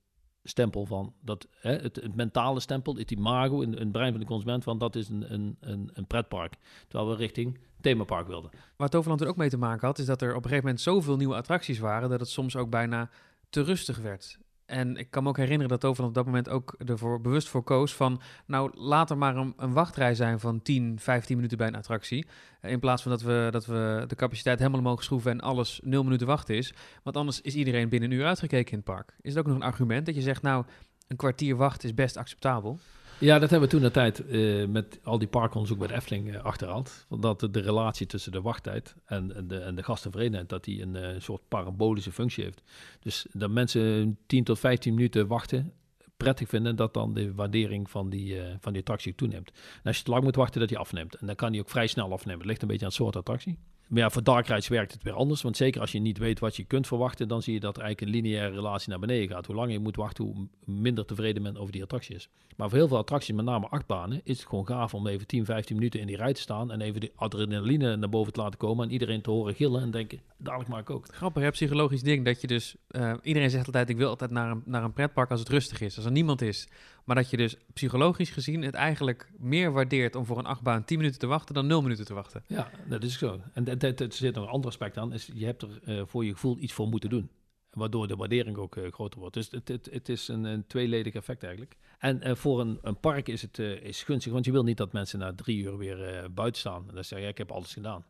stempel 0.43 0.87
van 0.87 1.15
dat 1.21 1.49
hè, 1.51 1.73
het, 1.73 1.97
het, 1.97 2.15
mentale 2.15 2.61
stempel, 2.61 2.97
het 2.97 3.11
imago 3.11 3.61
in, 3.61 3.75
in 3.75 3.79
het 3.79 3.93
brein 3.93 4.11
van 4.11 4.21
de 4.21 4.27
consument 4.27 4.65
van 4.65 4.79
dat 4.79 4.97
is 4.97 5.09
een, 5.09 5.33
een, 5.33 5.57
een, 5.61 5.91
een 5.93 6.07
pretpark. 6.07 6.55
Terwijl 6.89 7.11
we 7.11 7.17
richting 7.17 7.59
themapark 7.81 8.27
wilden. 8.27 8.51
Waar 8.77 8.89
Toverland 8.89 9.21
er 9.21 9.29
ook 9.29 9.37
mee 9.37 9.49
te 9.49 9.59
maken 9.59 9.87
had, 9.87 9.99
is 9.99 10.07
dat 10.07 10.23
er 10.23 10.29
op 10.29 10.37
een 10.37 10.43
gegeven 10.43 10.65
moment 10.65 10.81
zoveel 10.81 11.17
nieuwe 11.17 11.35
attracties 11.35 11.79
waren 11.79 12.11
dat 12.11 12.21
het 12.21 12.29
soms 12.29 12.57
ook 12.57 12.71
bijna 12.71 13.11
te 13.51 13.63
rustig 13.63 13.99
werd. 13.99 14.39
En 14.69 14.97
ik 14.97 15.11
kan 15.11 15.23
me 15.23 15.29
ook 15.29 15.37
herinneren 15.37 15.69
dat 15.69 15.81
Toverland 15.81 16.09
op 16.09 16.25
dat 16.25 16.25
moment 16.25 16.49
ook 16.49 16.75
ervoor 16.85 17.21
bewust 17.21 17.49
voor 17.49 17.63
koos 17.63 17.95
van... 17.95 18.21
nou, 18.47 18.71
laat 18.75 19.11
er 19.11 19.19
maar 19.19 19.37
een, 19.37 19.55
een 19.57 19.73
wachtrij 19.73 20.15
zijn 20.15 20.41
van 20.41 20.63
10, 20.63 20.99
15 20.99 21.37
minuten 21.37 21.59
bij 21.59 21.67
een 21.67 21.75
attractie. 21.75 22.27
In 22.63 22.81
plaats 22.81 23.03
van 23.03 23.11
dat 23.11 23.23
we, 23.23 23.49
dat 23.51 23.67
we 23.67 24.05
de 24.07 24.15
capaciteit 24.15 24.59
helemaal 24.59 24.81
mogen 24.81 25.05
schroeven 25.05 25.31
en 25.31 25.41
alles 25.41 25.81
0 25.85 26.03
minuten 26.05 26.27
wachten 26.27 26.57
is. 26.57 26.75
Want 27.03 27.17
anders 27.17 27.41
is 27.41 27.55
iedereen 27.55 27.89
binnen 27.89 28.11
een 28.11 28.17
uur 28.17 28.27
uitgekeken 28.27 28.73
in 28.73 28.79
het 28.79 28.87
park. 28.87 29.17
Is 29.21 29.31
het 29.31 29.39
ook 29.39 29.47
nog 29.47 29.57
een 29.57 29.69
argument 29.69 30.07
dat 30.07 30.15
je 30.15 30.23
zegt, 30.23 30.43
nou, 30.43 30.65
een 31.07 31.17
kwartier 31.17 31.57
wachten 31.57 31.89
is 31.89 31.95
best 31.95 32.17
acceptabel? 32.17 32.79
Ja, 33.21 33.39
dat 33.39 33.51
hebben 33.51 33.69
we 33.69 33.75
toen 33.75 33.85
de 33.85 33.91
tijd 33.91 34.23
uh, 34.29 34.67
met 34.67 35.01
al 35.03 35.19
die 35.19 35.29
parkonderzoek 35.29 35.79
bij 35.79 35.89
de 35.89 35.95
Efteling 35.95 36.35
uh, 36.35 36.43
achterhaald. 36.43 37.07
Dat 37.21 37.41
de, 37.41 37.61
relatie 37.61 38.07
tussen 38.07 38.33
de 38.33 38.41
wachttijd 38.41 38.95
en, 39.05 39.45
de, 39.49 39.59
en 39.59 39.75
de 39.75 39.83
gasttevredenheid, 39.83 40.49
dat 40.49 40.65
die 40.65 40.83
een 40.83 40.95
uh, 40.95 41.09
soort 41.19 41.43
parabolische 41.49 42.13
functie 42.13 42.45
heeft. 42.45 42.63
Dus 43.01 43.27
dat 43.33 43.51
mensen 43.51 44.19
10 44.27 44.45
tot 44.45 44.59
15 44.59 44.95
minuten 44.95 45.27
wachten, 45.27 45.73
prettig 46.17 46.49
vinden, 46.49 46.77
dat 46.77 46.95
dan 46.95 47.15
de 47.15 47.35
waardering 47.35 47.91
van 47.91 48.09
die, 48.11 48.37
van 48.61 48.73
die 48.73 48.81
attractie 48.81 49.15
toeneemt. 49.15 49.51
En 49.51 49.83
als 49.83 49.97
je 49.97 50.03
te 50.03 50.11
lang 50.11 50.23
moet 50.23 50.37
wachten, 50.37 50.61
dat 50.61 50.69
die 50.69 50.79
afneemt. 50.79 51.15
En 51.15 51.27
dan 51.27 51.37
kan 51.37 51.53
die 51.53 51.61
ook 51.61 51.71
vrij 51.71 51.87
snel 51.87 52.13
afnemen. 52.13 52.41
Het 52.41 52.49
ligt 52.49 52.63
een 52.63 52.69
beetje 52.69 52.85
aan 52.85 52.91
het 52.91 53.01
soort 53.01 53.17
attractie. 53.17 53.59
Maar 53.89 53.99
ja, 54.01 54.11
voor 54.11 54.23
dark 54.23 54.47
rides 54.47 54.69
werkt 54.69 54.93
het 54.93 55.03
weer 55.03 55.13
anders. 55.13 55.43
Want 55.43 55.57
zeker 55.57 55.81
als 55.81 55.93
je 55.93 55.99
niet 55.99 56.19
weet 56.19 56.39
wat 56.39 56.57
je 56.57 56.65
kunt 56.65 56.87
verwachten, 56.87 57.29
dan 57.29 57.43
zie 57.43 57.55
je 57.55 57.61
dat 57.61 57.79
eigenlijk 57.79 58.07
een 58.11 58.21
lineaire 58.23 58.55
relatie 58.55 58.91
naar 58.91 58.99
beneden 58.99 59.29
gaat. 59.29 59.47
Hoe 59.47 59.55
langer 59.55 59.73
je 59.73 59.79
moet 59.79 59.97
wachten, 59.97 60.25
hoe 60.25 60.49
minder 60.65 61.05
tevreden 61.07 61.43
men 61.43 61.57
over 61.57 61.73
die 61.73 61.83
attractie 61.83 62.15
is. 62.15 62.29
Maar 62.57 62.69
voor 62.69 62.79
heel 62.79 62.89
veel 62.89 62.97
attracties, 62.97 63.35
met 63.35 63.45
name 63.45 63.67
achtbanen, 63.69 64.21
is 64.25 64.39
het 64.39 64.49
gewoon 64.49 64.67
gaaf 64.67 64.95
om 64.95 65.07
even 65.07 65.27
10, 65.27 65.45
15 65.45 65.77
minuten 65.77 66.01
in 66.01 66.07
die 66.07 66.17
rij 66.17 66.33
te 66.33 66.41
staan 66.41 66.73
en 66.73 66.81
even 66.81 67.01
de 67.01 67.13
adrenaline 67.15 67.97
naar 67.97 68.09
boven 68.09 68.33
te 68.33 68.41
laten 68.41 68.59
komen 68.59 68.87
en 68.87 68.93
iedereen 68.93 69.23
te 69.23 69.31
horen 69.31 69.55
gillen 69.55 69.83
en 69.83 69.91
denken, 69.91 70.21
dadelijk 70.37 70.71
maak 70.71 70.81
ik 70.81 70.91
ook. 70.91 71.07
Grappig, 71.11 71.43
hè? 71.43 71.51
psychologisch 71.51 72.03
ding 72.03 72.25
dat 72.25 72.41
je 72.41 72.47
dus... 72.47 72.77
eh, 72.89 73.15
iedereen 73.23 73.51
zegt 73.51 73.67
altijd, 73.67 73.89
ik 73.89 73.97
wil 73.97 74.09
altijd 74.09 74.31
naar 74.31 74.51
een, 74.51 74.63
naar 74.65 74.85
een 74.85 74.93
pretpark 74.93 75.31
als 75.31 75.41
het 75.41 75.49
rustig 75.49 75.81
is, 75.81 75.97
als 75.97 76.05
er 76.05 76.13
niemand 76.13 76.43
is. 76.43 76.69
Maar 77.09 77.17
dat 77.17 77.31
je 77.31 77.37
dus 77.37 77.57
psychologisch 77.73 78.31
gezien 78.31 78.63
het 78.63 78.75
eigenlijk 78.75 79.31
meer 79.39 79.73
waardeert 79.73 80.15
om 80.15 80.25
voor 80.25 80.39
een 80.39 80.47
achtbaan 80.47 80.85
10 80.85 80.97
minuten 80.97 81.19
te 81.19 81.27
wachten 81.27 81.55
dan 81.55 81.67
0 81.67 81.83
minuten 81.83 82.05
te 82.05 82.15
wachten. 82.15 82.45
Ja, 82.47 82.71
dat 82.89 83.03
is 83.03 83.19
zo. 83.19 83.41
En 83.53 83.81
er 83.81 84.13
zit 84.13 84.35
nog 84.35 84.45
een 84.45 84.51
ander 84.51 84.71
aspect 84.71 84.97
aan, 84.97 85.13
is 85.13 85.31
je 85.35 85.45
hebt 85.45 85.63
er 85.63 85.81
eh, 85.85 86.03
voor 86.07 86.25
je 86.25 86.33
gevoel 86.33 86.59
iets 86.59 86.73
voor 86.73 86.89
moeten 86.89 87.11
doen. 87.11 87.31
Waardoor 87.71 88.09
de 88.09 88.17
waardering 88.17 88.57
ook 88.57 88.77
eh, 88.77 88.93
groter 88.93 89.21
wordt. 89.21 89.35
Dus 89.35 89.51
het, 89.51 89.69
het, 89.69 90.09
is 90.09 90.29
een, 90.29 90.45
een 90.45 90.67
tweeledig 90.67 91.15
effect 91.15 91.43
eigenlijk. 91.43 91.77
En 91.99 92.23
eh, 92.23 92.35
voor 92.35 92.61
een, 92.61 92.79
een 92.83 93.01
park 93.01 93.29
is 93.29 93.43
het 93.43 93.59
is 93.59 94.03
gunstig, 94.03 94.33
want 94.33 94.45
je 94.45 94.53
wil 94.53 94.65
niet 94.65 94.77
dat 94.77 94.93
mensen 94.93 95.19
na 95.19 95.35
drie 95.35 95.59
uur 95.59 95.77
weer 95.77 96.33
buiten 96.35 96.61
staan. 96.61 96.89
En 96.89 96.95
dan 96.95 97.05
zeggen, 97.05 97.21
ja, 97.21 97.29
ik 97.29 97.39
heb 97.39 97.53
alles 97.53 97.73
gedaan. 97.73 98.05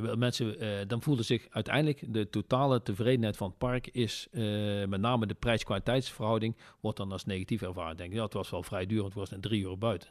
Mensen, 0.00 0.60
eh, 0.60 0.68
dan 0.86 1.02
voelen 1.02 1.24
zich 1.24 1.46
uiteindelijk 1.50 2.12
de 2.12 2.30
totale 2.30 2.82
tevredenheid 2.82 3.36
van 3.36 3.48
het 3.48 3.58
park 3.58 3.86
is, 3.86 4.28
eh, 4.30 4.42
met 4.84 5.00
name 5.00 5.26
de 5.26 5.34
prijs-kwaliteitsverhouding, 5.34 6.56
wordt 6.80 6.98
dan 6.98 7.12
als 7.12 7.24
negatief 7.24 7.62
ervaren. 7.62 7.96
Denk 7.96 8.10
je, 8.10 8.16
ja, 8.16 8.24
het 8.24 8.32
was 8.32 8.50
wel 8.50 8.62
vrij 8.62 8.86
duur, 8.86 9.00
want 9.00 9.12
het 9.12 9.20
was 9.20 9.30
net 9.30 9.42
drie 9.42 9.62
uur 9.62 9.78
buiten. 9.78 10.08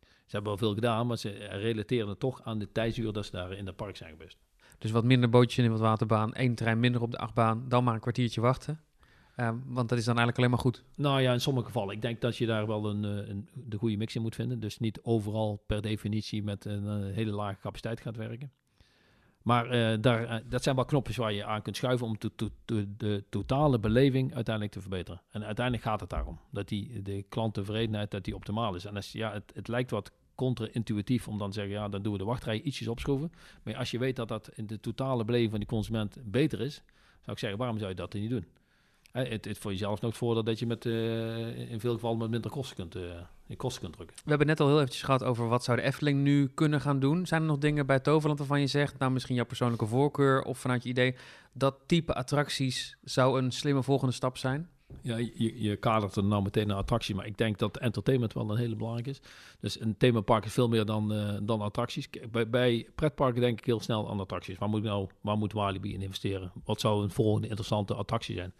Ze 0.00 0.30
hebben 0.30 0.50
wel 0.50 0.56
veel 0.58 0.74
gedaan, 0.74 1.06
maar 1.06 1.18
ze 1.18 1.28
relateren 1.50 2.08
het 2.08 2.20
toch 2.20 2.42
aan 2.42 2.58
de 2.58 2.72
tijdsuur 2.72 3.12
dat 3.12 3.24
ze 3.24 3.30
daar 3.30 3.52
in 3.52 3.66
het 3.66 3.76
park 3.76 3.96
zijn 3.96 4.10
geweest. 4.10 4.38
Dus 4.78 4.90
wat 4.90 5.04
minder 5.04 5.30
bootjes 5.30 5.64
in 5.64 5.72
de 5.72 5.78
waterbaan, 5.78 6.34
één 6.34 6.54
trein 6.54 6.80
minder 6.80 7.02
op 7.02 7.10
de 7.10 7.18
achtbaan, 7.18 7.68
dan 7.68 7.84
maar 7.84 7.94
een 7.94 8.00
kwartiertje 8.00 8.40
wachten. 8.40 8.80
Ehm, 9.36 9.56
want 9.66 9.88
dat 9.88 9.98
is 9.98 10.04
dan 10.04 10.16
eigenlijk 10.16 10.38
alleen 10.38 10.50
maar 10.50 10.58
goed. 10.58 10.84
Nou 10.96 11.20
ja, 11.20 11.32
in 11.32 11.40
sommige 11.40 11.66
gevallen. 11.66 11.94
Ik 11.94 12.02
denk 12.02 12.20
dat 12.20 12.36
je 12.36 12.46
daar 12.46 12.66
wel 12.66 12.86
een, 12.86 13.04
eh, 13.04 13.28
een, 13.28 13.48
de 13.54 13.78
goede 13.78 13.96
mix 13.96 14.14
in 14.14 14.22
moet 14.22 14.34
vinden. 14.34 14.60
Dus 14.60 14.78
niet 14.78 15.00
overal 15.02 15.62
per 15.66 15.82
definitie 15.82 16.42
met 16.42 16.64
een 16.64 17.12
hele 17.12 17.30
lage 17.30 17.60
capaciteit 17.60 18.00
gaat 18.00 18.16
werken. 18.16 18.52
Maar 19.44 19.70
eh, 19.70 19.98
daar, 20.00 20.24
eh, 20.24 20.36
dat 20.48 20.62
zijn 20.62 20.74
wel 20.76 20.84
knopjes 20.84 21.16
waar 21.16 21.32
je 21.32 21.44
aan 21.44 21.62
kunt 21.62 21.76
schuiven 21.76 22.06
om 22.06 22.16
de 22.96 23.24
totale 23.28 23.78
beleving 23.78 24.34
uiteindelijk 24.34 24.74
te 24.74 24.80
verbeteren. 24.80 25.22
En 25.30 25.44
uiteindelijk 25.44 25.86
gaat 25.86 26.00
het 26.00 26.10
daarom. 26.10 26.38
Dat 26.50 26.68
die, 26.68 27.02
de 27.02 27.24
klanttevredenheid 27.28 28.10
dat 28.10 28.24
die 28.24 28.34
optimaal 28.34 28.74
is. 28.74 28.84
En 28.84 28.96
als, 28.96 29.12
ja, 29.12 29.32
het, 29.32 29.52
het 29.54 29.68
lijkt 29.68 29.90
wat 29.90 30.12
contra-intuïtief 30.34 31.28
om 31.28 31.38
dan 31.38 31.50
te 31.50 31.54
zeggen, 31.54 31.74
ja, 31.74 31.88
dan 31.88 32.02
doen 32.02 32.12
we 32.12 32.18
de 32.18 32.24
wachtrij 32.24 32.60
ietsjes 32.60 32.88
opschroeven. 32.88 33.32
Maar 33.62 33.76
als 33.76 33.90
je 33.90 33.98
weet 33.98 34.16
dat 34.16 34.28
dat 34.28 34.50
in 34.54 34.66
de 34.66 34.80
totale 34.80 35.24
beleving 35.24 35.50
van 35.50 35.60
die 35.60 35.68
consument 35.68 36.18
beter 36.24 36.60
is, 36.60 36.74
zou 37.20 37.32
ik 37.32 37.38
zeggen, 37.38 37.58
waarom 37.58 37.78
zou 37.78 37.90
je 37.90 37.96
dat 37.96 38.12
dan 38.12 38.20
niet 38.20 38.30
doen? 38.30 38.46
Het, 39.22 39.44
het 39.44 39.58
voor 39.58 39.70
jezelf 39.70 40.00
nog 40.00 40.10
het 40.10 40.18
voordeel 40.18 40.44
dat 40.44 40.58
je 40.58 40.66
met, 40.66 40.86
eh, 40.86 41.70
in 41.70 41.80
veel 41.80 41.94
gevallen 41.94 42.18
met 42.18 42.30
minder 42.30 42.50
kosten 42.50 42.76
kunt, 42.76 42.94
eh, 42.94 43.02
je 43.46 43.56
kosten 43.56 43.82
kunt 43.82 43.94
drukken. 43.94 44.16
We 44.24 44.28
hebben 44.28 44.46
net 44.46 44.60
al 44.60 44.66
heel 44.66 44.78
eventjes 44.78 45.02
gehad 45.02 45.24
over 45.24 45.48
wat 45.48 45.64
zou 45.64 45.76
de 45.76 45.82
Efteling 45.82 46.22
nu 46.22 46.48
kunnen 46.48 46.80
gaan 46.80 47.00
doen. 47.00 47.26
Zijn 47.26 47.40
er 47.40 47.46
nog 47.46 47.58
dingen 47.58 47.86
bij 47.86 48.00
Toverland 48.00 48.38
waarvan 48.38 48.60
je 48.60 48.66
zegt, 48.66 48.98
nou 48.98 49.12
misschien 49.12 49.34
jouw 49.34 49.44
persoonlijke 49.44 49.86
voorkeur 49.86 50.42
of 50.42 50.58
vanuit 50.58 50.82
je 50.82 50.88
idee, 50.88 51.14
dat 51.52 51.76
type 51.86 52.14
attracties 52.14 52.96
zou 53.02 53.38
een 53.42 53.52
slimme 53.52 53.82
volgende 53.82 54.14
stap 54.14 54.36
zijn? 54.36 54.68
Ja, 55.02 55.16
je, 55.16 55.62
je 55.62 55.76
kadert 55.76 56.16
er 56.16 56.24
nou 56.24 56.42
meteen 56.42 56.70
een 56.70 56.76
attractie, 56.76 57.14
maar 57.14 57.26
ik 57.26 57.38
denk 57.38 57.58
dat 57.58 57.76
entertainment 57.76 58.32
wel 58.32 58.50
een 58.50 58.58
hele 58.58 58.76
belangrijke 58.76 59.10
is. 59.10 59.20
Dus 59.60 59.80
een 59.80 59.96
themapark 59.96 60.44
is 60.44 60.52
veel 60.52 60.68
meer 60.68 60.84
dan, 60.84 61.12
eh, 61.12 61.36
dan 61.42 61.60
attracties. 61.60 62.08
Bij, 62.30 62.48
bij 62.48 62.88
pretparken 62.94 63.40
denk 63.40 63.58
ik 63.58 63.64
heel 63.64 63.80
snel 63.80 64.10
aan 64.10 64.20
attracties. 64.20 64.58
Waar 64.58 64.68
moet, 64.68 64.82
nou, 64.82 65.08
waar 65.20 65.38
moet 65.38 65.52
Walibi 65.52 65.94
in 65.94 66.02
investeren? 66.02 66.52
Wat 66.64 66.80
zou 66.80 67.02
een 67.02 67.10
volgende 67.10 67.48
interessante 67.48 67.94
attractie 67.94 68.34
zijn? 68.34 68.52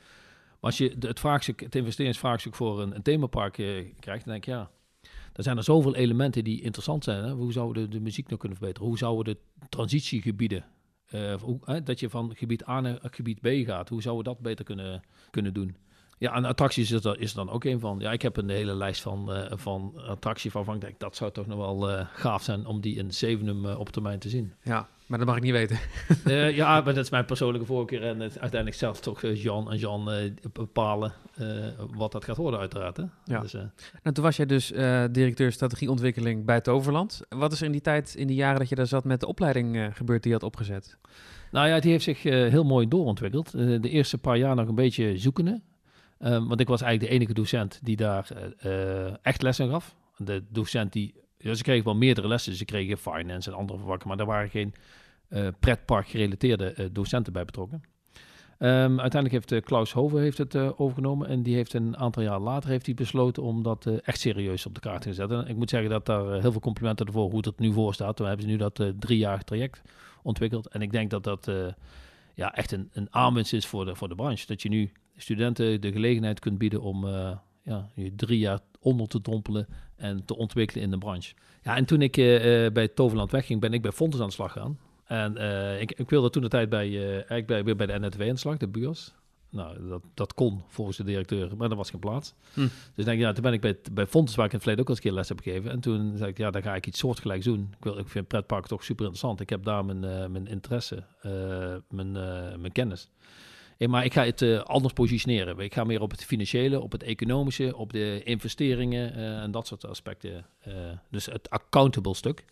Als 0.64 0.78
je 0.78 0.96
het, 1.00 1.20
vraagstuk, 1.20 1.60
het 1.60 1.74
investeringsvraagstuk 1.74 2.54
voor 2.54 2.82
een, 2.82 2.94
een 2.94 3.02
themapark 3.02 3.58
eh, 3.58 3.66
krijgt, 3.98 4.24
dan 4.24 4.32
denk 4.32 4.46
ik 4.46 4.52
ja, 4.52 4.70
er 5.32 5.42
zijn 5.42 5.56
er 5.56 5.64
zoveel 5.64 5.94
elementen 5.94 6.44
die 6.44 6.62
interessant 6.62 7.04
zijn. 7.04 7.24
Hè? 7.24 7.32
Hoe 7.32 7.52
zouden 7.52 7.82
we 7.82 7.88
de, 7.88 7.96
de 7.96 8.02
muziek 8.02 8.28
nog 8.28 8.38
kunnen 8.38 8.58
verbeteren? 8.58 8.88
Hoe 8.88 8.98
zouden 8.98 9.24
we 9.24 9.40
de 9.60 9.66
transitiegebieden, 9.68 10.64
eh, 11.06 11.34
dat 11.84 12.00
je 12.00 12.10
van 12.10 12.36
gebied 12.36 12.68
A 12.68 12.80
naar 12.80 12.98
gebied 13.02 13.40
B 13.40 13.48
gaat, 13.66 13.88
hoe 13.88 14.02
zouden 14.02 14.24
we 14.24 14.30
dat 14.30 14.40
beter 14.42 14.64
kunnen, 14.64 15.02
kunnen 15.30 15.54
doen? 15.54 15.76
Ja, 16.18 16.34
en 16.34 16.44
attracties 16.44 16.90
is 16.90 17.04
er, 17.04 17.20
is 17.20 17.34
dan 17.34 17.50
ook 17.50 17.64
een 17.64 17.80
van. 17.80 17.98
Ja, 17.98 18.12
ik 18.12 18.22
heb 18.22 18.36
een 18.36 18.48
hele 18.48 18.74
lijst 18.74 19.02
van, 19.02 19.32
eh, 19.32 19.52
van 19.56 19.92
attracties 19.96 20.52
waarvan 20.52 20.74
ik 20.74 20.80
denk, 20.80 20.98
dat 20.98 21.16
zou 21.16 21.30
toch 21.32 21.46
nog 21.46 21.58
wel 21.58 21.90
eh, 21.90 22.06
gaaf 22.12 22.42
zijn 22.42 22.66
om 22.66 22.80
die 22.80 22.96
in 22.96 23.12
Zevenum 23.12 23.66
eh, 23.66 23.78
op 23.78 23.88
termijn 23.88 24.18
te 24.18 24.28
zien. 24.28 24.52
Ja, 24.62 24.88
maar 25.06 25.18
dat 25.18 25.26
mag 25.26 25.36
ik 25.36 25.42
niet 25.42 25.52
weten. 25.52 25.78
Eh, 26.24 26.56
ja, 26.56 26.74
maar 26.84 26.94
dat 26.94 27.04
is 27.04 27.10
mijn 27.10 27.24
persoonlijke 27.24 27.66
voorkeur 27.66 28.02
en 28.02 28.20
het, 28.20 28.38
uiteindelijk 28.38 28.80
zelf 28.80 29.00
toch 29.00 29.22
eh, 29.22 29.42
Jan 29.42 29.70
en 29.70 29.78
Jan 29.78 30.10
eh, 30.10 30.30
bepalen 30.52 31.12
wat 31.94 32.12
dat 32.12 32.24
gaat 32.24 32.36
worden 32.36 32.60
uiteraard. 32.60 32.96
Hè? 32.96 33.04
Ja. 33.24 33.40
Dus, 33.40 33.52
Nou, 33.52 33.68
toen 34.12 34.24
was 34.24 34.36
jij 34.36 34.46
dus 34.46 34.66
directeur 35.10 35.52
strategieontwikkeling 35.52 36.44
bij 36.44 36.60
Toverland. 36.60 37.20
Wat 37.28 37.52
is 37.52 37.60
er 37.60 37.66
in 37.66 37.72
die 37.72 37.80
tijd, 37.80 38.14
in 38.14 38.26
die 38.26 38.36
jaren 38.36 38.58
dat 38.58 38.68
je 38.68 38.74
daar 38.74 38.86
zat, 38.86 39.04
met 39.04 39.20
de 39.20 39.26
opleiding 39.26 39.90
gebeurd 39.92 40.22
die 40.22 40.32
je 40.32 40.38
had 40.38 40.46
opgezet? 40.46 40.98
Nou 41.50 41.68
ja, 41.68 41.80
die 41.80 41.90
heeft 41.90 42.04
zich 42.04 42.22
heel 42.22 42.64
mooi 42.64 42.88
doorontwikkeld. 42.88 43.52
De 43.52 43.90
eerste 43.90 44.18
paar 44.18 44.36
jaar 44.36 44.54
nog 44.54 44.68
een 44.68 44.74
beetje 44.74 45.18
zoekende. 45.18 45.60
Ehm, 46.18 46.46
want 46.46 46.60
ik 46.60 46.68
was 46.68 46.82
eigenlijk 46.82 47.12
de 47.12 47.18
enige 47.18 47.34
docent 47.34 47.80
die 47.82 47.96
daar 47.96 48.28
echt 49.22 49.42
lessen 49.42 49.70
gaf. 49.70 49.96
De 50.16 50.44
docent 50.48 50.92
die... 50.92 51.14
Ja, 51.44 51.54
ze 51.54 51.62
kregen 51.62 51.84
wel 51.84 51.94
meerdere 51.94 52.28
lessen. 52.28 52.54
Ze 52.54 52.64
kregen 52.64 52.98
finance 52.98 53.50
en 53.50 53.56
andere 53.56 53.78
vakken. 53.78 54.08
Maar 54.08 54.18
er 54.18 54.26
waren 54.26 54.50
geen 54.50 54.74
eh 55.28 55.48
pretpark 55.60 56.08
gerelateerde 56.08 56.72
eh, 56.72 56.86
docenten 56.92 57.32
bij 57.32 57.44
betrokken. 57.44 57.82
Ehm, 58.58 59.00
uiteindelijk 59.00 59.32
heeft 59.32 59.52
eh, 59.52 59.62
Klaus 59.62 59.92
Hoven 59.92 60.20
heeft 60.20 60.38
het 60.38 60.56
overgenomen. 60.56 61.28
En 61.28 61.42
die 61.42 61.54
heeft 61.54 61.74
een 61.74 61.96
aantal 61.96 62.22
jaar 62.22 62.40
later 62.40 62.70
heeft 62.70 62.86
hij 62.86 62.94
besloten 62.94 63.42
om 63.42 63.62
dat 63.62 63.86
echt 63.86 64.20
serieus 64.20 64.66
op 64.66 64.74
de 64.74 64.80
kaart 64.80 65.02
te 65.02 65.14
zetten. 65.14 65.44
En 65.44 65.50
ik 65.50 65.56
moet 65.56 65.70
zeggen 65.70 65.90
dat 65.90 66.06
daar 66.06 66.40
heel 66.40 66.52
veel 66.52 66.60
complimenten 66.60 67.06
ervoor 67.06 67.30
hoe 67.30 67.40
het 67.40 67.58
nu 67.58 67.72
voor 67.72 67.94
staat. 67.94 68.18
We 68.18 68.24
hebben 68.24 68.46
nu 68.46 68.56
dat 68.56 68.92
driejarig 68.98 69.42
traject 69.42 69.82
ontwikkeld. 70.22 70.68
En 70.68 70.82
ik 70.82 70.92
denk 70.92 71.10
dat 71.10 71.24
dat 71.24 71.50
ja, 72.34 72.54
echt 72.54 72.72
een, 72.72 72.90
een 72.92 73.08
aanwinst 73.10 73.52
is 73.52 73.66
voor 73.66 73.84
de, 73.84 73.94
voor 73.94 74.08
de 74.08 74.14
branche. 74.14 74.46
Dat 74.46 74.62
je 74.62 74.68
nu 74.68 74.92
studenten 75.16 75.80
de 75.80 75.92
gelegenheid 75.92 76.40
kunt 76.40 76.58
bieden 76.58 76.80
om 76.80 77.06
ja, 77.62 77.90
je 77.94 78.14
drie 78.14 78.38
jaar 78.38 78.60
onder 78.80 79.08
te 79.08 79.20
dompelen 79.20 79.66
en 79.96 80.24
te 80.24 80.36
ontwikkelen 80.36 80.84
in 80.84 80.90
de 80.90 80.98
branche. 80.98 81.34
Ja, 81.62 81.76
en 81.76 81.84
toen 81.84 82.02
ik 82.02 82.16
eh, 82.16 82.66
eh, 82.66 82.72
bij 82.72 82.88
Toverland 82.88 83.30
wegging, 83.30 83.60
ben 83.60 83.72
ik 83.72 83.82
bij 83.82 83.92
Fontes 83.92 84.20
aan 84.20 84.26
de 84.26 84.32
slag 84.32 84.52
gegaan. 84.52 84.78
En 85.04 85.36
eh, 85.36 85.80
ik, 85.80 85.92
ik 85.92 86.10
wilde 86.10 86.30
toen 86.30 86.42
de 86.42 86.48
tijd 86.48 86.68
bij, 86.68 87.06
eigenlijk 87.06 87.46
bij, 87.46 87.64
weer 87.64 87.76
bij 87.76 87.86
de 87.86 87.98
NTW 87.98 88.22
aan 88.22 88.28
de 88.28 88.36
slag, 88.36 88.56
de 88.56 88.68
BUOS. 88.68 89.14
Nou, 89.50 89.88
dat, 89.88 90.02
dat 90.14 90.34
kon 90.34 90.62
volgens 90.68 90.96
de 90.96 91.04
directeur, 91.04 91.56
maar 91.56 91.70
er 91.70 91.76
was 91.76 91.90
geen 91.90 92.00
plaats. 92.00 92.34
Hm. 92.54 92.60
Dus 92.60 92.70
ik 92.96 93.04
denk, 93.04 93.20
ja, 93.20 93.32
toen 93.32 93.42
ben 93.42 93.52
ik 93.52 93.60
bij, 93.60 93.76
bij 93.92 94.06
Fontes, 94.06 94.34
waar 94.34 94.44
ik 94.44 94.50
in 94.50 94.58
het 94.58 94.66
verleden 94.66 94.80
ook 94.80 94.88
al 94.90 94.94
eens 94.94 95.04
een 95.04 95.10
keer 95.10 95.18
les 95.18 95.28
heb 95.28 95.40
gegeven. 95.40 95.70
En 95.70 95.80
toen 95.80 96.16
zei 96.16 96.30
ik, 96.30 96.38
ja, 96.38 96.50
dan 96.50 96.62
ga 96.62 96.74
ik 96.74 96.86
iets 96.86 96.98
soortgelijks 96.98 97.44
doen. 97.44 97.74
Ik, 97.78 97.84
wil, 97.84 97.98
ik 97.98 98.08
vind 98.08 98.28
pretpark 98.28 98.66
toch 98.66 98.84
super 98.84 99.04
interessant. 99.04 99.40
Ik 99.40 99.50
heb 99.50 99.64
daar 99.64 99.84
mijn, 99.84 100.00
mijn 100.32 100.46
interesse, 100.46 101.04
mijn, 101.88 102.12
mijn 102.60 102.72
kennis. 102.72 103.10
Eh, 103.76 103.88
maar 103.88 104.04
ik 104.04 104.12
ga 104.12 104.24
het 104.24 104.42
eh, 104.42 104.58
anders 104.60 104.92
positioneren. 104.92 105.58
Ik 105.58 105.74
ga 105.74 105.84
meer 105.84 106.00
op 106.00 106.10
het 106.10 106.24
financiële, 106.24 106.80
op 106.80 106.92
het 106.92 107.02
economische, 107.02 107.76
op 107.76 107.92
de 107.92 108.22
investeringen 108.24 109.14
eh, 109.14 109.42
en 109.42 109.50
dat 109.50 109.66
soort 109.66 109.86
aspecten. 109.86 110.46
dus 111.10 111.26
het 111.26 111.50
accountable 111.50 112.14
stuk 112.14 112.44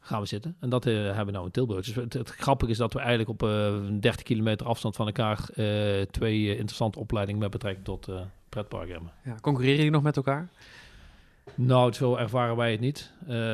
gaan 0.00 0.20
we 0.20 0.26
zitten. 0.26 0.56
En 0.60 0.68
dat 0.68 0.84
hebben 0.84 1.26
we 1.26 1.32
nou 1.32 1.44
in 1.44 1.50
Tilburg. 1.50 1.84
Dus 1.84 1.94
het, 1.94 2.12
het 2.12 2.30
grappige 2.30 2.70
is 2.70 2.76
dat 2.76 2.92
we 2.92 2.98
eigenlijk 2.98 3.28
op 3.28 3.42
eh 3.42 3.98
30 4.00 4.22
kilometer 4.22 4.66
afstand 4.66 4.96
van 4.96 5.06
elkaar 5.06 5.48
twee 6.10 6.48
interessante 6.48 6.98
opleidingen 6.98 7.40
met 7.40 7.50
betrekking 7.50 7.84
tot 7.84 8.08
pretpark 8.48 8.88
hebben. 8.88 9.10
Ja, 9.24 9.34
concurreren 9.40 9.76
jullie 9.76 9.90
nog 9.90 10.02
met 10.02 10.16
elkaar? 10.16 10.48
Nou, 11.54 11.92
zo 11.92 12.16
ervaren 12.16 12.56
wij 12.56 12.70
het 12.70 12.80
niet. 12.80 13.12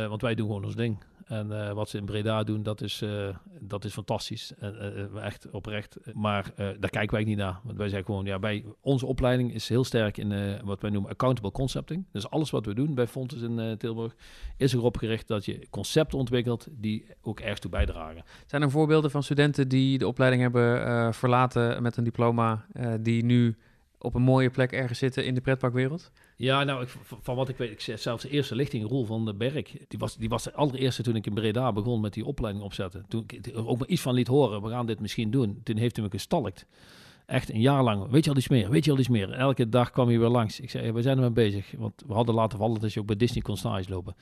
want 0.09 0.23
wij 0.23 0.35
doen 0.35 0.47
gewoon 0.47 0.65
ons 0.65 0.75
ding. 0.75 0.99
En 1.29 1.53
eh, 1.53 1.73
wat 1.73 1.89
ze 1.89 1.99
in 1.99 2.05
Breda 2.05 2.43
doen, 2.43 2.63
dat 2.63 2.81
is, 2.81 3.03
eh, 3.03 3.29
dat 3.61 3.85
is 3.85 3.93
fantastisch. 3.93 4.53
En, 4.59 4.81
eh, 4.81 5.25
echt 5.25 5.51
oprecht. 5.51 5.97
Maar 6.15 6.53
daar 6.57 6.91
kijken 6.91 7.17
wij 7.17 7.25
niet 7.25 7.37
naar. 7.37 7.61
Want 7.65 7.77
wij 7.77 7.89
zeggen 7.89 8.07
gewoon, 8.07 8.25
ja, 8.25 8.39
wij, 8.39 8.65
onze 8.81 9.07
opleiding 9.07 9.55
is 9.55 9.69
heel 9.69 9.85
sterk 9.85 10.17
in 10.17 10.59
wat 10.65 10.81
wij 10.81 10.91
noemen 10.91 11.11
accountable 11.11 11.51
concepting. 11.51 12.05
Dus 12.13 12.31
alles 12.31 12.51
wat 12.51 12.67
we 12.67 12.75
doen 12.75 12.95
bij 12.95 13.07
Fontes 13.07 13.41
in 13.41 13.77
Tilburg 13.79 14.15
is 14.57 14.73
erop 14.73 14.97
gericht 14.97 15.29
dat 15.29 15.45
je 15.45 15.67
concepten 15.71 16.19
ontwikkelt 16.19 16.67
die 16.71 17.07
ook 17.23 17.41
ergens 17.41 17.61
toe 17.61 17.71
bijdragen. 17.71 18.23
Zijn 18.47 18.63
er 18.63 18.71
voorbeelden 18.71 19.11
van 19.11 19.23
studenten 19.23 19.69
die 19.69 19.99
de 19.99 20.07
opleiding 20.07 20.43
hebben 20.43 21.15
verlaten 21.15 21.83
met 21.83 21.97
een 21.97 22.05
diploma, 22.05 22.67
die 23.01 23.25
nu 23.25 23.57
op 23.99 24.15
een 24.15 24.23
mooie 24.23 24.51
plek 24.51 24.73
ergens 24.73 24.99
zitten 24.99 25.25
in 25.25 25.35
de 25.35 25.41
pretparkwereld? 25.41 26.11
Ja, 26.37 26.65
nou, 26.65 26.83
ik, 26.83 26.89
van 27.23 27.37
wat 27.37 27.49
ik 27.49 27.57
weet, 27.57 27.71
ik 27.71 27.99
zelfs 27.99 28.23
de 28.23 28.31
eerste 28.31 28.55
lichting, 28.55 28.89
Roel 28.89 29.05
van 29.05 29.25
den 29.25 29.39
Berg, 29.39 29.73
die 29.89 29.99
was, 29.99 30.17
die 30.17 30.29
was 30.29 30.43
de 30.43 30.53
allereerste 30.53 31.03
toen 31.03 31.17
ik 31.17 31.27
in 31.27 31.35
Breda 31.35 31.73
begon 31.73 32.01
met 32.01 32.13
die 32.13 32.25
opleiding 32.25 32.65
opzetten. 32.65 33.05
Toen 33.09 33.25
ik 33.27 33.51
ook 33.55 33.79
maar 33.79 33.89
iets 33.89 34.03
van 34.03 34.15
liet 34.15 34.27
horen, 34.27 34.63
we 34.63 34.69
gaan 34.69 34.87
dit 34.87 35.01
misschien 35.01 35.31
doen. 35.31 35.61
Toen 35.63 35.77
heeft 35.77 35.97
hij 35.97 36.05
me 36.05 36.11
gestalkt. 36.11 36.67
Echt 37.29 37.51
een 37.53 37.61
jaar 37.61 37.83
lang. 37.83 38.11
Weet 38.11 38.25
je 38.25 38.31
al 38.31 38.37
iets 38.37 38.49
meer? 38.49 38.71
Weet 38.71 38.85
je 38.85 38.91
al 38.91 38.99
iets 38.99 39.09
meer? 39.09 39.33
Elke 39.33 39.69
dag 39.69 39.91
kwam 39.91 40.11
je 40.11 40.19
weer 40.19 40.29
langs. 40.29 40.61
Ik 40.61 40.71
zei, 40.71 40.93
we 40.93 41.03
zijn 41.03 41.17
er 41.17 41.23
mee 41.23 41.31
bezig. 41.31 41.73
Want 41.79 42.03
we 42.07 42.13
hadden 42.13 42.35
laten 42.35 42.59
vallen 42.59 42.81
dat 42.81 42.93
je 42.93 43.01
ook 43.01 43.07
bij 43.07 43.17
Disney 43.17 43.43
kon 43.43 43.57
stage 43.57 43.91
lopen. 43.91 44.15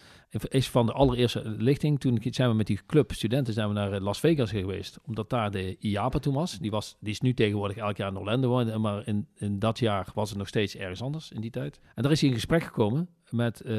Is 0.49 0.71
van 0.71 0.87
de 0.87 0.92
allereerste 0.92 1.42
lichting. 1.59 2.01
Toen 2.01 2.19
zijn 2.23 2.49
we 2.49 2.55
met 2.55 2.66
die 2.66 2.81
club 2.87 3.12
studenten 3.12 3.55
zijn 3.55 3.69
we 3.69 3.75
naar 3.75 3.92
eh, 3.92 4.01
Las 4.01 4.21
Vegas 4.21 4.51
geweest. 4.51 4.99
Omdat 5.05 5.31
daar 5.31 5.51
de 5.51 5.77
IAPA 5.79 6.19
toen 6.19 6.35
was. 6.35 6.59
Die, 6.59 6.71
was, 6.71 6.97
die 7.01 7.12
is 7.12 7.21
nu 7.21 7.35
tegenwoordig 7.35 7.77
elk 7.77 7.97
jaar 7.97 8.11
in 8.11 8.19
Orlando. 8.19 8.79
Maar 8.79 9.07
in, 9.07 9.29
in 9.35 9.59
dat 9.59 9.79
jaar 9.79 10.07
was 10.14 10.29
het 10.29 10.38
nog 10.38 10.49
steeds 10.49 10.77
ergens 10.77 11.03
anders 11.03 11.33
in 11.33 11.40
die 11.40 11.51
tijd. 11.51 11.81
En 11.95 12.03
daar 12.03 12.12
is 12.12 12.21
hij 12.21 12.29
in 12.29 12.35
gesprek 12.35 12.62
gekomen 12.62 13.09
met 13.31 13.62
uh, 13.64 13.71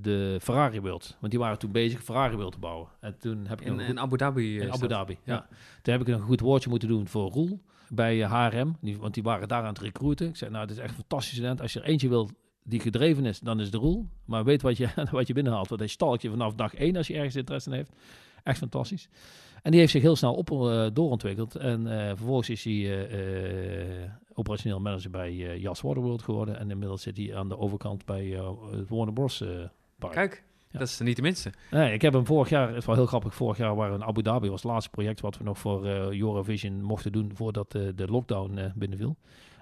de 0.00 0.38
Ferrari 0.40 0.80
World. 0.80 1.16
Want 1.20 1.32
die 1.32 1.40
waren 1.40 1.58
toen 1.58 1.72
bezig 1.72 2.02
Ferrari 2.02 2.36
World 2.36 2.52
te 2.52 2.58
bouwen. 2.58 2.88
En 3.00 3.18
toen 3.18 3.46
heb 3.46 3.60
ik 3.60 3.66
in, 3.66 3.80
in 3.80 4.00
Abu 4.00 4.16
Dhabi. 4.16 4.60
In 4.60 4.72
Abu 4.72 4.88
Dhabi, 4.88 5.18
ja. 5.24 5.34
ja. 5.34 5.46
Toen 5.82 5.92
heb 5.92 6.02
ik 6.02 6.08
een 6.08 6.20
goed 6.20 6.40
woordje 6.40 6.70
moeten 6.70 6.88
doen 6.88 7.06
voor 7.06 7.30
Roel 7.30 7.60
bij 7.94 8.22
HRM. 8.22 8.76
Die, 8.80 8.98
want 8.98 9.14
die 9.14 9.22
waren 9.22 9.48
daar 9.48 9.62
aan 9.62 9.68
het 9.68 9.78
recruiten. 9.78 10.28
Ik 10.28 10.36
zei, 10.36 10.50
nou, 10.50 10.66
dit 10.66 10.76
is 10.76 10.82
echt 10.82 10.90
een 10.90 10.96
fantastisch 10.96 11.32
student. 11.32 11.60
Als 11.60 11.72
je 11.72 11.80
er 11.80 11.86
eentje 11.86 12.08
wil 12.08 12.30
die 12.62 12.80
gedreven 12.80 13.24
is, 13.24 13.40
dan 13.40 13.60
is 13.60 13.70
de 13.70 13.76
Roel. 13.76 14.08
Maar 14.24 14.44
weet 14.44 14.62
wat 14.62 14.76
je, 14.76 14.88
wat 15.10 15.26
je 15.26 15.34
binnenhaalt. 15.34 15.68
Want 15.68 15.80
hij 15.80 15.88
stalkt 15.88 16.22
je 16.22 16.30
vanaf 16.30 16.54
dag 16.54 16.74
één 16.74 16.96
als 16.96 17.06
je 17.06 17.14
ergens 17.14 17.36
interesse 17.36 17.70
in 17.70 17.76
heeft. 17.76 17.92
Echt 18.42 18.58
fantastisch. 18.58 19.08
En 19.62 19.70
die 19.70 19.80
heeft 19.80 19.92
zich 19.92 20.02
heel 20.02 20.16
snel 20.16 20.34
op, 20.34 20.50
uh, 20.50 20.86
doorontwikkeld. 20.92 21.56
En 21.56 21.86
uh, 21.86 22.06
vervolgens 22.06 22.48
is 22.48 22.64
hij 22.64 24.10
operationeel 24.34 24.80
manager 24.80 25.10
bij 25.10 25.58
Jas 25.58 25.80
Waterworld 25.80 26.22
geworden. 26.22 26.58
En 26.58 26.70
inmiddels 26.70 27.02
zit 27.02 27.16
hij 27.16 27.36
aan 27.36 27.48
de 27.48 27.58
overkant 27.58 28.04
bij 28.04 28.26
het 28.70 28.88
Warner 28.88 29.12
Bros. 29.12 29.44
park. 29.98 30.12
Kijk, 30.12 30.44
dat 30.72 30.88
is 30.88 30.98
niet 30.98 31.16
de 31.16 31.22
minste. 31.22 31.52
Nee, 31.70 31.92
ik 31.92 32.02
heb 32.02 32.12
hem 32.12 32.26
vorig 32.26 32.48
jaar, 32.48 32.68
het 32.68 32.76
is 32.76 32.84
wel 32.84 32.94
heel 32.94 33.06
grappig, 33.06 33.34
vorig 33.34 33.56
jaar 33.56 33.74
waren 33.74 33.92
we 33.92 34.00
in 34.00 34.08
Abu 34.08 34.22
Dhabi, 34.22 34.48
was 34.48 34.62
het 34.62 34.70
laatste 34.70 34.90
project 34.90 35.20
wat 35.20 35.38
we 35.38 35.44
nog 35.44 35.58
voor 35.58 35.86
uh, 35.86 36.20
Eurovision 36.20 36.82
mochten 36.82 37.12
doen 37.12 37.30
voordat 37.34 37.74
uh, 37.74 37.88
de 37.94 38.06
lockdown 38.06 38.58
uh, 38.58 38.64
binnenviel. 38.74 39.16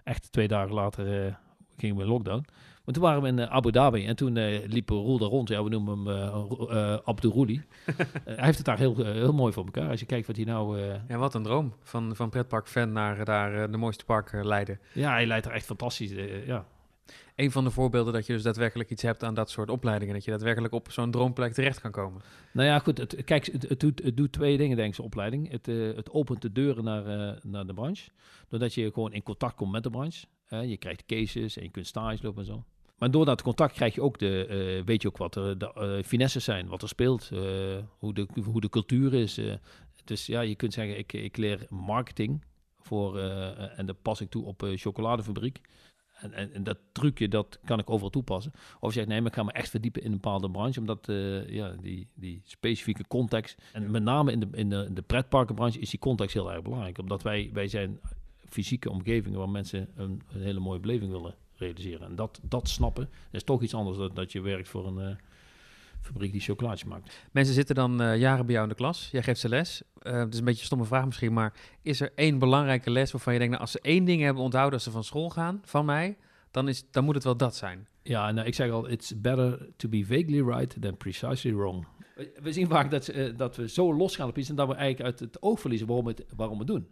Echt 0.05 0.33
twee 0.33 0.49
dagen 0.49 0.75
later 0.75 1.39
gingen 1.77 1.97
we 1.97 2.03
in 2.03 2.09
lockdown. 2.09 2.45
Maar 2.85 2.95
toen 2.95 3.03
waren 3.03 3.23
we 3.23 3.29
in 3.29 3.49
Abu 3.49 3.71
Dhabi 3.71 4.07
en 4.07 4.17
toen 4.17 4.33
liep 4.67 4.89
Roel 4.89 5.19
daar 5.19 5.29
rond. 5.29 5.49
Ja, 5.49 5.63
we 5.63 5.69
noemen 5.69 6.07
hem 6.07 7.01
Abduruli. 7.05 7.63
hij 8.25 8.45
heeft 8.45 8.57
het 8.57 8.67
daar 8.67 8.79
heel, 8.79 9.05
heel 9.05 9.33
mooi 9.33 9.53
voor 9.53 9.65
elkaar. 9.65 9.91
Als 9.91 10.01
je 10.01 10.07
kijkt 10.07 10.27
wat 10.27 10.37
hij 10.37 10.45
nou... 10.45 10.79
ja, 11.09 11.17
wat 11.17 11.35
een 11.35 11.43
droom. 11.43 11.75
Van, 11.83 12.17
van 12.17 12.31
pretpark-fan 12.31 12.93
naar 12.93 13.25
daar 13.25 13.71
de 13.71 13.77
mooiste 13.77 14.05
park 14.05 14.33
leiden. 14.43 14.81
Ja, 14.93 15.11
hij 15.11 15.27
leidt 15.27 15.47
er 15.47 15.53
echt 15.53 15.67
fantastisch. 15.67 16.13
ja, 16.47 16.65
een 17.41 17.51
van 17.51 17.65
de 17.65 17.71
voorbeelden 17.71 18.13
dat 18.13 18.27
je 18.27 18.33
dus 18.33 18.43
daadwerkelijk 18.43 18.91
iets 18.91 19.03
hebt 19.03 19.25
aan 19.25 19.35
dat 19.35 19.51
soort 19.51 19.71
opleidingen. 19.71 20.15
Dat 20.15 20.25
je 20.25 20.31
daadwerkelijk 20.31 20.75
op 20.75 20.91
zo'n 20.91 21.11
droomplek 21.11 21.53
terecht 21.53 21.81
kan 21.81 21.91
komen. 21.91 22.23
Nou 22.53 22.69
ja, 22.69 22.79
goed. 22.79 22.99
Het, 22.99 23.25
kijk, 23.25 23.47
het, 23.47 23.69
het, 23.69 23.81
doet, 23.81 24.03
het 24.03 24.17
doet 24.17 24.33
twee 24.33 24.57
dingen, 24.57 24.77
denk 24.77 24.95
ik, 24.95 25.05
opleiding. 25.05 25.51
Het, 25.51 25.69
uh, 25.69 25.97
het 25.97 26.11
opent 26.11 26.43
de 26.43 26.53
deuren 26.53 26.85
naar, 26.85 27.07
uh, 27.07 27.37
naar 27.43 27.67
de 27.67 27.75
branche. 27.75 28.11
Doordat 28.49 28.75
je 28.75 28.93
gewoon 28.93 29.13
in 29.13 29.23
contact 29.23 29.55
komt 29.55 29.73
met 29.73 29.83
de 29.83 29.91
branche. 29.91 30.27
Uh, 30.49 30.69
je 30.69 30.77
krijgt 30.77 31.07
cases 31.07 31.57
en 31.57 31.63
je 31.63 31.71
kunt 31.71 31.87
stage 31.87 32.23
lopen 32.23 32.41
en 32.41 32.47
zo. 32.47 32.65
Maar 32.99 33.11
door 33.11 33.25
dat 33.25 33.43
contact 33.43 33.75
krijg 33.75 33.95
je 33.95 34.03
ook 34.03 34.19
de, 34.19 34.83
weet 34.85 35.03
je 35.03 35.09
ook 35.09 35.17
wat 35.17 35.33
de 35.33 36.03
finesses 36.07 36.45
zijn, 36.45 36.69
wat 36.69 36.83
er 36.83 36.89
speelt, 36.89 37.31
hoe, 37.99 38.15
de, 38.15 38.27
hoe 38.45 38.61
de 38.61 38.69
cultuur 38.69 39.15
is. 39.15 39.41
dus 40.05 40.27
ja, 40.27 40.41
je 40.41 40.55
kunt 40.55 40.73
zeggen, 40.73 40.99
ik, 40.99 41.13
ik 41.13 41.37
leer 41.37 41.67
marketing 41.69 42.45
voor, 42.81 43.19
en 43.19 43.87
dat 43.87 44.03
pas 44.03 44.21
ik 44.21 44.31
toe 44.31 44.45
op 44.45 44.67
chocoladefabriek. 44.75 45.61
En, 46.21 46.55
en, 46.55 46.63
dat 46.63 46.79
trucje, 46.93 47.29
dat 47.29 47.59
kan 47.65 47.79
ik 47.79 47.91
overal 47.91 48.11
toepassen. 48.11 48.53
Of 48.81 48.89
je 48.89 48.95
zegt, 48.95 49.09
nee, 49.09 49.21
maar 49.21 49.31
ik 49.31 49.37
ga 49.37 49.43
me 49.43 49.53
echt 49.53 49.71
verdiepen 49.71 50.03
in 50.03 50.07
een 50.07 50.21
bepaalde 50.21 50.51
branche. 50.51 50.81
Omdat 50.81 51.09
uh, 51.09 51.49
ja, 51.49 51.75
die, 51.81 52.07
die 52.15 52.43
specifieke 52.45 53.05
context... 53.09 53.63
En 53.73 53.91
met 53.91 54.03
name 54.03 54.33
in 54.33 54.41
de, 54.41 54.49
in 54.53 54.71
de, 54.71 54.89
de 54.93 55.03
pretparkenbranche 55.03 55.79
is 55.79 55.91
die 55.91 55.99
context 55.99 56.35
heel 56.35 56.53
erg 56.53 56.63
belangrijk. 56.63 56.99
Omdat 56.99 57.23
wij, 57.23 57.51
wij 57.53 57.69
zijn 57.69 58.01
fysieke 58.49 58.91
omgevingen 58.91 59.39
waar 59.39 59.49
mensen 59.49 59.89
een, 59.95 60.23
een 60.33 60.43
hele 60.43 60.61
mooie 60.61 60.81
beleving 60.81 61.11
willen 61.11 61.35
realiseren. 61.55 62.07
En 62.07 62.15
dat, 62.15 62.41
dat 62.43 62.69
snappen 62.69 63.09
is 63.31 63.43
toch 63.43 63.63
iets 63.63 63.75
anders 63.75 63.97
dan 63.97 64.11
dat 64.15 64.33
je 64.33 64.41
werkt 64.41 64.69
voor 64.69 64.87
een... 64.87 65.09
Uh, 65.09 65.17
fabriek 66.01 66.33
die 66.33 66.41
chocolaatjes 66.41 66.89
maakt. 66.89 67.15
Mensen 67.33 67.55
zitten 67.55 67.75
dan 67.75 68.03
uh, 68.03 68.19
jaren 68.19 68.45
bij 68.45 68.55
jou 68.55 68.67
in 68.67 68.73
de 68.73 68.79
klas. 68.79 69.09
Jij 69.13 69.23
geeft 69.23 69.41
ze 69.41 69.49
les. 69.49 69.83
Uh, 70.03 70.13
het 70.13 70.33
is 70.33 70.39
een 70.39 70.45
beetje 70.45 70.61
een 70.61 70.67
stomme 70.67 70.85
vraag 70.85 71.05
misschien, 71.05 71.33
maar 71.33 71.53
is 71.83 72.01
er 72.01 72.13
één 72.15 72.39
belangrijke 72.39 72.91
les 72.91 73.13
waarvan 73.13 73.33
je 73.33 73.39
denkt, 73.39 73.55
nou, 73.55 73.65
als 73.65 73.73
ze 73.73 73.81
één 73.83 74.05
ding 74.05 74.23
hebben 74.23 74.43
onthouden 74.43 74.75
als 74.75 74.83
ze 74.83 74.91
van 74.91 75.05
school 75.05 75.31
gaan, 75.31 75.61
van 75.65 75.85
mij, 75.85 76.17
dan, 76.51 76.69
is, 76.69 76.85
dan 76.91 77.05
moet 77.05 77.15
het 77.15 77.25
wel 77.25 77.37
dat 77.37 77.57
zijn. 77.57 77.89
Ja, 78.03 78.31
nou, 78.31 78.47
ik 78.47 78.55
zeg 78.55 78.71
al, 78.71 78.89
it's 78.89 79.21
better 79.21 79.69
to 79.77 79.89
be 79.89 80.05
vaguely 80.05 80.43
right 80.43 80.83
than 80.83 80.97
precisely 80.97 81.55
wrong. 81.55 81.87
We 82.43 82.53
zien 82.53 82.69
vaak 82.69 82.91
dat, 82.91 83.15
uh, 83.15 83.37
dat 83.37 83.57
we 83.57 83.69
zo 83.69 83.95
losgaan 83.95 84.29
op 84.29 84.39
iets 84.39 84.49
en 84.49 84.55
dat 84.55 84.69
we 84.69 84.75
eigenlijk 84.75 85.11
uit 85.11 85.21
het 85.21 85.43
oog 85.43 85.61
verliezen 85.61 85.87
waarom, 85.87 86.07
het, 86.07 86.25
waarom 86.37 86.59
we 86.59 86.65
doen. 86.65 86.89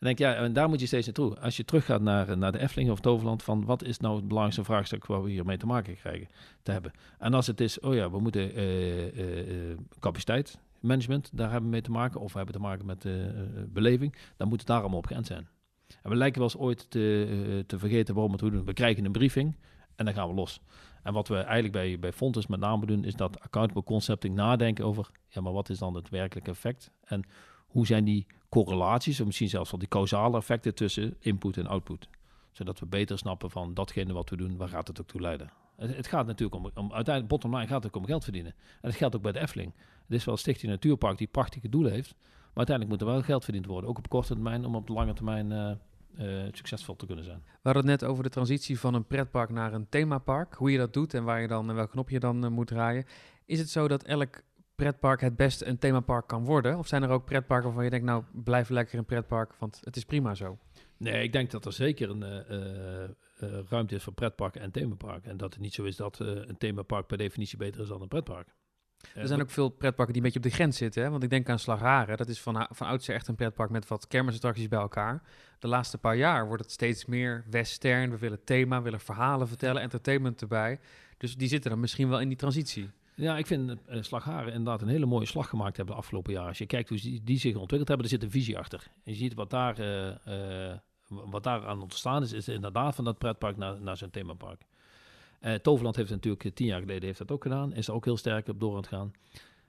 En 0.00 0.06
denk 0.06 0.18
ja, 0.18 0.34
en 0.34 0.52
daar 0.52 0.68
moet 0.68 0.80
je 0.80 0.86
steeds 0.86 1.06
naartoe. 1.06 1.38
Als 1.38 1.56
je 1.56 1.64
teruggaat 1.64 2.00
naar, 2.00 2.38
naar 2.38 2.52
de 2.52 2.58
Efteling 2.58 2.90
of 2.90 3.00
Toverland, 3.00 3.42
van 3.42 3.64
wat 3.64 3.84
is 3.84 3.98
nou 3.98 4.16
het 4.16 4.28
belangrijkste 4.28 4.64
vraagstuk 4.64 5.06
waar 5.06 5.22
we 5.22 5.30
hiermee 5.30 5.56
te 5.56 5.66
maken 5.66 5.96
krijgen 5.96 6.28
te 6.62 6.72
hebben. 6.72 6.92
En 7.18 7.34
als 7.34 7.46
het 7.46 7.60
is, 7.60 7.80
oh 7.80 7.94
ja, 7.94 8.10
we 8.10 8.20
moeten 8.20 8.58
uh, 8.58 9.76
capaciteit, 9.98 10.58
daar 11.32 11.50
hebben 11.50 11.62
we 11.62 11.68
mee 11.68 11.80
te 11.80 11.90
maken, 11.90 12.20
of 12.20 12.32
we 12.32 12.36
hebben 12.36 12.56
te 12.56 12.60
maken 12.60 12.86
met 12.86 13.06
beleving, 13.72 14.16
dan 14.36 14.48
moet 14.48 14.58
het 14.58 14.66
daar 14.66 14.80
allemaal 14.80 14.98
op 14.98 15.06
geënt 15.06 15.26
zijn. 15.26 15.48
En 16.02 16.10
we 16.10 16.16
lijken 16.16 16.40
wel 16.40 16.50
eens 16.52 16.60
ooit 16.60 16.90
te, 16.90 17.64
te 17.66 17.78
vergeten 17.78 18.14
waarom 18.14 18.36
we 18.36 18.44
het 18.44 18.54
doen. 18.54 18.64
We 18.64 18.72
krijgen 18.72 19.04
een 19.04 19.12
briefing 19.12 19.56
en 19.96 20.04
dan 20.04 20.14
gaan 20.14 20.28
we 20.28 20.34
los. 20.34 20.60
En 21.02 21.12
wat 21.12 21.28
we 21.28 21.36
eigenlijk 21.36 21.72
bij, 21.72 21.98
bij 21.98 22.12
Fontes 22.12 22.46
met 22.46 22.60
name 22.60 22.86
doen, 22.86 23.04
is 23.04 23.14
dat 23.14 23.40
accountable 23.40 23.82
concepting 23.82 24.34
nadenken 24.34 24.84
over, 24.84 25.10
ja, 25.28 25.40
maar 25.40 25.52
wat 25.52 25.68
is 25.68 25.78
dan 25.78 25.94
het 25.94 26.08
werkelijke 26.08 26.50
effect? 26.50 26.90
En 27.04 27.22
hoe 27.66 27.86
zijn 27.86 28.04
die 28.04 28.26
correlaties, 28.50 29.20
of 29.20 29.26
misschien 29.26 29.48
zelfs 29.48 29.70
wel 29.70 29.80
die 29.80 29.88
causale 29.88 30.36
effecten 30.36 30.74
tussen 30.74 31.16
input 31.18 31.56
en 31.56 31.66
output? 31.66 32.08
Zodat 32.52 32.80
we 32.80 32.86
beter 32.86 33.18
snappen 33.18 33.50
van 33.50 33.74
datgene 33.74 34.12
wat 34.12 34.30
we 34.30 34.36
doen, 34.36 34.56
waar 34.56 34.68
gaat 34.68 34.88
het 34.88 35.00
ook 35.00 35.06
toe 35.06 35.20
leiden? 35.20 35.50
Het, 35.76 35.96
het 35.96 36.06
gaat 36.06 36.26
natuurlijk 36.26 36.64
om, 36.64 36.70
om, 36.74 36.92
uiteindelijk, 36.92 37.28
bottom 37.28 37.54
line 37.54 37.66
gaat 37.66 37.82
het 37.82 37.94
ook 37.94 38.02
om 38.02 38.08
geld 38.08 38.24
verdienen. 38.24 38.52
En 38.52 38.88
dat 38.88 38.94
geldt 38.94 39.16
ook 39.16 39.22
bij 39.22 39.32
de 39.32 39.40
Efteling. 39.40 39.72
Het 40.06 40.18
is 40.18 40.24
wel 40.24 40.36
Stichting 40.36 40.72
Natuurpark 40.72 41.18
die 41.18 41.26
prachtige 41.26 41.68
doelen 41.68 41.92
heeft, 41.92 42.14
maar 42.18 42.66
uiteindelijk 42.66 42.98
moet 42.98 43.08
er 43.08 43.14
wel 43.14 43.24
geld 43.24 43.44
verdiend 43.44 43.66
worden, 43.66 43.90
ook 43.90 43.98
op 43.98 44.08
korte 44.08 44.32
termijn, 44.34 44.64
om 44.64 44.74
op 44.74 44.86
de 44.86 44.92
lange 44.92 45.12
termijn 45.12 45.50
uh, 45.50 45.70
uh, 46.18 46.48
succesvol 46.52 46.96
te 46.96 47.06
kunnen 47.06 47.24
zijn. 47.24 47.42
We 47.44 47.58
hadden 47.62 47.82
het 47.90 48.00
net 48.00 48.10
over 48.10 48.22
de 48.22 48.28
transitie 48.28 48.78
van 48.78 48.94
een 48.94 49.06
pretpark 49.06 49.50
naar 49.50 49.72
een 49.72 49.88
themapark. 49.88 50.54
Hoe 50.54 50.70
je 50.70 50.78
dat 50.78 50.92
doet 50.92 51.14
en 51.14 51.24
waar 51.24 51.40
je 51.40 51.48
dan 51.48 51.68
en 51.68 51.74
welk 51.74 51.90
knop 51.90 52.10
je 52.10 52.20
dan 52.20 52.44
uh, 52.44 52.50
moet 52.50 52.66
draaien. 52.66 53.04
Is 53.46 53.58
het 53.58 53.70
zo 53.70 53.88
dat 53.88 54.02
elk 54.02 54.42
pretpark 54.82 55.20
het 55.20 55.36
beste 55.36 55.66
een 55.66 55.78
themapark 55.78 56.26
kan 56.26 56.44
worden? 56.44 56.78
Of 56.78 56.86
zijn 56.86 57.02
er 57.02 57.08
ook 57.08 57.24
pretparken 57.24 57.66
waarvan 57.66 57.84
je 57.84 57.90
denkt, 57.90 58.06
nou 58.06 58.24
blijf 58.32 58.68
lekker 58.68 58.98
een 58.98 59.04
pretpark, 59.04 59.54
want 59.58 59.80
het 59.84 59.96
is 59.96 60.04
prima 60.04 60.34
zo? 60.34 60.58
Nee, 60.96 61.22
ik 61.22 61.32
denk 61.32 61.50
dat 61.50 61.64
er 61.64 61.72
zeker 61.72 62.10
een 62.10 62.44
uh, 63.40 63.58
ruimte 63.68 63.94
is 63.94 64.02
voor 64.02 64.12
pretparken 64.12 64.60
en 64.60 64.70
themaparken. 64.70 65.30
En 65.30 65.36
dat 65.36 65.52
het 65.52 65.62
niet 65.62 65.74
zo 65.74 65.84
is 65.84 65.96
dat 65.96 66.18
een 66.18 66.58
themapark 66.58 67.06
per 67.06 67.18
definitie 67.18 67.58
beter 67.58 67.80
is 67.80 67.88
dan 67.88 68.02
een 68.02 68.08
pretpark. 68.08 68.54
Er 69.14 69.26
zijn 69.26 69.40
ook 69.40 69.50
veel 69.50 69.68
pretparken 69.68 70.14
die 70.14 70.22
een 70.22 70.28
beetje 70.28 70.46
op 70.46 70.50
de 70.50 70.56
grens 70.56 70.76
zitten. 70.76 71.02
Hè? 71.02 71.10
Want 71.10 71.22
ik 71.22 71.30
denk 71.30 71.48
aan 71.48 71.58
Slagharen. 71.58 72.16
Dat 72.16 72.28
is 72.28 72.40
van, 72.40 72.66
van 72.70 72.86
oudsher 72.86 73.14
echt 73.14 73.28
een 73.28 73.34
pretpark 73.34 73.70
met 73.70 73.88
wat 73.88 74.06
kermisattracties 74.06 74.68
bij 74.68 74.78
elkaar. 74.78 75.22
De 75.58 75.68
laatste 75.68 75.98
paar 75.98 76.16
jaar 76.16 76.46
wordt 76.46 76.62
het 76.62 76.72
steeds 76.72 77.04
meer 77.04 77.44
western. 77.50 78.10
We 78.10 78.18
willen 78.18 78.44
thema, 78.44 78.76
we 78.76 78.82
willen 78.82 79.00
verhalen 79.00 79.48
vertellen, 79.48 79.82
entertainment 79.82 80.40
erbij. 80.40 80.80
Dus 81.16 81.36
die 81.36 81.48
zitten 81.48 81.70
dan 81.70 81.80
misschien 81.80 82.08
wel 82.08 82.20
in 82.20 82.28
die 82.28 82.36
transitie. 82.36 82.90
Ja, 83.20 83.38
ik 83.38 83.46
vind 83.46 83.70
uh, 83.70 84.02
Slagharen 84.02 84.52
inderdaad 84.52 84.82
een 84.82 84.88
hele 84.88 85.06
mooie 85.06 85.26
slag 85.26 85.48
gemaakt 85.48 85.76
hebben 85.76 85.94
de 85.94 86.00
afgelopen 86.00 86.32
jaren. 86.32 86.48
Als 86.48 86.58
je 86.58 86.66
kijkt 86.66 86.88
hoe 86.88 87.20
die, 87.22 87.38
zich 87.38 87.54
ontwikkeld 87.54 87.88
hebben, 87.88 88.06
er 88.06 88.12
zit 88.12 88.22
een 88.22 88.30
visie 88.30 88.58
achter. 88.58 88.90
En 89.04 89.12
je 89.12 89.18
ziet 89.18 89.34
wat 89.34 89.50
daar, 89.50 89.80
uh, 89.80 90.06
uh, 90.28 90.74
wat 91.08 91.42
daar 91.42 91.66
aan 91.66 91.82
ontstaan 91.82 92.22
is, 92.22 92.32
is 92.32 92.48
inderdaad 92.48 92.94
van 92.94 93.04
dat 93.04 93.18
pretpark 93.18 93.56
naar, 93.56 93.80
naar 93.80 93.96
zo'n 93.96 94.10
themapark. 94.10 94.62
Toverland 95.62 95.96
heeft 95.96 96.10
natuurlijk 96.10 96.54
tien 96.54 96.66
jaar 96.66 96.80
geleden 96.80 97.04
heeft 97.04 97.18
dat 97.18 97.30
ook 97.30 97.42
gedaan. 97.42 97.74
Is 97.74 97.88
er 97.88 97.94
ook 97.94 98.04
heel 98.04 98.16
sterk 98.16 98.48
op 98.48 98.60
door 98.60 98.70
aan 98.70 98.76
het 98.76 98.86
gaan. 98.86 99.12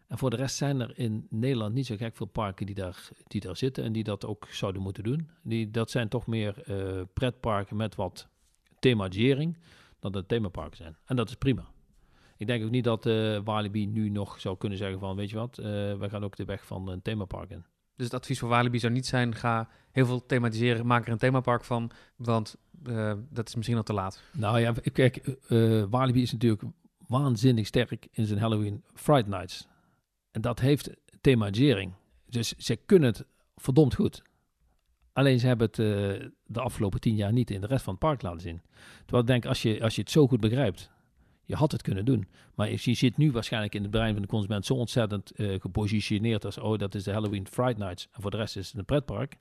En 0.07 0.17
voor 0.17 0.29
de 0.29 0.35
rest 0.35 0.55
zijn 0.55 0.79
er 0.79 0.97
in 0.97 1.27
Nederland 1.29 1.73
niet 1.73 1.85
zo 1.85 1.95
gek 1.95 2.15
veel 2.15 2.25
parken 2.25 2.65
die 2.65 2.75
daar, 2.75 3.09
die 3.27 3.41
daar 3.41 3.57
zitten 3.57 3.83
en 3.83 3.91
die 3.91 4.03
dat 4.03 4.25
ook 4.25 4.47
zouden 4.49 4.81
moeten 4.81 5.03
doen. 5.03 5.29
Die, 5.43 5.71
dat 5.71 5.91
zijn 5.91 6.07
toch 6.07 6.27
meer 6.27 6.63
uh, 6.67 7.01
pretparken 7.13 7.75
met 7.75 7.95
wat 7.95 8.27
thematisering 8.79 9.57
dan 9.99 10.11
dat 10.11 10.27
themaparken 10.27 10.77
zijn. 10.77 10.97
En 11.05 11.15
dat 11.15 11.29
is 11.29 11.35
prima. 11.35 11.65
Ik 12.41 12.47
denk 12.47 12.63
ook 12.63 12.69
niet 12.69 12.84
dat 12.84 13.06
uh, 13.06 13.39
Walibi 13.43 13.88
nu 13.88 14.10
nog 14.10 14.39
zou 14.39 14.58
kunnen 14.58 14.77
zeggen 14.77 14.99
van, 14.99 15.15
weet 15.15 15.30
je 15.30 15.36
wat, 15.36 15.58
uh, 15.60 15.65
wij 15.93 16.10
gaan 16.10 16.23
ook 16.23 16.36
de 16.36 16.45
weg 16.45 16.65
van 16.65 16.88
een 16.88 17.01
themapark 17.01 17.49
in. 17.49 17.65
Dus 17.95 18.06
het 18.06 18.13
advies 18.13 18.39
voor 18.39 18.49
Walibi 18.49 18.80
zou 18.80 18.93
niet 18.93 19.06
zijn, 19.06 19.36
ga 19.36 19.69
heel 19.91 20.06
veel 20.06 20.25
thematiseren, 20.25 20.86
maak 20.86 21.06
er 21.06 21.12
een 21.12 21.17
themapark 21.17 21.63
van, 21.63 21.91
want 22.15 22.56
uh, 22.88 23.13
dat 23.30 23.47
is 23.47 23.56
misschien 23.56 23.77
al 23.77 23.84
te 23.84 23.93
laat. 23.93 24.21
Nou 24.32 24.60
ja, 24.60 24.73
kijk, 24.93 25.38
Walibi 25.89 26.21
is 26.21 26.32
natuurlijk 26.32 26.63
waanzinnig 27.08 27.67
sterk 27.67 28.08
in 28.12 28.25
zijn 28.25 28.39
Halloween 28.39 28.84
Fright 28.93 29.27
Nights. 29.27 29.67
En 30.32 30.41
dat 30.41 30.60
heeft 30.60 30.89
thematisering. 31.21 31.93
Dus 32.25 32.54
ze 32.54 32.75
kunnen 32.75 33.10
het 33.10 33.25
verdomd 33.56 33.95
goed. 33.95 34.21
Alleen 35.13 35.39
ze 35.39 35.47
hebben 35.47 35.67
het 35.67 35.77
uh, 35.77 36.30
de 36.45 36.62
afgelopen 36.62 36.99
tien 36.99 37.15
jaar 37.15 37.34
niet 37.34 37.51
in 37.51 37.62
de 37.62 37.67
rest 37.67 37.84
van 37.84 37.93
het 37.93 38.01
park 38.01 38.21
laten 38.21 38.41
zien. 38.41 38.62
Terwijl 38.99 39.21
ik 39.21 39.27
denk, 39.27 39.45
als 39.45 39.62
je, 39.62 39.84
als 39.84 39.95
je 39.95 40.01
het 40.01 40.12
zo 40.12 40.27
goed 40.27 40.39
begrijpt, 40.39 40.91
je 41.51 41.57
had 41.57 41.71
het 41.71 41.81
kunnen 41.81 42.06
doen. 42.06 42.27
Maar 42.56 42.71
je 42.71 42.95
zit 42.95 43.17
nu 43.17 43.31
waarschijnlijk 43.31 43.75
in 43.75 43.81
het 43.81 43.91
brein 43.91 44.13
van 44.13 44.21
de 44.21 44.27
consument 44.27 44.65
zo 44.65 44.73
ontzettend 44.73 45.31
uh, 45.35 45.60
gepositioneerd 45.60 46.45
als, 46.45 46.58
oh, 46.58 46.77
dat 46.77 46.95
is 46.95 47.04
de 47.04 47.12
Halloween 47.12 47.47
Fright 47.47 47.77
Nights. 47.77 48.08
En 48.12 48.21
voor 48.21 48.31
de 48.31 48.37
rest 48.37 48.58
is 48.58 48.67
het 48.67 48.77
een 48.77 48.85
pretpark. 48.85 49.37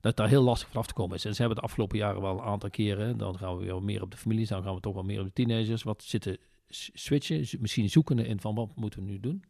dat 0.00 0.16
daar 0.16 0.28
heel 0.28 0.42
lastig 0.42 0.68
vanaf 0.68 0.86
te 0.86 0.94
komen 0.94 1.16
is. 1.16 1.24
En 1.24 1.34
ze 1.34 1.40
hebben 1.40 1.58
de 1.58 1.64
afgelopen 1.64 1.98
jaren 1.98 2.20
wel 2.20 2.38
een 2.38 2.44
aantal 2.44 2.70
keren, 2.70 3.18
dan 3.18 3.38
gaan 3.38 3.56
we 3.56 3.64
weer 3.64 3.82
meer 3.82 4.02
op 4.02 4.10
de 4.10 4.16
families, 4.16 4.48
dan 4.48 4.62
gaan 4.62 4.74
we 4.74 4.80
toch 4.80 4.94
wel 4.94 5.02
meer 5.02 5.20
op 5.20 5.26
de 5.26 5.32
teenagers, 5.32 5.82
wat 5.82 6.02
zitten 6.02 6.38
switchen, 6.68 7.46
misschien 7.60 7.90
zoekende 7.90 8.26
in 8.26 8.40
van 8.40 8.54
wat 8.54 8.76
moeten 8.76 9.00
we 9.00 9.10
nu 9.10 9.20
doen. 9.20 9.44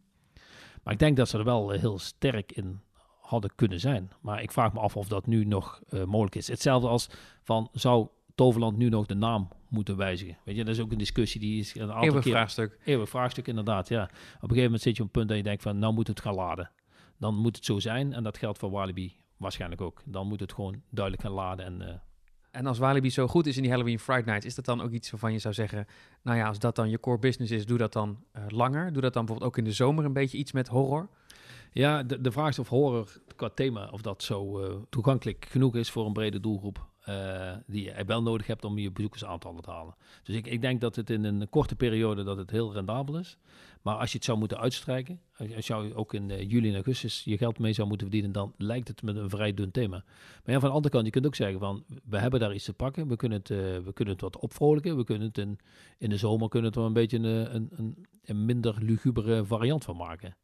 Maar 0.82 0.92
ik 0.92 0.98
denk 0.98 1.16
dat 1.16 1.28
ze 1.28 1.38
er 1.38 1.44
wel 1.44 1.70
heel 1.70 1.98
sterk 1.98 2.52
in 2.52 2.80
hadden 3.20 3.50
kunnen 3.54 3.80
zijn. 3.80 4.10
Maar 4.20 4.42
ik 4.42 4.52
vraag 4.52 4.72
me 4.72 4.80
af 4.80 4.96
of 4.96 5.08
dat 5.08 5.26
nu 5.26 5.44
nog 5.44 5.80
mogelijk 6.06 6.34
is. 6.34 6.48
Hetzelfde 6.48 6.88
als 6.88 7.08
van, 7.42 7.68
zou 7.72 8.08
Toverland 8.42 8.76
nu 8.76 8.88
nog 8.88 9.06
de 9.06 9.14
naam 9.14 9.48
moeten 9.68 9.96
wijzigen. 9.96 10.36
Weet 10.44 10.56
je, 10.56 10.64
dat 10.64 10.74
is 10.74 10.80
ook 10.80 10.92
een 10.92 10.98
discussie 10.98 11.40
die 11.40 11.60
is 11.60 11.74
een 11.74 11.82
aantal 11.82 12.02
Eeuwig 12.02 12.22
keer... 12.22 12.32
vraagstuk. 12.32 12.78
Eeuwig 12.84 13.08
vraagstuk, 13.08 13.46
inderdaad, 13.46 13.88
ja. 13.88 14.02
Op 14.02 14.10
een 14.10 14.38
gegeven 14.40 14.62
moment 14.62 14.82
zit 14.82 14.96
je 14.96 15.02
op 15.02 15.06
een 15.06 15.12
punt 15.12 15.28
dat 15.28 15.36
je 15.36 15.42
denkt 15.42 15.62
van, 15.62 15.78
nou 15.78 15.92
moet 15.92 16.06
het 16.06 16.20
gaan 16.20 16.34
laden. 16.34 16.70
Dan 17.18 17.34
moet 17.34 17.56
het 17.56 17.64
zo 17.64 17.78
zijn 17.78 18.12
en 18.12 18.22
dat 18.22 18.38
geldt 18.38 18.58
voor 18.58 18.70
Walibi 18.70 19.16
waarschijnlijk 19.36 19.80
ook. 19.80 20.02
Dan 20.04 20.26
moet 20.26 20.40
het 20.40 20.52
gewoon 20.52 20.82
duidelijk 20.90 21.24
gaan 21.26 21.34
laden 21.34 21.64
en... 21.64 21.80
Uh... 21.80 21.88
En 22.50 22.66
als 22.66 22.78
Walibi 22.78 23.10
zo 23.10 23.26
goed 23.26 23.46
is 23.46 23.56
in 23.56 23.62
die 23.62 23.70
Halloween 23.70 23.98
Friday 23.98 24.32
Night, 24.32 24.44
is 24.44 24.54
dat 24.54 24.64
dan 24.64 24.80
ook 24.80 24.90
iets 24.90 25.10
waarvan 25.10 25.32
je 25.32 25.38
zou 25.38 25.54
zeggen, 25.54 25.86
nou 26.22 26.38
ja, 26.38 26.46
als 26.46 26.58
dat 26.58 26.76
dan 26.76 26.90
je 26.90 27.00
core 27.00 27.18
business 27.18 27.52
is, 27.52 27.66
doe 27.66 27.78
dat 27.78 27.92
dan 27.92 28.24
uh, 28.36 28.42
langer. 28.48 28.92
Doe 28.92 29.02
dat 29.02 29.12
dan 29.12 29.24
bijvoorbeeld 29.24 29.50
ook 29.50 29.58
in 29.58 29.64
de 29.64 29.72
zomer 29.72 30.04
een 30.04 30.12
beetje 30.12 30.38
iets 30.38 30.52
met 30.52 30.68
horror? 30.68 31.08
Ja, 31.72 32.02
de, 32.02 32.20
de 32.20 32.32
vraag 32.32 32.48
is 32.48 32.58
of 32.58 32.68
horror 32.68 33.20
qua 33.36 33.48
thema, 33.48 33.88
of 33.90 34.02
dat 34.02 34.22
zo 34.22 34.60
uh, 34.60 34.76
toegankelijk 34.90 35.46
genoeg 35.50 35.76
is 35.76 35.90
voor 35.90 36.06
een 36.06 36.12
brede 36.12 36.40
doelgroep. 36.40 36.90
Uh, 37.08 37.52
die 37.66 37.84
je 37.84 38.04
wel 38.04 38.22
nodig 38.22 38.46
hebt 38.46 38.64
om 38.64 38.78
je 38.78 38.90
bezoekersaantallen 38.90 39.62
te 39.62 39.70
halen. 39.70 39.94
Dus 40.22 40.34
ik, 40.34 40.46
ik 40.46 40.60
denk 40.60 40.80
dat 40.80 40.96
het 40.96 41.10
in 41.10 41.24
een 41.24 41.48
korte 41.48 41.76
periode 41.76 42.22
dat 42.22 42.36
het 42.36 42.50
heel 42.50 42.72
rendabel 42.72 43.18
is. 43.18 43.38
Maar 43.82 43.94
als 43.94 44.10
je 44.10 44.16
het 44.16 44.26
zou 44.26 44.38
moeten 44.38 44.58
uitstrijken, 44.58 45.20
als 45.56 45.66
je 45.66 45.94
ook 45.94 46.14
in 46.14 46.46
juli 46.46 46.68
en 46.68 46.74
augustus 46.74 47.24
je 47.24 47.36
geld 47.36 47.58
mee 47.58 47.72
zou 47.72 47.88
moeten 47.88 48.06
verdienen, 48.06 48.32
dan 48.32 48.54
lijkt 48.56 48.88
het 48.88 49.02
met 49.02 49.16
een 49.16 49.30
vrij 49.30 49.54
dun 49.54 49.70
thema. 49.70 50.04
Maar 50.44 50.54
ja, 50.54 50.60
van 50.60 50.68
de 50.68 50.74
andere 50.74 50.94
kant, 50.94 51.04
je 51.04 51.10
kunt 51.10 51.26
ook 51.26 51.34
zeggen 51.34 51.58
van, 51.58 51.84
we 52.04 52.18
hebben 52.18 52.40
daar 52.40 52.54
iets 52.54 52.64
te 52.64 52.72
pakken, 52.72 53.08
we 53.08 53.16
kunnen 53.16 53.38
het, 53.38 53.48
we 53.84 53.90
kunnen 53.94 54.14
het 54.14 54.22
wat 54.22 54.38
opvrolijken, 54.38 54.96
we 54.96 55.04
kunnen 55.04 55.28
het 55.28 55.38
in, 55.98 56.10
de 56.10 56.16
zomer 56.16 56.48
kunnen 56.48 56.70
het 56.70 56.78
een 56.80 56.92
beetje 56.92 57.18
een, 57.18 57.54
een, 57.54 57.68
een, 57.76 58.06
een 58.24 58.44
minder 58.44 58.76
lugubere 58.80 59.44
variant 59.44 59.84
van 59.84 59.96
maken. 59.96 60.36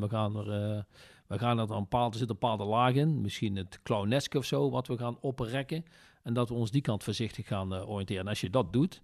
we 0.00 0.06
gaan 0.08 0.36
er 0.36 0.86
we 1.26 1.38
gaan 1.38 1.58
er 1.58 1.70
een 1.70 1.78
bepaalde, 1.78 2.12
er 2.12 2.18
zit 2.18 2.28
een 2.28 2.38
bepaalde 2.40 2.64
laag 2.64 2.94
in, 2.94 3.20
misschien 3.20 3.56
het 3.56 3.80
clowneske 3.82 4.38
of 4.38 4.44
zo, 4.44 4.70
wat 4.70 4.86
we 4.86 4.98
gaan 4.98 5.18
oprekken. 5.20 5.84
En 6.22 6.34
dat 6.34 6.48
we 6.48 6.54
ons 6.54 6.70
die 6.70 6.80
kant 6.80 7.04
voorzichtig 7.04 7.46
gaan 7.46 7.74
uh, 7.74 7.90
oriënteren. 7.90 8.22
En 8.22 8.28
als 8.28 8.40
je 8.40 8.50
dat 8.50 8.72
doet, 8.72 9.02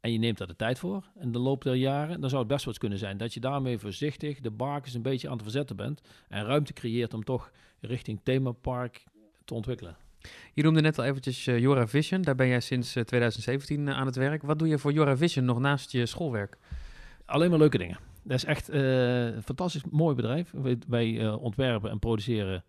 en 0.00 0.12
je 0.12 0.18
neemt 0.18 0.38
daar 0.38 0.46
de 0.46 0.56
tijd 0.56 0.78
voor 0.78 1.10
in 1.20 1.32
de 1.32 1.38
loop 1.38 1.62
der 1.62 1.74
jaren, 1.74 2.20
dan 2.20 2.28
zou 2.28 2.42
het 2.42 2.50
best 2.50 2.64
wel 2.64 2.72
eens 2.72 2.82
kunnen 2.82 2.98
zijn 2.98 3.16
dat 3.16 3.34
je 3.34 3.40
daarmee 3.40 3.78
voorzichtig 3.78 4.40
de 4.40 4.50
bakens 4.50 4.94
een 4.94 5.02
beetje 5.02 5.26
aan 5.26 5.32
het 5.32 5.42
verzetten 5.42 5.76
bent 5.76 6.00
en 6.28 6.44
ruimte 6.44 6.72
creëert 6.72 7.14
om 7.14 7.24
toch 7.24 7.50
richting 7.80 8.20
themapark 8.22 9.04
te 9.44 9.54
ontwikkelen. 9.54 9.96
Je 10.52 10.62
noemde 10.62 10.80
net 10.80 10.98
al 10.98 11.04
eventjes 11.04 11.46
uh, 11.46 11.58
Jora 11.58 11.86
Vision, 11.88 12.22
daar 12.22 12.34
ben 12.34 12.48
jij 12.48 12.60
sinds 12.60 12.96
uh, 12.96 13.04
2017 13.04 13.90
aan 13.90 14.06
het 14.06 14.16
werk. 14.16 14.42
Wat 14.42 14.58
doe 14.58 14.68
je 14.68 14.78
voor 14.78 14.92
Jora 14.92 15.16
Vision 15.16 15.44
nog 15.44 15.58
naast 15.58 15.92
je 15.92 16.06
schoolwerk? 16.06 16.58
Alleen 17.24 17.50
maar 17.50 17.58
leuke 17.58 17.78
dingen. 17.78 17.98
Dat 18.26 18.36
is 18.36 18.44
echt 18.44 18.68
een 18.68 19.42
fantastisch 19.42 19.84
mooi 19.90 20.14
bedrijf. 20.14 20.50
Wij, 20.50 20.78
wij 20.88 21.08
uh, 21.08 21.42
ontwerpen 21.42 21.90
en 21.90 21.98
produceren 21.98 22.64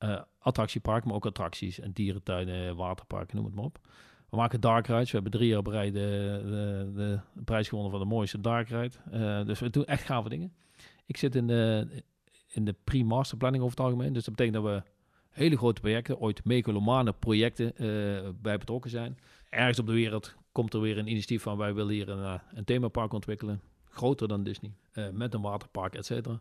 uh, 0.00 0.20
attractieparken, 0.38 1.08
maar 1.08 1.16
ook 1.16 1.26
attracties 1.26 1.80
en 1.80 1.92
dierentuinen, 1.92 2.76
waterparken, 2.76 3.36
noem 3.36 3.44
het 3.44 3.54
maar 3.54 3.64
op. 3.64 3.78
We 4.30 4.36
maken 4.36 4.60
dark 4.60 4.86
rides. 4.86 5.10
We 5.10 5.18
hebben 5.20 5.32
drie 5.32 5.48
jaar 5.48 5.62
rij 5.62 5.90
de, 5.90 6.90
de, 6.94 7.20
prijs 7.44 7.68
gewonnen 7.68 7.90
van 7.90 8.00
de 8.00 8.06
mooiste 8.06 8.40
dark 8.40 8.68
ride. 8.68 9.44
dus 9.44 9.60
we 9.60 9.70
doen 9.70 9.84
echt 9.84 10.02
gave 10.02 10.28
dingen. 10.28 10.52
Ik 11.06 11.16
zit 11.16 11.34
in 11.34 11.46
de, 11.46 11.88
in 12.48 12.64
de 12.64 12.74
pre-masterplanning 12.84 13.64
over 13.64 13.76
het 13.76 13.86
algemeen. 13.86 14.12
Dus 14.12 14.24
dat 14.24 14.36
betekent 14.36 14.64
dat 14.64 14.72
we 14.72 14.82
hele 15.30 15.56
grote 15.56 15.80
projecten, 15.80 16.18
ooit 16.18 16.44
megalomane 16.44 17.12
projecten 17.12 17.72
bij 18.42 18.58
betrokken 18.58 18.90
zijn. 18.90 19.18
Ergens 19.48 19.78
op 19.78 19.86
de 19.86 19.92
wereld 19.92 20.34
komt 20.52 20.74
er 20.74 20.80
weer 20.80 20.98
een 20.98 21.08
initiatief 21.08 21.42
van 21.42 21.56
wij 21.56 21.74
willen 21.74 21.94
hier 21.94 22.08
een, 22.08 22.40
een 22.54 22.64
themapark 22.64 23.12
ontwikkelen 23.12 23.60
groter 23.98 24.28
dan 24.28 24.42
Disney, 24.42 24.72
uh, 24.94 25.08
met 25.08 25.34
een 25.34 25.40
waterpark, 25.40 25.94
et 25.94 26.06
cetera. 26.06 26.38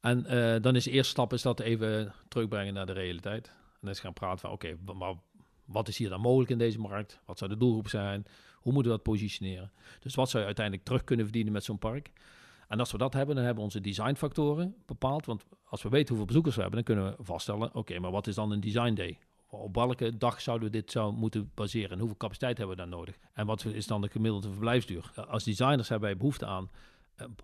En 0.00 0.24
uh, 0.34 0.62
dan 0.62 0.76
is 0.76 0.84
de 0.84 0.90
eerste 0.90 1.10
stap 1.10 1.32
is 1.32 1.42
dat 1.42 1.60
even 1.60 2.12
terugbrengen 2.28 2.74
naar 2.74 2.86
de 2.86 2.92
realiteit. 2.92 3.52
En 3.80 3.88
is 3.88 4.00
gaan 4.00 4.12
praten 4.12 4.38
van, 4.38 4.50
oké, 4.50 4.76
maar 4.94 5.14
wat 5.64 5.88
is 5.88 5.98
hier 5.98 6.08
dan 6.08 6.20
mogelijk 6.20 6.50
in 6.50 6.58
deze 6.58 6.78
markt? 6.78 7.20
Wat 7.24 7.38
zou 7.38 7.50
de 7.50 7.56
doelgroep 7.56 7.88
zijn? 7.88 8.26
Hoe 8.54 8.72
moeten 8.72 8.92
we 8.92 8.98
dat 8.98 9.06
positioneren? 9.06 9.72
Dus 10.00 10.14
wat 10.14 10.28
zou 10.28 10.38
je 10.38 10.46
uiteindelijk 10.46 10.86
terug 10.86 11.04
kunnen 11.04 11.24
verdienen 11.24 11.52
met 11.52 11.64
zo'n 11.64 11.78
park? 11.78 12.10
En 12.68 12.78
als 12.78 12.92
we 12.92 12.98
dat 12.98 13.12
hebben, 13.12 13.34
dan 13.34 13.44
hebben 13.44 13.64
we 13.64 13.70
onze 13.70 13.80
designfactoren 13.80 14.74
bepaald. 14.86 15.26
Want 15.26 15.44
als 15.64 15.82
we 15.82 15.88
weten 15.88 16.08
hoeveel 16.08 16.26
bezoekers 16.26 16.54
we 16.54 16.60
hebben, 16.60 16.84
dan 16.84 16.94
kunnen 16.94 17.16
we 17.16 17.24
vaststellen, 17.24 17.74
oké, 17.74 17.98
maar 17.98 18.10
wat 18.10 18.26
is 18.26 18.34
dan 18.34 18.50
een 18.50 18.60
design 18.60 18.94
day? 18.94 19.18
Op 19.50 19.74
welke 19.74 20.16
dag 20.16 20.40
zouden 20.40 20.70
we 20.70 20.76
dit 20.76 20.90
zou 20.90 21.12
moeten 21.12 21.50
baseren? 21.54 21.90
En 21.90 21.98
hoeveel 21.98 22.16
capaciteit 22.16 22.58
hebben 22.58 22.76
we 22.76 22.82
daar 22.82 22.90
nodig? 22.90 23.18
En 23.32 23.46
wat 23.46 23.64
is 23.64 23.86
dan 23.86 24.00
de 24.00 24.08
gemiddelde 24.08 24.48
verblijfsduur? 24.48 25.12
Als 25.28 25.44
designers 25.44 25.88
hebben 25.88 26.08
wij 26.08 26.18
behoefte 26.18 26.46
aan 26.46 26.70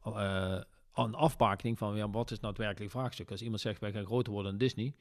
uh, 0.07 0.61
een 0.95 1.15
afbakening 1.15 1.79
van 1.79 1.97
ja, 1.97 2.11
wat 2.11 2.31
is 2.31 2.41
nou 2.41 2.53
het 2.53 2.63
werkelijk 2.63 2.93
vraagstuk. 2.93 3.31
Als 3.31 3.43
iemand 3.43 3.61
zegt 3.61 3.81
wij 3.81 3.93
gaan 3.93 4.05
groter 4.05 4.33
worden 4.33 4.51
dan 4.51 4.61
Disney, 4.61 4.95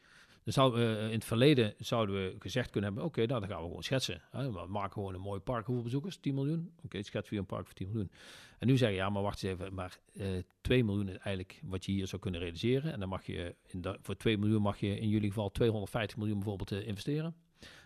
zou, 0.51 0.79
uh, 0.79 1.05
in 1.05 1.13
het 1.13 1.25
verleden 1.25 1.73
zouden 1.77 2.15
we 2.15 2.35
gezegd 2.39 2.69
kunnen 2.69 2.89
hebben, 2.89 3.09
oké, 3.09 3.25
nou, 3.25 3.39
dan 3.39 3.49
gaan 3.49 3.61
we 3.61 3.67
gewoon 3.67 3.83
schetsen. 3.83 4.21
Hè? 4.31 4.51
We 4.51 4.65
maken 4.67 4.91
gewoon 4.91 5.13
een 5.13 5.21
mooi 5.21 5.39
park. 5.39 5.65
Hoeveel 5.65 5.83
bezoekers? 5.83 6.17
10 6.17 6.33
miljoen? 6.33 6.71
Oké, 6.75 6.85
okay, 6.85 7.03
schets 7.03 7.29
weer 7.29 7.39
een 7.39 7.45
park 7.45 7.65
voor 7.65 7.73
10 7.73 7.87
miljoen. 7.87 8.11
En 8.59 8.67
nu 8.67 8.77
zeggen 8.77 8.97
ja, 8.97 9.09
maar 9.09 9.21
wacht 9.21 9.43
eens 9.43 9.53
even, 9.53 9.73
maar 9.73 9.99
uh, 10.13 10.27
2 10.61 10.83
miljoen 10.83 11.07
is 11.07 11.17
eigenlijk 11.17 11.61
wat 11.63 11.85
je 11.85 11.91
hier 11.91 12.07
zou 12.07 12.21
kunnen 12.21 12.39
realiseren. 12.39 12.93
En 12.93 12.99
dan 12.99 13.09
mag 13.09 13.25
je, 13.25 13.55
in 13.67 13.85
voor 14.01 14.17
2 14.17 14.37
miljoen 14.37 14.61
mag 14.61 14.79
je 14.79 14.99
in 14.99 15.09
jullie 15.09 15.29
geval 15.29 15.51
250 15.51 16.17
miljoen 16.17 16.39
bijvoorbeeld 16.39 16.71
investeren. 16.71 17.35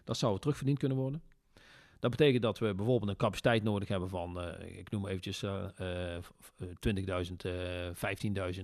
Dat 0.04 0.18
zou 0.18 0.40
terugverdiend 0.40 0.80
kunnen 0.80 0.98
worden. 0.98 1.24
Dat 2.00 2.12
betekent 2.12 2.44
dat 2.44 2.60
we 2.60 2.76
bijvoorbeeld 2.76 3.12
een 3.12 3.18
capaciteit 3.18 3.64
nodig 3.64 3.88
hebben 3.88 4.10
van, 4.10 4.42
ik 4.60 4.92
noem 4.92 5.08
eventjes 5.08 5.44
uh, 5.44 5.66
uh, 5.82 6.18
20.000, 7.28 7.34
15.000 8.58 8.64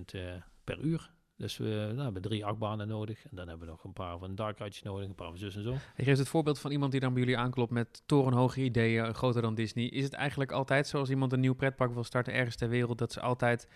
per 0.64 0.80
uur. 0.80 1.10
Dus 1.36 1.56
we 1.56 1.90
nou, 1.92 2.02
hebben 2.02 2.22
drie 2.22 2.44
achtbanen 2.44 2.88
nodig. 2.88 3.24
En 3.24 3.36
dan 3.36 3.48
hebben 3.48 3.66
we 3.66 3.72
nog 3.72 3.84
een 3.84 3.92
paar 3.92 4.18
van 4.18 4.34
dark 4.34 4.58
rides 4.58 4.82
nodig, 4.82 5.08
een 5.08 5.14
paar 5.14 5.28
van 5.28 5.38
zus 5.38 5.56
en 5.56 5.62
zo. 5.62 5.76
Je 5.96 6.04
geeft 6.04 6.18
het 6.18 6.28
voorbeeld 6.28 6.58
van 6.58 6.70
iemand 6.70 6.92
die 6.92 7.00
dan 7.00 7.12
bij 7.12 7.22
jullie 7.22 7.38
aanklopt 7.38 7.72
met 7.72 8.02
torenhoge 8.06 8.60
ideeën, 8.60 9.14
groter 9.14 9.42
dan 9.42 9.54
Disney. 9.54 9.84
Is 9.84 10.04
het 10.04 10.12
eigenlijk 10.12 10.52
altijd 10.52 10.86
zoals 10.86 11.10
iemand 11.10 11.32
een 11.32 11.40
nieuw 11.40 11.54
pretpark 11.54 11.94
wil 11.94 12.04
starten 12.04 12.32
ergens 12.32 12.56
ter 12.56 12.68
wereld, 12.68 12.98
dat 12.98 13.12
ze 13.12 13.20
altijd... 13.20 13.68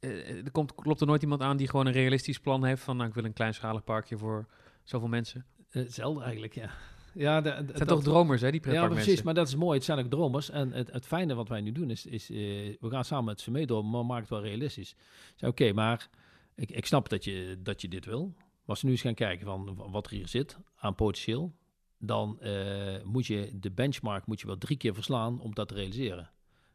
er 0.00 0.50
komt, 0.52 0.74
klopt 0.74 1.00
er 1.00 1.06
nooit 1.06 1.22
iemand 1.22 1.40
aan 1.40 1.56
die 1.56 1.68
gewoon 1.68 1.86
een 1.86 1.92
realistisch 1.92 2.38
plan 2.38 2.64
heeft 2.64 2.82
van, 2.82 2.96
nou, 2.96 3.08
ik 3.08 3.14
wil 3.14 3.24
een 3.24 3.32
kleinschalig 3.32 3.84
parkje 3.84 4.18
voor 4.18 4.46
zoveel 4.84 5.08
mensen? 5.08 5.44
Hetzelfde 5.68 6.22
eigenlijk, 6.22 6.54
ja. 6.54 6.70
Ja, 7.14 7.40
de, 7.40 7.50
de, 7.50 7.56
het 7.56 7.76
zijn 7.76 7.88
toch 7.88 8.02
dromers, 8.02 8.40
hè, 8.40 8.50
die 8.50 8.70
Ja, 8.70 8.88
precies, 8.88 9.22
maar 9.22 9.34
dat 9.34 9.48
is 9.48 9.54
mooi. 9.54 9.76
Het 9.76 9.84
zijn 9.84 9.98
ook 9.98 10.10
dromers. 10.10 10.50
En 10.50 10.72
het, 10.72 10.92
het 10.92 11.06
fijne 11.06 11.34
wat 11.34 11.48
wij 11.48 11.60
nu 11.60 11.72
doen 11.72 11.90
is, 11.90 12.06
is 12.06 12.30
uh, 12.30 12.36
we 12.80 12.90
gaan 12.90 13.04
samen 13.04 13.24
met 13.24 13.40
ze 13.40 13.50
meedoen, 13.50 13.90
maar 13.90 14.06
maak 14.06 14.20
het 14.20 14.28
wel 14.28 14.42
realistisch. 14.42 14.94
Oké, 15.36 15.46
okay, 15.46 15.70
maar 15.70 16.08
ik, 16.56 16.70
ik 16.70 16.86
snap 16.86 17.08
dat 17.08 17.24
je, 17.24 17.58
dat 17.62 17.80
je 17.80 17.88
dit 17.88 18.04
wil. 18.04 18.32
Maar 18.36 18.74
als 18.74 18.80
we 18.80 18.86
nu 18.86 18.92
eens 18.92 19.02
gaan 19.02 19.14
kijken 19.14 19.46
van 19.46 19.90
wat 19.90 20.06
er 20.06 20.12
hier 20.12 20.28
zit 20.28 20.58
aan 20.76 20.94
potentieel, 20.94 21.54
dan 21.98 22.38
uh, 22.42 23.02
moet 23.04 23.26
je 23.26 23.50
de 23.54 23.70
benchmark 23.70 24.26
moet 24.26 24.40
je 24.40 24.46
wel 24.46 24.58
drie 24.58 24.76
keer 24.76 24.94
verslaan 24.94 25.40
om 25.40 25.54
dat 25.54 25.68
te 25.68 25.74
realiseren. 25.74 26.30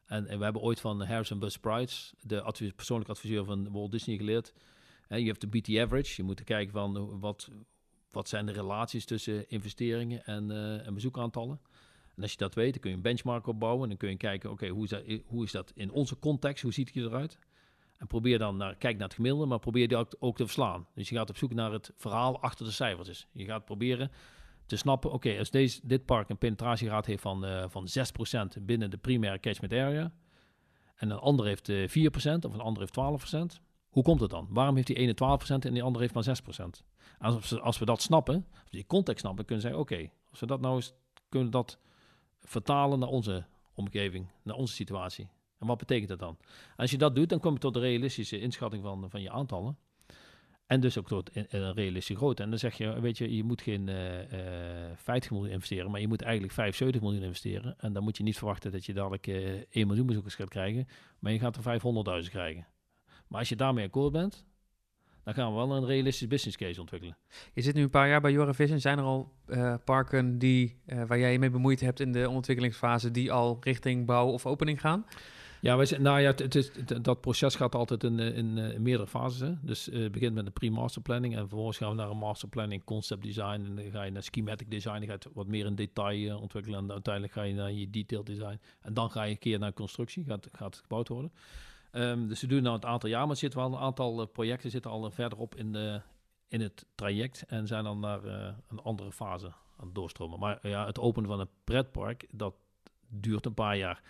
En, 0.05 0.27
en 0.27 0.37
we 0.37 0.43
hebben 0.43 0.61
ooit 0.61 0.79
van 0.79 1.01
Harrison 1.01 1.39
Bus 1.39 1.57
Price, 1.57 2.13
de 2.21 2.41
advis, 2.41 2.71
persoonlijke 2.71 3.11
adviseur 3.11 3.45
van 3.45 3.71
Walt 3.71 3.91
Disney, 3.91 4.17
geleerd. 4.17 4.53
Je 5.07 5.25
hebt 5.25 5.41
de 5.41 5.47
BT 5.47 5.77
average. 5.77 6.13
Je 6.15 6.23
moet 6.23 6.43
kijken 6.43 6.73
van 6.73 7.19
wat, 7.19 7.49
wat 8.11 8.29
zijn 8.29 8.45
de 8.45 8.51
relaties 8.51 9.05
tussen 9.05 9.49
investeringen 9.49 10.25
en, 10.25 10.49
uh, 10.49 10.87
en 10.87 10.93
bezoekaantallen. 10.93 11.59
En 12.15 12.21
als 12.21 12.31
je 12.31 12.37
dat 12.37 12.55
weet, 12.55 12.71
dan 12.71 12.81
kun 12.81 12.89
je 12.89 12.95
een 12.95 13.01
benchmark 13.01 13.47
opbouwen. 13.47 13.83
En 13.83 13.89
dan 13.89 13.97
kun 13.97 14.09
je 14.09 14.17
kijken, 14.17 14.51
oké, 14.51 14.67
hoe, 14.67 15.23
hoe 15.25 15.43
is 15.43 15.51
dat 15.51 15.71
in 15.75 15.91
onze 15.91 16.19
context? 16.19 16.63
Hoe 16.63 16.73
ziet 16.73 16.93
het 16.93 17.05
eruit? 17.05 17.37
En 18.01 18.07
probeer 18.07 18.37
dan 18.37 18.57
naar, 18.57 18.75
kijk 18.75 18.97
naar 18.97 19.07
het 19.07 19.15
gemiddelde, 19.15 19.45
maar 19.45 19.59
probeer 19.59 19.87
die 19.87 19.97
ook, 20.19 20.37
te 20.37 20.43
verslaan. 20.43 20.87
Dus 20.95 21.09
je 21.09 21.15
gaat 21.15 21.29
op 21.29 21.37
zoek 21.37 21.53
naar 21.53 21.71
het 21.71 21.93
verhaal 21.97 22.41
achter 22.41 22.65
de 22.65 22.71
cijfertjes. 22.71 23.27
Je 23.31 23.45
gaat 23.45 23.65
proberen 23.65 24.11
te 24.65 24.75
snappen, 24.75 25.11
oké, 25.11 25.37
als 25.37 25.49
deze, 25.49 25.79
dit 25.83 26.05
park 26.05 26.29
een 26.29 26.37
penetratiegraad 26.37 27.05
heeft 27.05 27.21
van, 27.21 27.45
uh, 27.45 27.63
van 27.67 27.87
6% 28.59 28.61
binnen 28.61 28.89
de 28.89 28.97
primaire 28.97 29.39
catchment 29.39 29.73
area, 29.73 30.13
en 30.95 31.09
een 31.09 31.17
ander 31.17 31.45
heeft 31.45 31.69
uh, 31.69 31.87
4% 31.87 31.91
of 32.23 32.53
een 32.53 32.59
ander 32.59 32.81
heeft 32.81 33.25
12%, 33.57 33.61
hoe 33.89 34.03
komt 34.03 34.21
het 34.21 34.29
dan? 34.29 34.47
Waarom 34.49 34.75
heeft 34.75 34.87
die 34.87 34.95
ene 34.95 35.13
12% 35.13 35.17
en 35.47 35.73
die 35.73 35.83
andere 35.83 36.09
heeft 36.09 36.27
maar 36.27 36.41
6%? 36.61 36.85
Als 37.19 37.59
als 37.59 37.79
we 37.79 37.85
dat 37.85 38.01
snappen, 38.01 38.47
als 38.51 38.71
die 38.71 38.85
context 38.85 39.21
snappen, 39.21 39.45
kunnen 39.45 39.63
we 39.63 39.69
zeggen, 39.69 39.87
oké, 39.87 40.11
als 40.29 40.39
we 40.39 40.45
dat 40.45 40.61
nou 40.61 40.75
eens, 40.75 40.93
kunnen 41.29 41.51
dat 41.51 41.77
vertalen 42.39 42.99
naar 42.99 43.09
onze 43.09 43.45
omgeving, 43.73 44.27
naar 44.43 44.55
onze 44.55 44.73
situatie. 44.73 45.29
En 45.61 45.67
wat 45.67 45.77
betekent 45.77 46.09
dat 46.09 46.19
dan? 46.19 46.37
Als 46.75 46.91
je 46.91 46.97
dat 46.97 47.15
doet, 47.15 47.29
dan 47.29 47.39
kom 47.39 47.53
je 47.53 47.59
tot 47.59 47.73
de 47.73 47.79
realistische 47.79 48.39
inschatting 48.39 48.83
van, 48.83 49.09
van 49.09 49.21
je 49.21 49.31
aantallen. 49.31 49.77
En 50.65 50.79
dus 50.79 50.97
ook 50.97 51.07
tot 51.07 51.29
een 51.33 51.73
realistische 51.73 52.15
grootte. 52.15 52.43
En 52.43 52.49
dan 52.49 52.59
zeg 52.59 52.77
je, 52.77 52.99
weet 53.01 53.17
je, 53.17 53.35
je 53.35 53.43
moet 53.43 53.61
geen 53.61 53.87
uh, 53.87 54.17
uh, 54.17 54.91
50 54.95 55.31
miljoen 55.31 55.49
investeren, 55.49 55.91
maar 55.91 56.01
je 56.01 56.07
moet 56.07 56.21
eigenlijk 56.21 56.53
75 56.53 57.01
miljoen 57.01 57.23
investeren. 57.23 57.75
En 57.79 57.93
dan 57.93 58.03
moet 58.03 58.17
je 58.17 58.23
niet 58.23 58.37
verwachten 58.37 58.71
dat 58.71 58.85
je 58.85 58.93
dadelijk 58.93 59.27
uh, 59.27 59.61
1 59.69 59.87
miljoen 59.87 60.05
bezoekers 60.05 60.35
gaat 60.35 60.49
krijgen, 60.49 60.87
maar 61.19 61.31
je 61.31 61.39
gaat 61.39 61.55
er 61.55 62.23
500.000 62.23 62.29
krijgen. 62.29 62.67
Maar 63.27 63.39
als 63.39 63.49
je 63.49 63.55
daarmee 63.55 63.85
akkoord 63.85 64.11
bent, 64.11 64.45
dan 65.23 65.33
gaan 65.33 65.51
we 65.51 65.57
wel 65.57 65.71
een 65.71 65.85
realistisch 65.85 66.27
business 66.27 66.57
case 66.57 66.79
ontwikkelen. 66.79 67.17
Je 67.53 67.61
zit 67.61 67.75
nu 67.75 67.81
een 67.81 67.89
paar 67.89 68.07
jaar 68.07 68.21
bij 68.21 68.53
Vision. 68.53 68.79
Zijn 68.79 68.97
er 68.97 69.03
al 69.03 69.33
parken 69.85 70.39
die, 70.39 70.81
waar 71.07 71.19
jij 71.19 71.31
je 71.31 71.39
mee 71.39 71.49
bemoeid 71.49 71.79
hebt 71.79 71.99
in 71.99 72.11
de 72.11 72.29
ontwikkelingsfase 72.29 73.11
die 73.11 73.31
al 73.31 73.57
richting 73.59 74.05
bouw 74.05 74.27
of 74.27 74.45
opening 74.45 74.79
gaan? 74.79 75.05
Ja, 75.61 75.77
wij 75.77 75.85
zijn, 75.85 76.01
nou 76.01 76.19
ja, 76.19 76.33
het, 76.35 76.55
is, 76.55 76.71
dat 77.01 77.21
proces 77.21 77.55
gaat 77.55 77.75
altijd 77.75 78.03
in, 78.03 78.19
in, 78.19 78.57
in 78.57 78.81
meerdere 78.81 79.07
fases. 79.07 79.57
Dus 79.61 79.89
uh, 79.89 80.03
het 80.03 80.11
begint 80.11 80.33
met 80.33 80.45
een 80.45 80.53
pre-master 80.53 81.01
planning 81.01 81.33
en 81.33 81.39
vervolgens 81.39 81.77
gaan 81.77 81.89
we 81.89 81.95
naar 81.95 82.09
een 82.09 82.17
master 82.17 82.49
planning, 82.49 82.83
concept 82.83 83.23
design 83.23 83.65
en 83.65 83.75
dan 83.75 83.91
ga 83.91 84.03
je 84.03 84.11
naar 84.11 84.23
schematic 84.23 84.71
design, 84.71 85.01
je 85.01 85.17
wat 85.33 85.47
meer 85.47 85.65
in 85.65 85.75
detail 85.75 86.39
ontwikkelen 86.39 86.79
en 86.79 86.91
uiteindelijk 86.91 87.33
ga 87.33 87.41
je 87.41 87.53
naar 87.53 87.71
je 87.71 87.89
detail 87.89 88.23
design 88.23 88.59
en 88.81 88.93
dan 88.93 89.11
ga 89.11 89.23
je 89.23 89.31
een 89.31 89.39
keer 89.39 89.59
naar 89.59 89.73
constructie, 89.73 90.23
gaat, 90.25 90.47
gaat 90.51 90.73
het 90.73 90.81
gebouwd 90.81 91.07
worden. 91.07 91.31
Um, 91.91 92.27
dus 92.27 92.41
we 92.41 92.47
doen 92.47 92.63
nou 92.63 92.75
een 92.75 92.85
aantal 92.85 93.09
jaar, 93.09 93.27
maar 93.27 93.35
zitten 93.35 93.59
wel 93.59 93.73
een 93.73 93.79
aantal 93.79 94.25
projecten 94.25 94.71
zitten 94.71 94.91
al 94.91 95.11
verderop 95.11 95.55
in, 95.55 95.71
de, 95.71 96.01
in 96.47 96.61
het 96.61 96.85
traject 96.95 97.43
en 97.47 97.67
zijn 97.67 97.83
dan 97.83 97.99
naar 97.99 98.25
een 98.69 98.79
andere 98.83 99.11
fase 99.11 99.47
aan 99.77 99.85
het 99.85 99.95
doorstromen. 99.95 100.39
Maar 100.39 100.67
ja, 100.67 100.85
het 100.85 100.99
openen 100.99 101.29
van 101.29 101.39
een 101.39 101.49
pretpark, 101.63 102.27
dat 102.31 102.53
duurt 103.07 103.45
een 103.45 103.53
paar 103.53 103.77
jaar. 103.77 104.01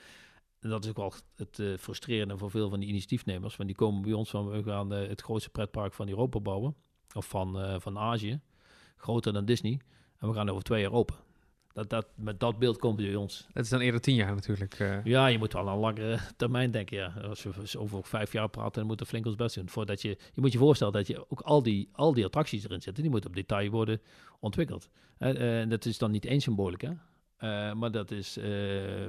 En 0.62 0.70
dat 0.70 0.84
is 0.84 0.90
ook 0.90 0.98
wel 0.98 1.14
het 1.36 1.60
uh, 1.60 1.78
frustrerende 1.78 2.38
voor 2.38 2.52
veel 2.52 2.70
van 2.70 2.80
die 2.80 2.90
initiatiefnemers. 2.90 3.56
Want 3.56 3.70
die 3.70 3.78
komen 3.78 4.02
bij 4.02 4.14
ons 4.14 4.30
van, 4.30 4.50
we 4.50 4.64
gaan 4.64 4.94
uh, 4.94 5.08
het 5.08 5.22
grootste 5.22 5.50
pretpark 5.50 5.94
van 5.94 6.10
Europa 6.10 6.40
bouwen. 6.40 6.76
Of 7.14 7.28
van, 7.28 7.82
van 7.82 7.98
Azië. 7.98 8.40
Groter 8.98 9.34
dan 9.34 9.46
Disney. 9.46 9.80
En 10.18 10.28
we 10.28 10.34
gaan 10.34 10.50
over 10.50 10.64
twee 10.64 10.82
jaar 10.82 10.92
open. 10.92 11.16
Dat, 11.74 11.90
dat, 11.90 12.08
met 12.16 12.40
dat 12.40 12.60
beeld 12.60 12.78
komt 12.78 12.96
bij 12.96 13.16
ons. 13.16 13.48
Dat 13.54 13.64
is 13.64 13.70
dan 13.70 13.80
eerder 13.80 14.02
tien 14.02 14.16
jaar 14.16 14.36
natuurlijk. 14.36 15.02
Ja, 15.04 15.28
je 15.28 15.38
moet 15.38 15.54
wel 15.54 15.68
een 15.68 15.78
langere 15.78 16.20
termijn 16.38 16.72
denken. 16.72 16.98
Ja. 16.98 17.14
Als 17.22 17.44
we 17.44 17.80
over 17.80 18.04
vijf 18.04 18.32
jaar 18.32 18.50
praten, 18.50 18.74
dan 18.74 18.86
moeten 18.86 19.06
we 19.06 19.12
flink 19.12 19.26
ons 19.26 19.36
best 19.36 19.56
doen. 19.56 19.70
Voordat 19.70 20.02
je, 20.02 20.10
je 20.10 20.42
moet 20.42 20.52
je 20.52 20.58
voorstellen 20.58 20.94
dat 20.94 21.08
je 21.08 21.30
ook 21.30 21.42
al 21.42 21.64
die, 21.64 21.90
al 21.92 22.14
die 22.14 22.26
attracties 22.26 22.64
erin 22.64 22.82
zitten. 22.82 23.04
Die 23.04 23.12
moeten 23.12 23.30
op 23.30 23.36
detail 23.36 23.70
worden 23.70 24.02
ontwikkeld. 24.40 24.90
En 25.18 25.70
dat 25.70 25.86
is 25.86 25.98
dan 25.98 26.12
niet 26.12 26.26
één 26.26 26.42
symbolica. 26.42 27.11
Uh, 27.44 27.74
maar 27.74 27.92
dat 27.92 28.12
is 28.12 28.38
uh, 28.38 28.44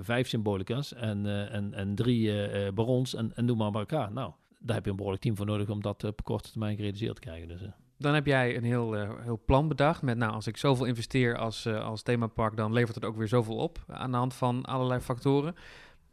vijf 0.00 0.28
symbolica's 0.28 0.94
en, 0.94 1.24
uh, 1.24 1.54
en, 1.54 1.74
en 1.74 1.94
drie 1.94 2.72
barons 2.72 3.14
en, 3.14 3.32
en 3.34 3.56
maar 3.56 3.70
bij 3.70 3.80
elkaar. 3.80 4.12
Nou, 4.12 4.32
daar 4.58 4.76
heb 4.76 4.84
je 4.84 4.90
een 4.90 4.96
behoorlijk 4.96 5.22
team 5.22 5.36
voor 5.36 5.46
nodig 5.46 5.68
om 5.68 5.82
dat 5.82 6.04
op 6.04 6.24
korte 6.24 6.50
termijn 6.50 6.76
gerealiseerd 6.76 7.14
te 7.14 7.20
krijgen. 7.20 7.48
Dus, 7.48 7.60
dan 7.96 8.14
heb 8.14 8.26
jij 8.26 8.56
een 8.56 8.64
heel, 8.64 8.92
heel 9.20 9.42
plan 9.46 9.68
bedacht 9.68 10.02
met, 10.02 10.16
nou, 10.16 10.32
als 10.32 10.46
ik 10.46 10.56
zoveel 10.56 10.86
investeer 10.86 11.36
als, 11.36 11.66
als 11.66 12.02
themapark, 12.02 12.56
dan 12.56 12.72
levert 12.72 12.94
het 12.94 13.04
ook 13.04 13.16
weer 13.16 13.28
zoveel 13.28 13.56
op 13.56 13.84
aan 13.86 14.10
de 14.10 14.16
hand 14.16 14.34
van 14.34 14.64
allerlei 14.64 15.00
factoren. 15.00 15.54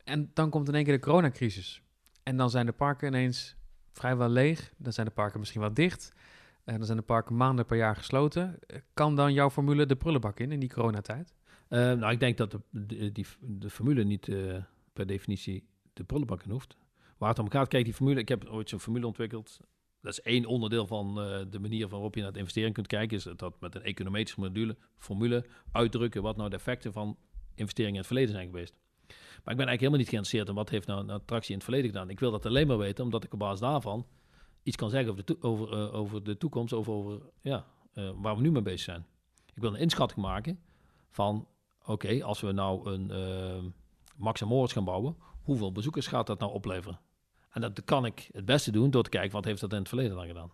En 0.04 0.32
dan 0.34 0.50
komt 0.50 0.68
in 0.68 0.76
één 0.76 0.84
keer 0.84 0.94
de 0.94 1.00
coronacrisis. 1.00 1.82
En 2.24 2.38
dan 2.38 2.50
zijn 2.50 2.66
de 2.66 2.72
parken 2.72 3.08
ineens 3.08 3.56
vrijwel 3.92 4.30
leeg. 4.30 4.74
Dan 4.78 4.94
zijn 4.94 5.06
de 5.06 5.14
parken 5.14 5.40
misschien 5.40 5.62
wel 5.62 5.74
dicht. 5.74 6.14
En 6.64 6.78
dan 6.78 6.86
zijn 6.86 6.98
de 6.98 7.04
parken 7.04 7.36
maanden 7.36 7.66
per 7.66 7.78
jaar 7.78 7.96
gesloten. 7.96 8.60
Kan 8.94 9.16
dan 9.16 9.34
jouw 9.34 9.50
formule 9.50 9.86
de 9.86 9.96
prullenbak 9.96 10.40
in, 10.40 10.52
in 10.52 10.60
die 10.60 10.74
coronatijd? 10.74 11.34
Uh, 11.70 11.80
nou, 11.80 12.12
ik 12.12 12.20
denk 12.20 12.38
dat 12.38 12.52
de, 12.70 13.12
die, 13.12 13.26
de 13.40 13.70
formule 13.70 14.04
niet 14.04 14.28
uh, 14.28 14.64
per 14.94 15.08
definitie 15.08 15.68
de 15.94 16.04
prullenbak 16.04 16.44
in 16.44 16.52
hoeft. 16.52 16.78
Waar 17.18 17.30
het 17.30 17.40
om 17.40 17.50
gaat, 17.50 17.68
kijk, 17.68 17.86
die 17.86 17.94
formule, 17.94 18.20
ik 18.20 18.30
heb 18.30 18.46
ooit 18.46 18.70
zo'n 18.70 18.80
formule 18.80 19.06
ontwikkeld. 19.06 19.60
Dat 20.02 20.12
is 20.12 20.22
één 20.22 20.46
onderdeel 20.46 20.88
van 20.88 21.08
uh, 21.20 21.40
de 21.50 21.60
manier 21.60 21.88
waarop 21.88 22.14
je 22.14 22.20
naar 22.20 22.30
het 22.30 22.38
investeren 22.38 22.74
kunt 22.74 22.88
kijken. 22.88 23.18
Is 23.18 23.28
dat 23.36 23.60
met 23.60 23.76
een 23.76 23.82
econometrische 23.82 24.40
module, 24.40 24.78
formule 24.98 25.46
uitdrukken 25.72 26.22
wat 26.22 26.38
nou 26.38 26.50
de 26.50 26.56
effecten 26.56 26.94
van 26.94 27.18
investeringen 27.56 27.94
in 27.94 28.00
het 28.00 28.08
verleden 28.08 28.34
zijn 28.34 28.48
geweest. 28.48 28.74
Maar 29.44 29.54
ik 29.54 29.60
ben 29.60 29.68
eigenlijk 29.68 29.80
helemaal 29.80 30.00
niet 30.00 30.10
geïnteresseerd 30.10 30.48
in 30.48 30.56
wat 30.56 30.70
heeft 30.70 30.88
nou 30.88 31.02
een 31.02 31.10
attractie 31.10 31.50
in 31.50 31.56
het 31.56 31.64
verleden 31.64 31.90
gedaan. 31.90 32.10
Ik 32.10 32.20
wil 32.20 32.32
dat 32.32 32.46
alleen 32.46 32.68
maar 32.68 32.78
weten, 32.78 33.04
omdat 33.04 33.24
ik 33.24 33.34
op 33.34 33.40
basis 33.40 33.60
daarvan 33.60 34.08
iets 34.64 34.76
kan 34.76 34.90
zeggen 34.90 35.12
over 35.12 35.26
de, 35.26 35.42
over, 35.42 35.94
over 35.94 36.24
de 36.24 36.38
toekomst, 36.38 36.74
over, 36.74 36.94
over 36.94 37.22
ja, 37.42 37.66
waar 37.94 38.36
we 38.36 38.42
nu 38.42 38.52
mee 38.52 38.62
bezig 38.62 38.80
zijn. 38.80 39.06
Ik 39.54 39.62
wil 39.62 39.74
een 39.74 39.80
inschatting 39.80 40.22
maken 40.22 40.60
van 41.10 41.48
oké, 41.90 42.24
als 42.24 42.42
we 42.42 42.52
nou 42.52 42.92
een 42.92 43.10
uh, 43.12 43.64
Max 44.16 44.44
Moritz 44.44 44.74
gaan 44.74 44.84
bouwen, 44.84 45.16
hoeveel 45.44 45.72
bezoekers 45.72 46.08
gaat 46.08 46.28
dat 46.28 46.40
nou 46.40 46.52
opleveren? 46.54 47.00
En 47.50 47.62
dat 47.62 47.84
kan 47.84 48.06
ik 48.06 48.30
het 48.32 48.46
beste 48.46 48.72
doen 48.72 48.92
door 48.92 49.04
te 49.04 49.10
kijken 49.10 49.32
wat 49.32 49.46
heeft 49.46 49.62
dat 49.62 49.72
in 49.72 49.80
het 49.80 49.88
verleden 49.88 50.16
dan 50.16 50.28
gedaan. 50.28 50.52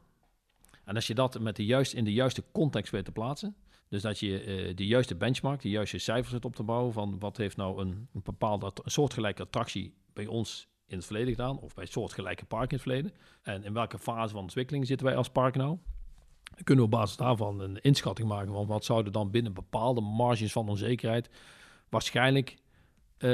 En 0.85 0.95
als 0.95 1.07
je 1.07 1.15
dat 1.15 1.39
met 1.39 1.55
de 1.55 1.65
juist, 1.65 1.93
in 1.93 2.03
de 2.03 2.13
juiste 2.13 2.43
context 2.51 2.91
weet 2.91 3.05
te 3.05 3.11
plaatsen, 3.11 3.55
dus 3.89 4.01
dat 4.01 4.19
je 4.19 4.45
uh, 4.45 4.75
de 4.75 4.85
juiste 4.85 5.15
benchmark, 5.15 5.61
de 5.61 5.69
juiste 5.69 5.97
cijfers 5.97 6.29
zit 6.29 6.45
op 6.45 6.55
te 6.55 6.63
bouwen 6.63 6.93
van 6.93 7.19
wat 7.19 7.37
heeft 7.37 7.57
nou 7.57 7.81
een, 7.81 8.07
een 8.13 8.21
bepaalde 8.23 8.71
soortgelijke 8.83 9.41
attractie 9.43 9.93
bij 10.13 10.27
ons 10.27 10.67
in 10.87 10.97
het 10.97 11.05
verleden 11.05 11.29
gedaan, 11.29 11.59
of 11.59 11.73
bij 11.73 11.85
soortgelijke 11.85 12.45
park 12.45 12.69
in 12.71 12.77
het 12.77 12.81
verleden. 12.81 13.13
En 13.41 13.63
in 13.63 13.73
welke 13.73 13.99
fase 13.99 14.33
van 14.33 14.41
ontwikkeling 14.41 14.87
zitten 14.87 15.05
wij 15.05 15.15
als 15.15 15.29
park 15.29 15.55
nou? 15.55 15.77
Kunnen 16.63 16.85
we 16.85 16.91
op 16.91 16.99
basis 16.99 17.17
daarvan 17.17 17.59
een 17.59 17.81
inschatting 17.81 18.27
maken 18.27 18.53
van 18.53 18.65
wat 18.65 18.85
zouden 18.85 19.13
dan 19.13 19.31
binnen 19.31 19.53
bepaalde 19.53 20.01
marges 20.01 20.51
van 20.51 20.69
onzekerheid 20.69 21.29
waarschijnlijk 21.89 22.49
uh, 22.49 23.29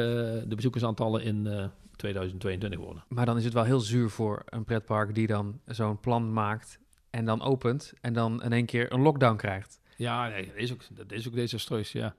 de 0.46 0.56
bezoekersaantallen 0.56 1.24
in 1.24 1.46
uh, 1.46 1.64
eh, 1.64 1.70
2022 1.96 2.80
worden. 2.80 3.04
Maar 3.08 3.26
dan 3.26 3.38
is 3.38 3.44
het 3.44 3.54
wel 3.54 3.64
heel 3.64 3.80
zuur 3.80 4.10
voor 4.10 4.42
een 4.46 4.64
pretpark 4.64 5.16
die 5.16 5.28
dan 5.28 5.60
zo'n 5.66 6.00
plan 6.00 6.34
maakt 6.34 6.80
en 7.10 7.26
dan 7.26 7.42
opent 7.42 7.94
en 8.02 8.14
dan 8.14 8.44
in 8.44 8.54
één 8.54 8.66
keer 8.66 8.94
een 8.94 9.02
lockdown 9.02 9.36
krijgt. 9.36 9.80
Ja, 9.96 10.28
nee, 10.28 10.46
dat 10.46 10.56
is 10.56 10.74
ook, 10.74 10.82
dat 10.92 11.12
is 11.12 11.28
ook 11.28 11.36
desastreus, 11.36 11.92
ja 11.92 12.16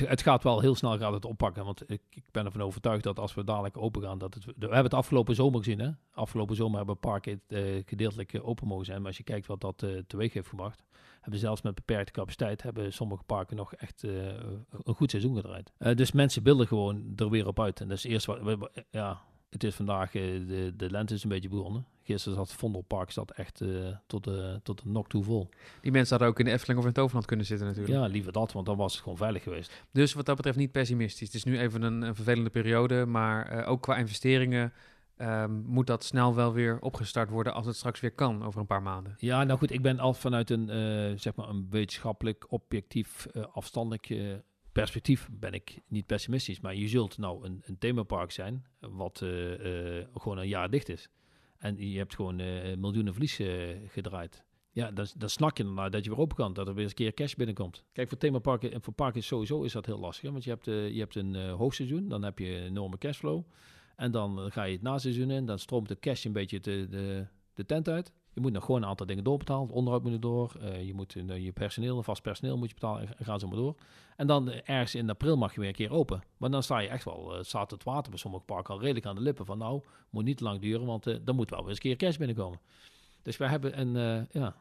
het, 0.00 0.22
gaat 0.22 0.42
wel 0.42 0.60
heel 0.60 0.74
snel 0.74 0.98
gaat 0.98 1.12
het 1.12 1.24
oppakken. 1.24 1.64
Want 1.64 1.90
ik, 1.90 2.02
ik, 2.10 2.24
ben 2.30 2.44
ervan 2.44 2.62
overtuigd 2.62 3.02
dat 3.02 3.18
als 3.18 3.34
we 3.34 3.44
dadelijk 3.44 3.76
open 3.76 4.02
gaan, 4.02 4.18
dat 4.18 4.34
het. 4.34 4.44
We 4.44 4.52
hebben 4.58 4.82
het 4.82 4.94
afgelopen 4.94 5.34
zomer 5.34 5.58
gezien. 5.58 5.78
Hè? 5.78 5.90
Afgelopen 6.10 6.56
zomer 6.56 6.76
hebben 6.76 6.98
parken 6.98 7.40
uh, 7.48 7.82
gedeeltelijk 7.84 8.32
uh, 8.32 8.48
open 8.48 8.66
mogen 8.66 8.84
zijn. 8.84 8.98
Maar 8.98 9.06
als 9.06 9.16
je 9.16 9.22
kijkt 9.22 9.46
wat 9.46 9.60
dat 9.60 9.82
uh, 9.82 9.98
teweeg 10.06 10.32
heeft 10.32 10.48
gebracht, 10.48 10.84
hebben 11.20 11.40
zelfs 11.40 11.62
met 11.62 11.74
beperkte 11.74 12.12
capaciteit, 12.12 12.62
hebben 12.62 12.92
sommige 12.92 13.22
parken 13.22 13.56
nog 13.56 13.74
echt 13.74 14.02
een 14.02 14.94
goed 14.94 15.10
seizoen 15.10 15.36
gedraaid. 15.36 15.72
dus 15.96 16.12
mensen 16.12 16.42
willen 16.42 16.66
gewoon 16.66 17.12
er 17.16 17.30
weer 17.30 17.46
op 17.46 17.60
uit. 17.60 17.80
En 17.80 17.88
dat 17.88 17.96
is 17.96 18.04
eerst 18.04 18.26
wat. 18.26 18.70
Ja, 18.90 19.20
het 19.50 19.64
is 19.64 19.74
vandaag, 19.74 20.10
de, 20.10 20.72
de 20.76 20.90
lente 20.90 21.14
is 21.14 21.22
een 21.22 21.28
beetje 21.28 21.48
begonnen. 21.48 21.86
Gisteren 22.04 22.38
zat 22.38 22.52
Vondelpark 22.52 23.10
zat 23.10 23.30
echt 23.30 23.60
uh, 23.60 23.96
tot, 24.06 24.24
de, 24.24 24.60
tot 24.62 24.82
de 24.82 24.88
nok 24.88 25.08
toe 25.08 25.24
vol. 25.24 25.48
Die 25.80 25.92
mensen 25.92 26.10
hadden 26.10 26.28
ook 26.28 26.38
in 26.38 26.44
de 26.44 26.50
Efteling 26.50 26.80
of 26.80 26.86
in 26.86 26.92
Toverland 26.92 27.26
kunnen 27.26 27.46
zitten 27.46 27.66
natuurlijk. 27.66 27.94
Ja, 27.94 28.06
liever 28.06 28.32
dat, 28.32 28.52
want 28.52 28.66
dan 28.66 28.76
was 28.76 28.92
het 28.92 29.02
gewoon 29.02 29.18
veilig 29.18 29.42
geweest. 29.42 29.84
Dus 29.90 30.12
wat 30.12 30.26
dat 30.26 30.36
betreft 30.36 30.58
niet 30.58 30.72
pessimistisch. 30.72 31.26
Het 31.26 31.36
is 31.36 31.44
nu 31.44 31.58
even 31.58 31.82
een, 31.82 32.02
een 32.02 32.14
vervelende 32.14 32.50
periode, 32.50 33.06
maar 33.06 33.52
uh, 33.52 33.70
ook 33.70 33.82
qua 33.82 33.96
investeringen 33.96 34.72
um, 35.18 35.64
moet 35.66 35.86
dat 35.86 36.04
snel 36.04 36.34
wel 36.34 36.52
weer 36.52 36.80
opgestart 36.80 37.30
worden 37.30 37.54
als 37.54 37.66
het 37.66 37.76
straks 37.76 38.00
weer 38.00 38.12
kan 38.12 38.44
over 38.44 38.60
een 38.60 38.66
paar 38.66 38.82
maanden. 38.82 39.14
Ja, 39.18 39.44
nou 39.44 39.58
goed, 39.58 39.70
ik 39.70 39.82
ben 39.82 39.98
al 39.98 40.14
vanuit 40.14 40.50
een, 40.50 40.68
zeg 41.18 41.34
maar 41.34 41.48
een 41.48 41.66
wetenschappelijk, 41.70 42.46
objectief, 42.48 43.26
afstandelijk 43.52 44.08
perspectief 44.72 45.28
ben 45.32 45.52
ik 45.52 45.80
niet 45.88 46.06
pessimistisch. 46.06 46.60
Maar 46.60 46.74
je 46.74 46.88
zult 46.88 47.18
nou 47.18 47.44
een, 47.44 47.62
een 47.64 47.78
themapark 47.78 48.30
zijn 48.30 48.64
wat 48.80 49.20
uh, 49.24 49.98
uh, 49.98 50.04
gewoon 50.14 50.38
een 50.38 50.48
jaar 50.48 50.70
dicht 50.70 50.88
is. 50.88 51.08
En 51.62 51.90
je 51.90 51.98
hebt 51.98 52.14
gewoon 52.14 52.38
uh, 52.38 52.76
miljoenen 52.76 53.12
verlies 53.12 53.40
gedraaid. 53.86 54.44
Ja, 54.70 54.90
dan, 54.90 55.06
dan 55.16 55.28
snak 55.28 55.56
je 55.56 55.64
ernaar 55.64 55.90
dat 55.90 56.04
je 56.04 56.10
weer 56.10 56.18
open 56.18 56.36
kan. 56.36 56.52
Dat 56.52 56.68
er 56.68 56.74
weer 56.74 56.82
eens 56.82 56.92
een 56.92 56.96
keer 56.96 57.14
cash 57.14 57.34
binnenkomt. 57.34 57.84
Kijk, 57.92 58.08
voor 58.08 58.18
themaparken 58.18 58.72
en 58.72 58.82
voor 58.82 58.92
parken 58.92 59.22
sowieso 59.22 59.62
is 59.62 59.72
dat 59.72 59.86
heel 59.86 59.98
lastig. 59.98 60.30
Want 60.30 60.44
je 60.44 60.50
hebt, 60.50 60.64
je 60.64 60.98
hebt 60.98 61.14
een 61.14 61.50
hoogseizoen, 61.50 62.08
dan 62.08 62.22
heb 62.22 62.38
je 62.38 62.46
een 62.46 62.66
enorme 62.66 62.98
cashflow. 62.98 63.44
En 63.96 64.10
dan 64.10 64.52
ga 64.52 64.64
je 64.64 64.72
het 64.72 64.82
naseizoen 64.82 65.30
in, 65.30 65.46
dan 65.46 65.58
stroomt 65.58 65.88
de 65.88 65.98
cash 65.98 66.24
een 66.24 66.32
beetje 66.32 66.60
de, 66.60 66.86
de, 66.90 67.26
de 67.54 67.66
tent 67.66 67.88
uit. 67.88 68.12
Je 68.34 68.40
moet 68.40 68.52
nog 68.52 68.64
gewoon 68.64 68.82
een 68.82 68.88
aantal 68.88 69.06
dingen 69.06 69.24
doorbetalen. 69.24 69.70
Onderhoud 69.70 70.02
moet 70.02 70.12
er 70.12 70.20
door. 70.20 70.52
Uh, 70.62 70.86
je 70.86 70.94
moet 70.94 71.14
uh, 71.14 71.44
je 71.44 71.52
personeel, 71.52 72.02
vast 72.02 72.22
personeel 72.22 72.56
moet 72.58 72.68
je 72.68 72.74
betalen. 72.74 73.18
En 73.18 73.24
gaan 73.24 73.40
zo 73.40 73.46
maar 73.46 73.56
door. 73.56 73.74
En 74.16 74.26
dan 74.26 74.48
uh, 74.48 74.54
ergens 74.64 74.94
in 74.94 75.10
april 75.10 75.36
mag 75.36 75.54
je 75.54 75.60
weer 75.60 75.68
een 75.68 75.74
keer 75.74 75.90
open. 75.90 76.22
Maar 76.36 76.50
dan 76.50 76.62
sta 76.62 76.78
je 76.78 76.88
echt 76.88 77.04
wel, 77.04 77.44
staat 77.44 77.70
het 77.70 77.84
water 77.84 78.10
bij 78.10 78.18
sommige 78.18 78.44
parken 78.44 78.74
al 78.74 78.80
redelijk 78.80 79.06
aan 79.06 79.14
de 79.14 79.20
lippen. 79.20 79.46
Van 79.46 79.58
nou, 79.58 79.82
moet 80.10 80.24
niet 80.24 80.40
lang 80.40 80.60
duren, 80.60 80.86
want 80.86 81.26
dan 81.26 81.36
moet 81.36 81.50
wel 81.50 81.58
weer 81.58 81.68
eens 81.68 81.76
een 81.76 81.82
keer 81.82 81.96
cash 81.96 82.16
binnenkomen. 82.16 82.60
Dus 83.22 83.36
wij 83.36 83.48
hebben 83.48 83.80
een, 83.80 84.26
ja, 84.30 84.56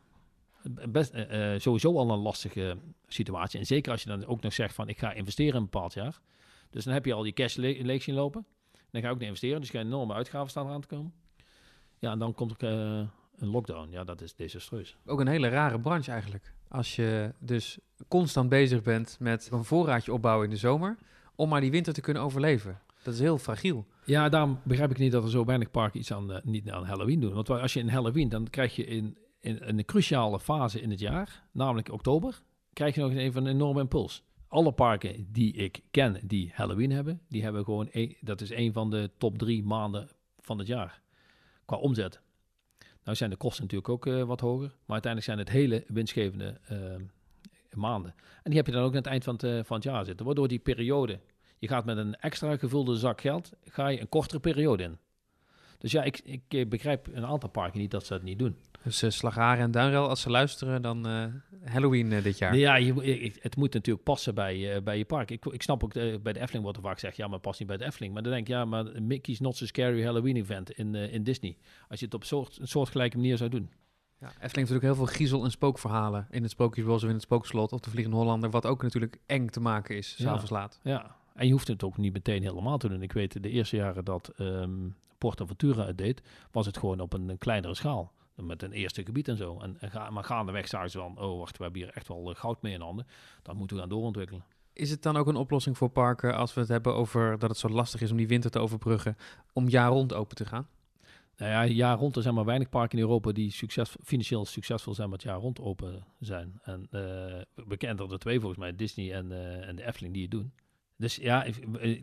best, 0.90 1.14
sowieso 1.58 1.98
al 1.98 2.12
een 2.12 2.20
lastige 2.20 2.78
situatie. 3.08 3.60
En 3.60 3.66
zeker 3.66 3.92
als 3.92 4.04
je 4.04 4.10
dan 4.10 4.26
ook 4.26 4.42
nog 4.42 4.54
zegt 4.54 4.76
van 4.76 4.90
ik 4.90 5.00
ga 5.00 5.14
investeren 5.14 5.54
in 5.54 5.60
een 5.60 5.70
bepaald 5.70 5.94
jaar. 5.94 6.20
Dus 6.70 6.84
dan 6.84 6.94
heb 6.94 7.06
je 7.06 7.14
al 7.14 7.24
die 7.24 7.34
cash 7.34 7.56
le 7.56 7.84
leeg 7.84 8.04
zien 8.04 8.16
lopen. 8.16 8.46
Dan 8.92 9.02
ga 9.02 9.08
je 9.08 9.14
ook 9.14 9.20
niet 9.20 9.28
investeren, 9.28 9.60
dus 9.60 9.72
je 9.72 9.78
gaat 9.78 9.86
enorme 9.86 10.14
uitgaven 10.14 10.50
staan 10.50 10.68
eraan 10.68 10.82
te 10.82 10.88
komen. 10.88 11.14
Ja, 12.00 12.12
en 12.12 12.20
dan 12.20 12.34
komt 12.34 12.62
er 12.62 13.10
een 13.38 13.48
lockdown, 13.48 13.92
ja, 13.92 14.04
dat 14.04 14.22
is 14.22 14.36
desastreus. 14.36 14.98
Ook 15.06 15.20
een 15.20 15.28
hele 15.28 15.48
rare 15.48 15.80
branche 15.80 16.12
eigenlijk. 16.12 16.54
Als 16.68 16.96
je 16.96 17.34
dus 17.40 17.80
constant 18.08 18.50
bezig 18.50 18.82
bent 18.82 19.18
met 19.20 19.50
een 19.52 19.64
voorraadje 19.64 20.14
opbouwen 20.14 20.46
in 20.46 20.52
de 20.52 20.58
zomer, 20.58 20.98
om 21.36 21.50
maar 21.50 21.62
die 21.62 21.72
winter 21.72 21.94
te 21.94 22.02
kunnen 22.02 22.24
overleven. 22.24 22.80
Dat 23.04 23.14
is 23.14 23.20
heel 23.20 23.38
fragiel. 23.38 23.86
Ja, 24.06 24.30
daarom 24.30 24.60
begrijp 24.64 24.92
ik 24.92 24.98
niet 24.98 25.12
dat 25.12 25.24
er 25.24 25.30
zo 25.30 25.46
weinig 25.46 25.72
parken 25.72 26.00
iets 26.00 26.14
aan, 26.14 26.32
uh, 26.32 26.38
niet 26.44 26.70
aan 26.70 26.86
Halloween 26.86 27.20
doen. 27.20 27.34
Want 27.34 27.50
als 27.50 27.74
je 27.74 27.80
in 27.80 27.90
Halloween, 27.90 28.30
dan 28.30 28.50
krijg 28.50 28.76
je 28.76 28.86
in, 28.86 29.18
in, 29.40 29.58
een 29.62 29.86
cruciale 29.86 30.40
fase 30.40 30.82
in 30.82 30.90
het 30.90 31.00
jaar, 31.00 31.44
namelijk 31.52 31.92
oktober, 31.92 32.42
krijg 32.74 32.96
je 32.96 33.02
nog 33.02 33.12
even 33.12 33.46
een 33.46 33.54
enorme 33.54 33.80
impuls. 33.80 34.24
Alle 34.48 34.72
parken 34.72 35.28
die 35.32 35.54
ik 35.54 35.82
ken 35.92 36.20
die 36.24 36.52
Halloween 36.54 36.92
hebben, 36.92 37.22
die 37.30 37.44
hebben 37.44 37.64
gewoon, 37.64 37.88
een, 37.92 38.18
dat 38.22 38.42
is 38.42 38.52
een 38.52 38.74
van 38.74 38.90
de 38.90 39.12
top 39.18 39.38
drie 39.38 39.64
maanden 39.64 40.10
van 40.40 40.58
het 40.58 40.68
jaar 40.68 41.02
qua 41.66 41.78
omzet. 41.78 42.22
Nou 43.04 43.18
zijn 43.18 43.30
de 43.30 43.36
kosten 43.36 43.64
natuurlijk 43.64 43.90
ook 43.90 44.06
eh, 44.06 44.24
wat 44.24 44.40
hoger, 44.40 44.68
maar 44.68 45.02
uiteindelijk 45.04 45.24
zijn 45.24 45.38
het 45.38 45.50
hele 45.50 45.84
winstgevende 45.88 46.60
eh, 46.64 46.78
maanden. 47.74 48.16
En 48.18 48.42
die 48.44 48.56
heb 48.56 48.66
je 48.66 48.72
dan 48.72 48.84
ook 48.84 48.92
aan 48.92 48.98
het 48.98 49.06
eind 49.06 49.24
van 49.24 49.34
het, 49.34 49.44
eh, 49.44 49.60
van 49.64 49.80
jaar 49.82 50.06
zitten. 50.06 50.26
Waardoor 50.26 50.48
die 50.48 50.60
periode, 50.60 51.20
je 51.60 51.68
gaat 51.68 51.86
met 51.86 51.98
een 51.98 52.16
extra 52.16 52.58
gevulde 52.58 52.96
zak 52.96 53.22
geld, 53.22 53.52
ga 53.66 53.88
je 53.88 54.02
een 54.02 54.10
kortere 54.10 54.40
periode 54.40 54.84
in. 54.84 54.98
Dus 55.78 55.92
ja, 55.92 56.04
ik, 56.04 56.20
ik 56.24 56.42
eh, 56.48 56.68
begrijp 56.68 57.08
een 57.14 57.26
aantal 57.26 57.50
parken 57.50 57.80
niet 57.80 57.92
dat 57.92 58.06
ze 58.06 58.14
dat 58.14 58.24
niet 58.24 58.40
doen. 58.40 58.56
Dus 58.84 59.04
uh, 59.04 59.10
Slagaren 59.10 59.64
en 59.64 59.72
Duinrel, 59.72 60.10
als 60.10 60.22
ze 60.22 60.30
luisteren, 60.30 60.82
dan 60.82 61.08
uh, 61.08 61.26
Halloween 61.64 62.12
uh, 62.12 62.24
dit 62.24 62.38
jaar. 62.38 62.56
Ja, 62.56 62.76
je, 62.76 63.32
het 63.40 63.56
moet 63.56 63.74
natuurlijk 63.74 64.06
passen 64.06 64.36
bij, 64.36 64.84
bij 64.84 64.98
je 64.98 65.06
park. 65.06 65.32
Ik, 65.32 65.46
ik 65.46 65.62
snap 65.62 65.84
ook, 65.84 65.94
bij 65.94 66.34
de 66.34 66.40
Efteling 66.40 66.64
wordt 66.64 66.78
er 66.78 66.84
vaak 66.84 66.94
gezegd, 66.94 67.18
ja, 67.18 67.28
maar 67.28 67.40
past 67.40 67.60
niet 67.60 67.68
bij 67.68 67.78
de 67.78 67.86
Efteling. 67.86 68.14
Maar 68.14 68.24
dan 68.24 68.32
denk 68.32 68.48
ik, 68.48 68.54
ja, 68.54 68.66
maar 68.66 69.02
Mickey's 69.02 69.40
Not 69.40 69.56
So 69.56 69.66
Scary 69.66 70.04
Halloween 70.04 70.36
event 70.36 70.72
in, 70.72 70.96
in 70.96 71.24
Disney. 71.24 71.58
Als 71.90 72.00
je 72.00 72.06
het 72.06 72.14
op 72.14 72.24
soort, 72.24 72.58
een 72.60 72.68
soortgelijke 72.68 73.18
manier 73.18 73.38
zou 73.38 73.50
doen. 73.50 73.70
Ja, 74.20 74.28
Efteling 74.28 74.40
heeft 74.42 74.54
natuurlijk 74.54 74.84
heel 74.84 74.96
veel 74.96 75.06
griezel- 75.06 75.44
en 75.44 75.52
spookverhalen 75.52 76.28
in 76.30 76.42
het 76.42 76.52
Sprookjesbos 76.52 77.04
of 77.04 77.10
in 77.10 77.16
het 77.16 77.24
Spookslot 77.24 77.72
of 77.72 77.80
de 77.80 77.90
Vliegende 77.90 78.18
Hollander, 78.18 78.50
wat 78.50 78.66
ook 78.66 78.84
natuurlijk 78.84 79.18
eng 79.26 79.48
te 79.48 79.60
maken 79.60 79.98
is, 79.98 80.16
s'avonds 80.22 80.50
ja, 80.50 80.56
laat. 80.56 80.80
Ja, 80.84 81.16
en 81.36 81.46
je 81.46 81.52
hoeft 81.52 81.68
het 81.68 81.84
ook 81.84 81.98
niet 81.98 82.14
meteen 82.14 82.42
helemaal 82.42 82.78
te 82.78 82.90
doen. 82.90 83.02
Ik 83.02 83.12
weet, 83.12 83.44
de 83.44 83.50
eerste 83.50 83.76
jaren 83.76 84.06
dat 84.06 84.34
um, 84.38 84.96
Portaventura 85.18 85.86
het 85.86 85.98
deed, 85.98 86.22
was 86.52 86.66
het 86.66 86.78
gewoon 86.78 87.00
op 87.00 87.14
een, 87.14 87.30
een 87.30 87.38
kleinere 87.38 87.76
schaal 87.76 88.12
met 88.46 88.64
een 88.64 88.72
eerste 88.72 89.06
gebied 89.06 89.28
en 89.28 89.38
zo. 89.38 89.60
En, 89.60 89.78
en 89.80 89.92
ga, 89.92 90.10
maar 90.10 90.24
gaandeweg 90.24 90.68
zagen 90.68 90.90
ze 90.90 90.98
van, 90.98 91.20
oh 91.20 91.40
wacht, 91.40 91.58
we 91.58 91.64
hebben 91.64 91.82
hier 91.82 91.92
echt 91.94 92.08
wel 92.08 92.34
goud 92.34 92.62
mee 92.62 92.74
in 92.74 92.82
handen. 92.82 93.08
Dat 93.42 93.56
moeten 93.56 93.76
we 93.76 93.82
gaan 93.82 93.92
doorontwikkelen. 93.92 94.44
Is 94.74 94.90
het 94.90 95.02
dan 95.02 95.18
ook 95.18 95.28
een 95.28 95.36
oplossing 95.36 95.78
voor 95.78 95.90
parken 95.90 96.36
als 96.36 96.54
we 96.54 96.60
het 96.60 96.70
hebben 96.70 96.96
over 96.96 97.40
dat 97.40 97.50
het 97.50 97.60
zo 97.60 97.70
lastig 97.70 98.02
is 98.02 98.12
om 98.12 98.18
die 98.18 98.28
winter 98.28 98.52
te 98.52 98.60
overbruggen, 98.60 99.18
om 99.54 99.70
jaar 99.70 99.90
rond 99.90 100.14
open 100.14 100.36
te 100.36 100.46
gaan? 100.46 100.68
Nou 101.38 101.52
ja, 101.52 101.66
jaar 101.66 101.98
rond 101.98 102.16
er 102.16 102.22
zijn 102.22 102.34
maar 102.34 102.46
weinig 102.46 102.70
parken 102.70 102.98
in 102.98 103.04
Europa 103.04 103.32
die 103.32 103.52
succes, 103.52 103.96
financieel 104.04 104.46
succesvol 104.46 104.94
zijn 104.94 105.10
met 105.10 105.22
jaar 105.22 105.38
rond 105.38 105.60
open 105.60 106.04
zijn. 106.20 106.60
En 106.64 106.88
uh, 106.92 107.66
bekend 107.68 108.00
er 108.00 108.10
de 108.10 108.18
twee 108.18 108.40
volgens 108.40 108.60
mij, 108.60 108.76
Disney 108.76 109.14
en, 109.14 109.32
uh, 109.32 109.68
en 109.68 109.76
de 109.76 109.86
Efteling 109.86 110.14
die 110.14 110.22
het 110.22 110.32
doen. 110.32 110.52
Dus 111.02 111.16
ja, 111.16 111.44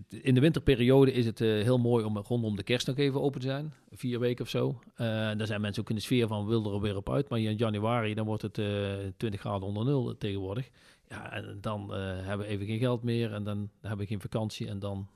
in 0.09 0.34
de 0.34 0.40
winterperiode 0.40 1.12
is 1.12 1.26
het 1.26 1.40
uh, 1.40 1.62
heel 1.62 1.78
mooi 1.78 2.05
om 2.05 2.18
rondom 2.18 2.57
de 2.57 2.62
kerst 2.62 2.86
nog 2.86 2.96
even 2.96 3.20
open 3.20 3.40
te 3.40 3.46
zijn. 3.46 3.72
Vier 3.90 4.18
weken 4.18 4.44
of 4.44 4.51
zo. 4.51 4.68
Uh, 4.68 4.99
daar 4.99 5.46
zijn 5.46 5.61
mensen 5.61 5.82
ook 5.82 5.88
in 5.88 5.94
de 5.94 6.01
sfeer 6.01 6.26
van, 6.26 6.46
wil 6.46 6.72
er 6.72 6.80
weer 6.80 6.96
op 6.96 7.11
uit. 7.11 7.28
Maar 7.28 7.38
in 7.38 7.57
januari, 7.57 8.14
dan 8.14 8.26
wordt 8.26 8.42
het 8.42 8.59
uh, 8.59 8.94
20 9.16 9.40
graden 9.40 9.68
onder 9.68 9.84
nul 9.84 10.16
tegenwoordig. 10.16 10.70
Ja, 11.09 11.32
en 11.32 11.59
dan 11.61 11.92
hebben 11.94 12.46
we 12.46 12.53
even 12.53 12.66
geen 12.66 12.78
geld 12.78 13.03
meer. 13.03 13.32
En 13.32 13.44
dan 13.44 13.70
hebben 13.80 13.99
we 13.99 14.07
geen 14.07 14.20
vakantie. 14.20 14.68
En 14.68 14.78
dan, 14.78 15.09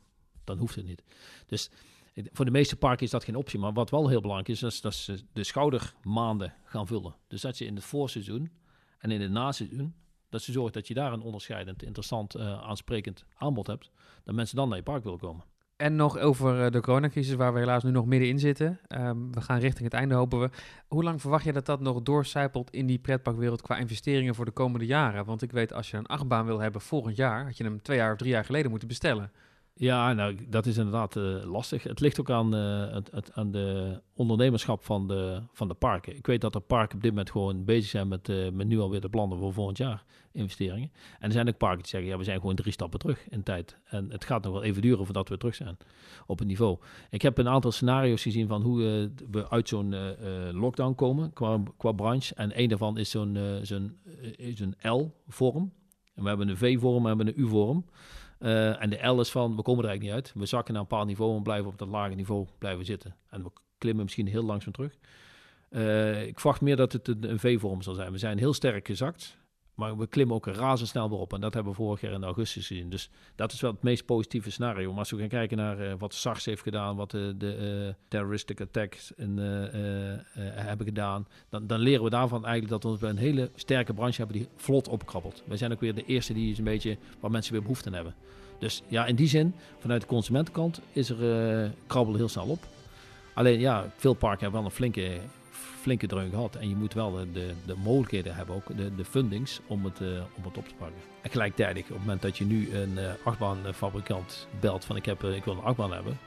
dan 0.44 0.58
hoeft 0.58 0.74
het 0.74 0.86
niet. 0.86 1.02
Dus 1.46 1.70
voor 2.32 2.44
de 2.44 2.50
meeste 2.50 2.76
parken 2.76 3.04
is 3.04 3.10
dat 3.10 3.24
geen 3.24 3.36
optie. 3.36 3.58
Maar 3.58 3.72
wat 3.72 3.90
wel 3.90 4.08
heel 4.08 4.20
belangrijk 4.20 4.48
is, 4.48 4.62
is 4.62 4.80
dat 4.80 4.94
ze 4.94 5.18
de 5.32 5.44
schoudermaanden 5.44 6.54
gaan 6.64 6.86
vullen. 6.86 7.14
Dus 7.28 7.40
dat 7.40 7.58
je 7.58 7.64
in 7.64 7.74
het 7.74 7.84
voorseizoen 7.84 8.50
en 8.98 9.10
in 9.10 9.20
het 9.20 9.30
naseizoen 9.30 9.94
dat 10.32 10.42
ze 10.42 10.52
zorgt 10.52 10.74
dat 10.74 10.88
je 10.88 10.94
daar 10.94 11.12
een 11.12 11.20
onderscheidend, 11.20 11.82
interessant, 11.82 12.36
uh, 12.36 12.62
aansprekend 12.62 13.24
aanbod 13.36 13.66
hebt. 13.66 13.90
Dat 14.24 14.34
mensen 14.34 14.56
dan 14.56 14.68
naar 14.68 14.76
je 14.76 14.82
park 14.82 15.04
willen 15.04 15.18
komen. 15.18 15.44
En 15.76 15.96
nog 15.96 16.18
over 16.18 16.64
uh, 16.64 16.70
de 16.70 16.80
coronacrisis, 16.80 17.34
waar 17.34 17.52
we 17.52 17.58
helaas 17.58 17.82
nu 17.82 17.90
nog 17.90 18.06
middenin 18.06 18.38
zitten. 18.38 18.80
Um, 18.88 19.32
we 19.32 19.40
gaan 19.40 19.58
richting 19.58 19.84
het 19.84 19.92
einde, 19.92 20.14
hopen 20.14 20.40
we. 20.40 20.50
Hoe 20.86 21.02
lang 21.02 21.20
verwacht 21.20 21.44
je 21.44 21.52
dat 21.52 21.66
dat 21.66 21.80
nog 21.80 22.02
doorcijpelt 22.02 22.70
in 22.70 22.86
die 22.86 22.98
pretparkwereld 22.98 23.62
qua 23.62 23.76
investeringen 23.76 24.34
voor 24.34 24.44
de 24.44 24.50
komende 24.50 24.86
jaren? 24.86 25.24
Want 25.24 25.42
ik 25.42 25.52
weet, 25.52 25.72
als 25.72 25.90
je 25.90 25.96
een 25.96 26.06
achtbaan 26.06 26.46
wil 26.46 26.58
hebben 26.58 26.80
volgend 26.80 27.16
jaar, 27.16 27.44
had 27.44 27.56
je 27.56 27.64
hem 27.64 27.82
twee 27.82 27.96
jaar 27.96 28.12
of 28.12 28.18
drie 28.18 28.30
jaar 28.30 28.44
geleden 28.44 28.70
moeten 28.70 28.88
bestellen. 28.88 29.30
Ja, 29.74 30.12
nou, 30.12 30.36
dat 30.48 30.66
is 30.66 30.76
inderdaad 30.76 31.16
uh, 31.16 31.44
lastig. 31.44 31.82
Het 31.82 32.00
ligt 32.00 32.20
ook 32.20 32.30
aan, 32.30 32.54
uh, 32.54 32.92
het, 32.92 33.10
het, 33.10 33.32
aan 33.32 33.50
de 33.50 34.00
ondernemerschap 34.14 34.84
van 34.84 35.08
de, 35.08 35.42
van 35.52 35.68
de 35.68 35.74
parken. 35.74 36.16
Ik 36.16 36.26
weet 36.26 36.40
dat 36.40 36.52
de 36.52 36.60
parken 36.60 36.96
op 36.96 37.02
dit 37.02 37.10
moment 37.10 37.30
gewoon 37.30 37.64
bezig 37.64 37.90
zijn 37.90 38.08
met, 38.08 38.28
uh, 38.28 38.50
met 38.50 38.66
nu 38.66 38.80
alweer 38.80 39.00
de 39.00 39.08
plannen 39.08 39.38
voor 39.38 39.52
volgend 39.52 39.78
jaar 39.78 40.04
investeringen. 40.32 40.92
En 41.18 41.26
er 41.26 41.32
zijn 41.32 41.48
ook 41.48 41.56
parken 41.56 41.78
die 41.78 41.88
zeggen, 41.88 42.10
ja, 42.10 42.18
we 42.18 42.24
zijn 42.24 42.40
gewoon 42.40 42.54
drie 42.54 42.72
stappen 42.72 42.98
terug 42.98 43.28
in 43.28 43.42
tijd. 43.42 43.78
En 43.84 44.10
het 44.10 44.24
gaat 44.24 44.42
nog 44.42 44.52
wel 44.52 44.62
even 44.62 44.82
duren 44.82 45.04
voordat 45.04 45.28
we 45.28 45.36
terug 45.36 45.54
zijn 45.54 45.76
op 46.26 46.38
het 46.38 46.48
niveau. 46.48 46.78
Ik 47.10 47.22
heb 47.22 47.38
een 47.38 47.48
aantal 47.48 47.72
scenario's 47.72 48.22
gezien 48.22 48.48
van 48.48 48.62
hoe 48.62 49.10
we 49.30 49.50
uit 49.50 49.68
zo'n 49.68 49.94
lockdown 50.52 50.94
komen 50.94 51.32
qua, 51.32 51.62
qua 51.76 51.92
branche. 51.92 52.34
En 52.34 52.60
een 52.60 52.68
daarvan 52.68 52.98
is 52.98 53.10
zo'n 53.10 53.38
L-vorm. 54.82 55.72
En 56.14 56.22
we 56.22 56.28
hebben 56.28 56.48
een 56.48 56.56
V-vorm 56.56 56.96
en 56.96 57.02
we 57.02 57.08
hebben 57.08 57.26
een 57.26 57.40
U-vorm. 57.40 57.84
Uh, 58.42 58.82
en 58.82 58.90
de 58.90 59.06
L 59.06 59.20
is 59.20 59.30
van, 59.30 59.56
we 59.56 59.62
komen 59.62 59.84
er 59.84 59.90
eigenlijk 59.90 60.02
niet 60.02 60.26
uit. 60.26 60.42
We 60.42 60.46
zakken 60.46 60.72
naar 60.74 60.82
een 60.82 60.88
bepaald 60.88 61.08
niveau 61.08 61.36
en 61.36 61.42
blijven 61.42 61.66
op 61.66 61.78
dat 61.78 61.88
lage 61.88 62.14
niveau 62.14 62.46
blijven 62.58 62.84
zitten. 62.84 63.16
En 63.28 63.42
we 63.42 63.50
klimmen 63.78 64.04
misschien 64.04 64.26
heel 64.26 64.42
langzaam 64.42 64.72
terug. 64.72 64.96
Uh, 65.70 66.26
ik 66.26 66.40
verwacht 66.40 66.60
meer 66.60 66.76
dat 66.76 66.92
het 66.92 67.08
een, 67.08 67.30
een 67.30 67.38
V-vorm 67.38 67.82
zal 67.82 67.94
zijn. 67.94 68.12
We 68.12 68.18
zijn 68.18 68.38
heel 68.38 68.52
sterk 68.52 68.86
gezakt, 68.86 69.38
maar 69.74 69.98
we 69.98 70.06
klimmen 70.06 70.36
ook 70.36 70.46
razendsnel 70.46 71.08
weer 71.10 71.18
op. 71.18 71.32
En 71.32 71.40
dat 71.40 71.54
hebben 71.54 71.72
we 71.72 71.78
vorig 71.78 72.00
jaar 72.00 72.12
in 72.12 72.24
augustus 72.24 72.66
gezien. 72.66 72.90
Dus 72.90 73.10
dat 73.34 73.52
is 73.52 73.60
wel 73.60 73.70
het 73.70 73.82
meest 73.82 74.04
positieve 74.04 74.50
scenario. 74.50 74.90
Maar 74.90 74.98
als 74.98 75.10
we 75.10 75.18
gaan 75.18 75.28
kijken 75.28 75.56
naar 75.56 75.80
uh, 75.80 75.92
wat 75.98 76.14
SARS 76.14 76.44
heeft 76.44 76.62
gedaan, 76.62 76.96
wat 76.96 77.10
de, 77.10 77.34
de 77.38 77.94
terroristic 78.08 78.60
attacks 78.60 79.12
in, 79.16 79.38
hebben 80.38 80.86
gedaan, 80.86 81.26
dan, 81.48 81.66
dan, 81.66 81.78
leren 81.78 82.04
we 82.04 82.10
daarvan 82.10 82.44
eigenlijk 82.44 82.82
dat 82.82 83.00
we 83.00 83.06
een 83.06 83.16
hele 83.16 83.50
sterke 83.54 83.94
branche 83.94 84.16
hebben 84.16 84.36
die 84.36 84.48
vlot 84.56 84.88
opkrabbelt. 84.88 85.42
Wij 85.46 85.56
zijn 85.56 85.72
ook 85.72 85.80
weer 85.80 85.94
de 85.94 86.04
eerste 86.04 86.32
die 86.32 86.50
is 86.50 86.58
een 86.58 86.64
beetje 86.64 86.96
waar 87.20 87.30
mensen 87.30 87.52
weer 87.52 87.62
behoefte 87.62 87.88
aan 87.88 87.94
hebben. 87.94 88.14
Dus 88.62 88.82
ja, 88.88 89.06
in 89.06 89.16
die 89.16 89.28
zin, 89.28 89.54
vanuit 89.78 90.00
de 90.00 90.06
consumentenkant 90.06 90.80
is 90.92 91.10
er 91.10 91.62
uh, 91.64 91.70
krabbel 91.86 92.14
heel 92.14 92.28
snel 92.28 92.46
op. 92.46 92.66
Alleen 93.34 93.60
ja, 93.60 93.92
veel 93.96 94.14
parken 94.14 94.40
hebben 94.40 94.60
wel 94.60 94.70
een 94.70 94.76
flinke, 94.76 95.20
flinke 95.82 96.06
dreun 96.06 96.30
gehad. 96.30 96.56
En 96.56 96.68
je 96.68 96.76
moet 96.76 96.94
wel 96.94 97.12
de, 97.12 97.32
de, 97.32 97.54
de 97.66 97.76
mogelijkheden 97.76 98.34
hebben, 98.34 98.54
ook 98.54 98.76
de, 98.76 98.94
de 98.94 99.04
fundings, 99.04 99.60
om 99.66 99.84
het, 99.84 100.00
uh, 100.00 100.22
om 100.36 100.44
het 100.44 100.58
op 100.58 100.68
te 100.68 100.74
pakken. 100.74 100.96
En 101.22 101.30
gelijktijdig, 101.30 101.82
op 101.82 101.88
het 101.88 101.98
moment 101.98 102.22
dat 102.22 102.38
je 102.38 102.44
nu 102.44 102.74
een 102.74 102.92
uh, 102.92 103.10
achtbaanfabrikant 103.24 104.48
belt 104.60 104.84
van 104.84 104.96
ik, 104.96 105.04
heb, 105.04 105.22
ik 105.22 105.44
wil 105.44 105.54
een 105.54 105.62
achtbaan 105.62 105.92
hebben. 105.92 106.18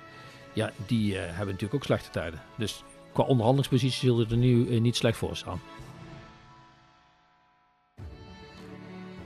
Ja, 0.54 0.72
die 0.86 1.16
hebben 1.16 1.46
natuurlijk 1.46 1.74
ook 1.74 1.84
slechte 1.84 2.10
tijden. 2.10 2.42
Dus 2.58 2.84
qua 3.14 3.24
onderhandelingspositie 3.24 4.10
zullen 4.10 4.30
er 4.30 4.38
nu 4.38 4.80
niet 4.80 4.96
slecht 4.96 5.18
voor 5.18 5.36
staan. 5.36 5.62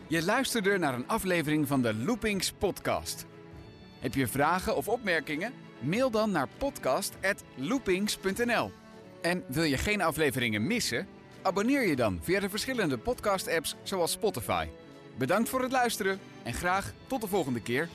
Je 0.08 0.24
luisterde 0.24 0.78
naar 0.78 0.94
een 0.94 1.08
aflevering 1.08 1.68
van 1.68 1.82
de 1.82 1.96
Loopings 1.96 2.52
podcast. 2.52 3.26
Heb 4.00 4.14
je 4.14 4.28
vragen 4.28 4.76
of 4.76 4.88
opmerkingen? 4.88 5.54
Mail 5.80 6.12
dan 6.12 6.32
naar 6.32 6.48
podcast@loopings.nl. 6.58 8.72
En 9.22 9.44
wil 9.48 9.64
je 9.64 9.78
geen 9.78 10.02
afleveringen 10.02 10.68
missen? 10.68 11.08
Abonneer 11.42 11.88
je 11.88 11.96
dan 11.96 12.20
via 12.22 12.40
de 12.40 12.50
verschillende 12.50 12.98
podcast-apps 12.98 13.76
zoals 13.84 14.12
Spotify. 14.12 14.68
Bedankt 15.18 15.50
voor 15.50 15.62
het 15.62 15.72
luisteren 15.72 16.20
en 16.44 16.54
graag 16.54 16.94
tot 17.08 17.22
de 17.22 17.28
volgende 17.28 17.62
keer. 17.62 17.90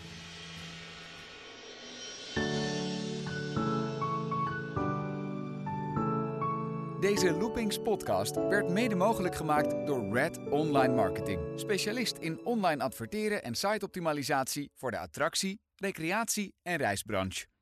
Deze 7.01 7.33
Loopings 7.33 7.79
podcast 7.79 8.35
werd 8.35 8.69
mede 8.69 8.95
mogelijk 8.95 9.35
gemaakt 9.35 9.87
door 9.87 10.13
Red 10.13 10.39
Online 10.51 10.95
Marketing. 10.95 11.41
Specialist 11.57 12.17
in 12.17 12.45
online 12.45 12.83
adverteren 12.83 13.43
en 13.43 13.55
siteoptimalisatie 13.55 14.71
voor 14.75 14.91
de 14.91 14.99
attractie, 14.99 15.61
recreatie 15.77 16.55
en 16.63 16.77
reisbranche. 16.77 17.54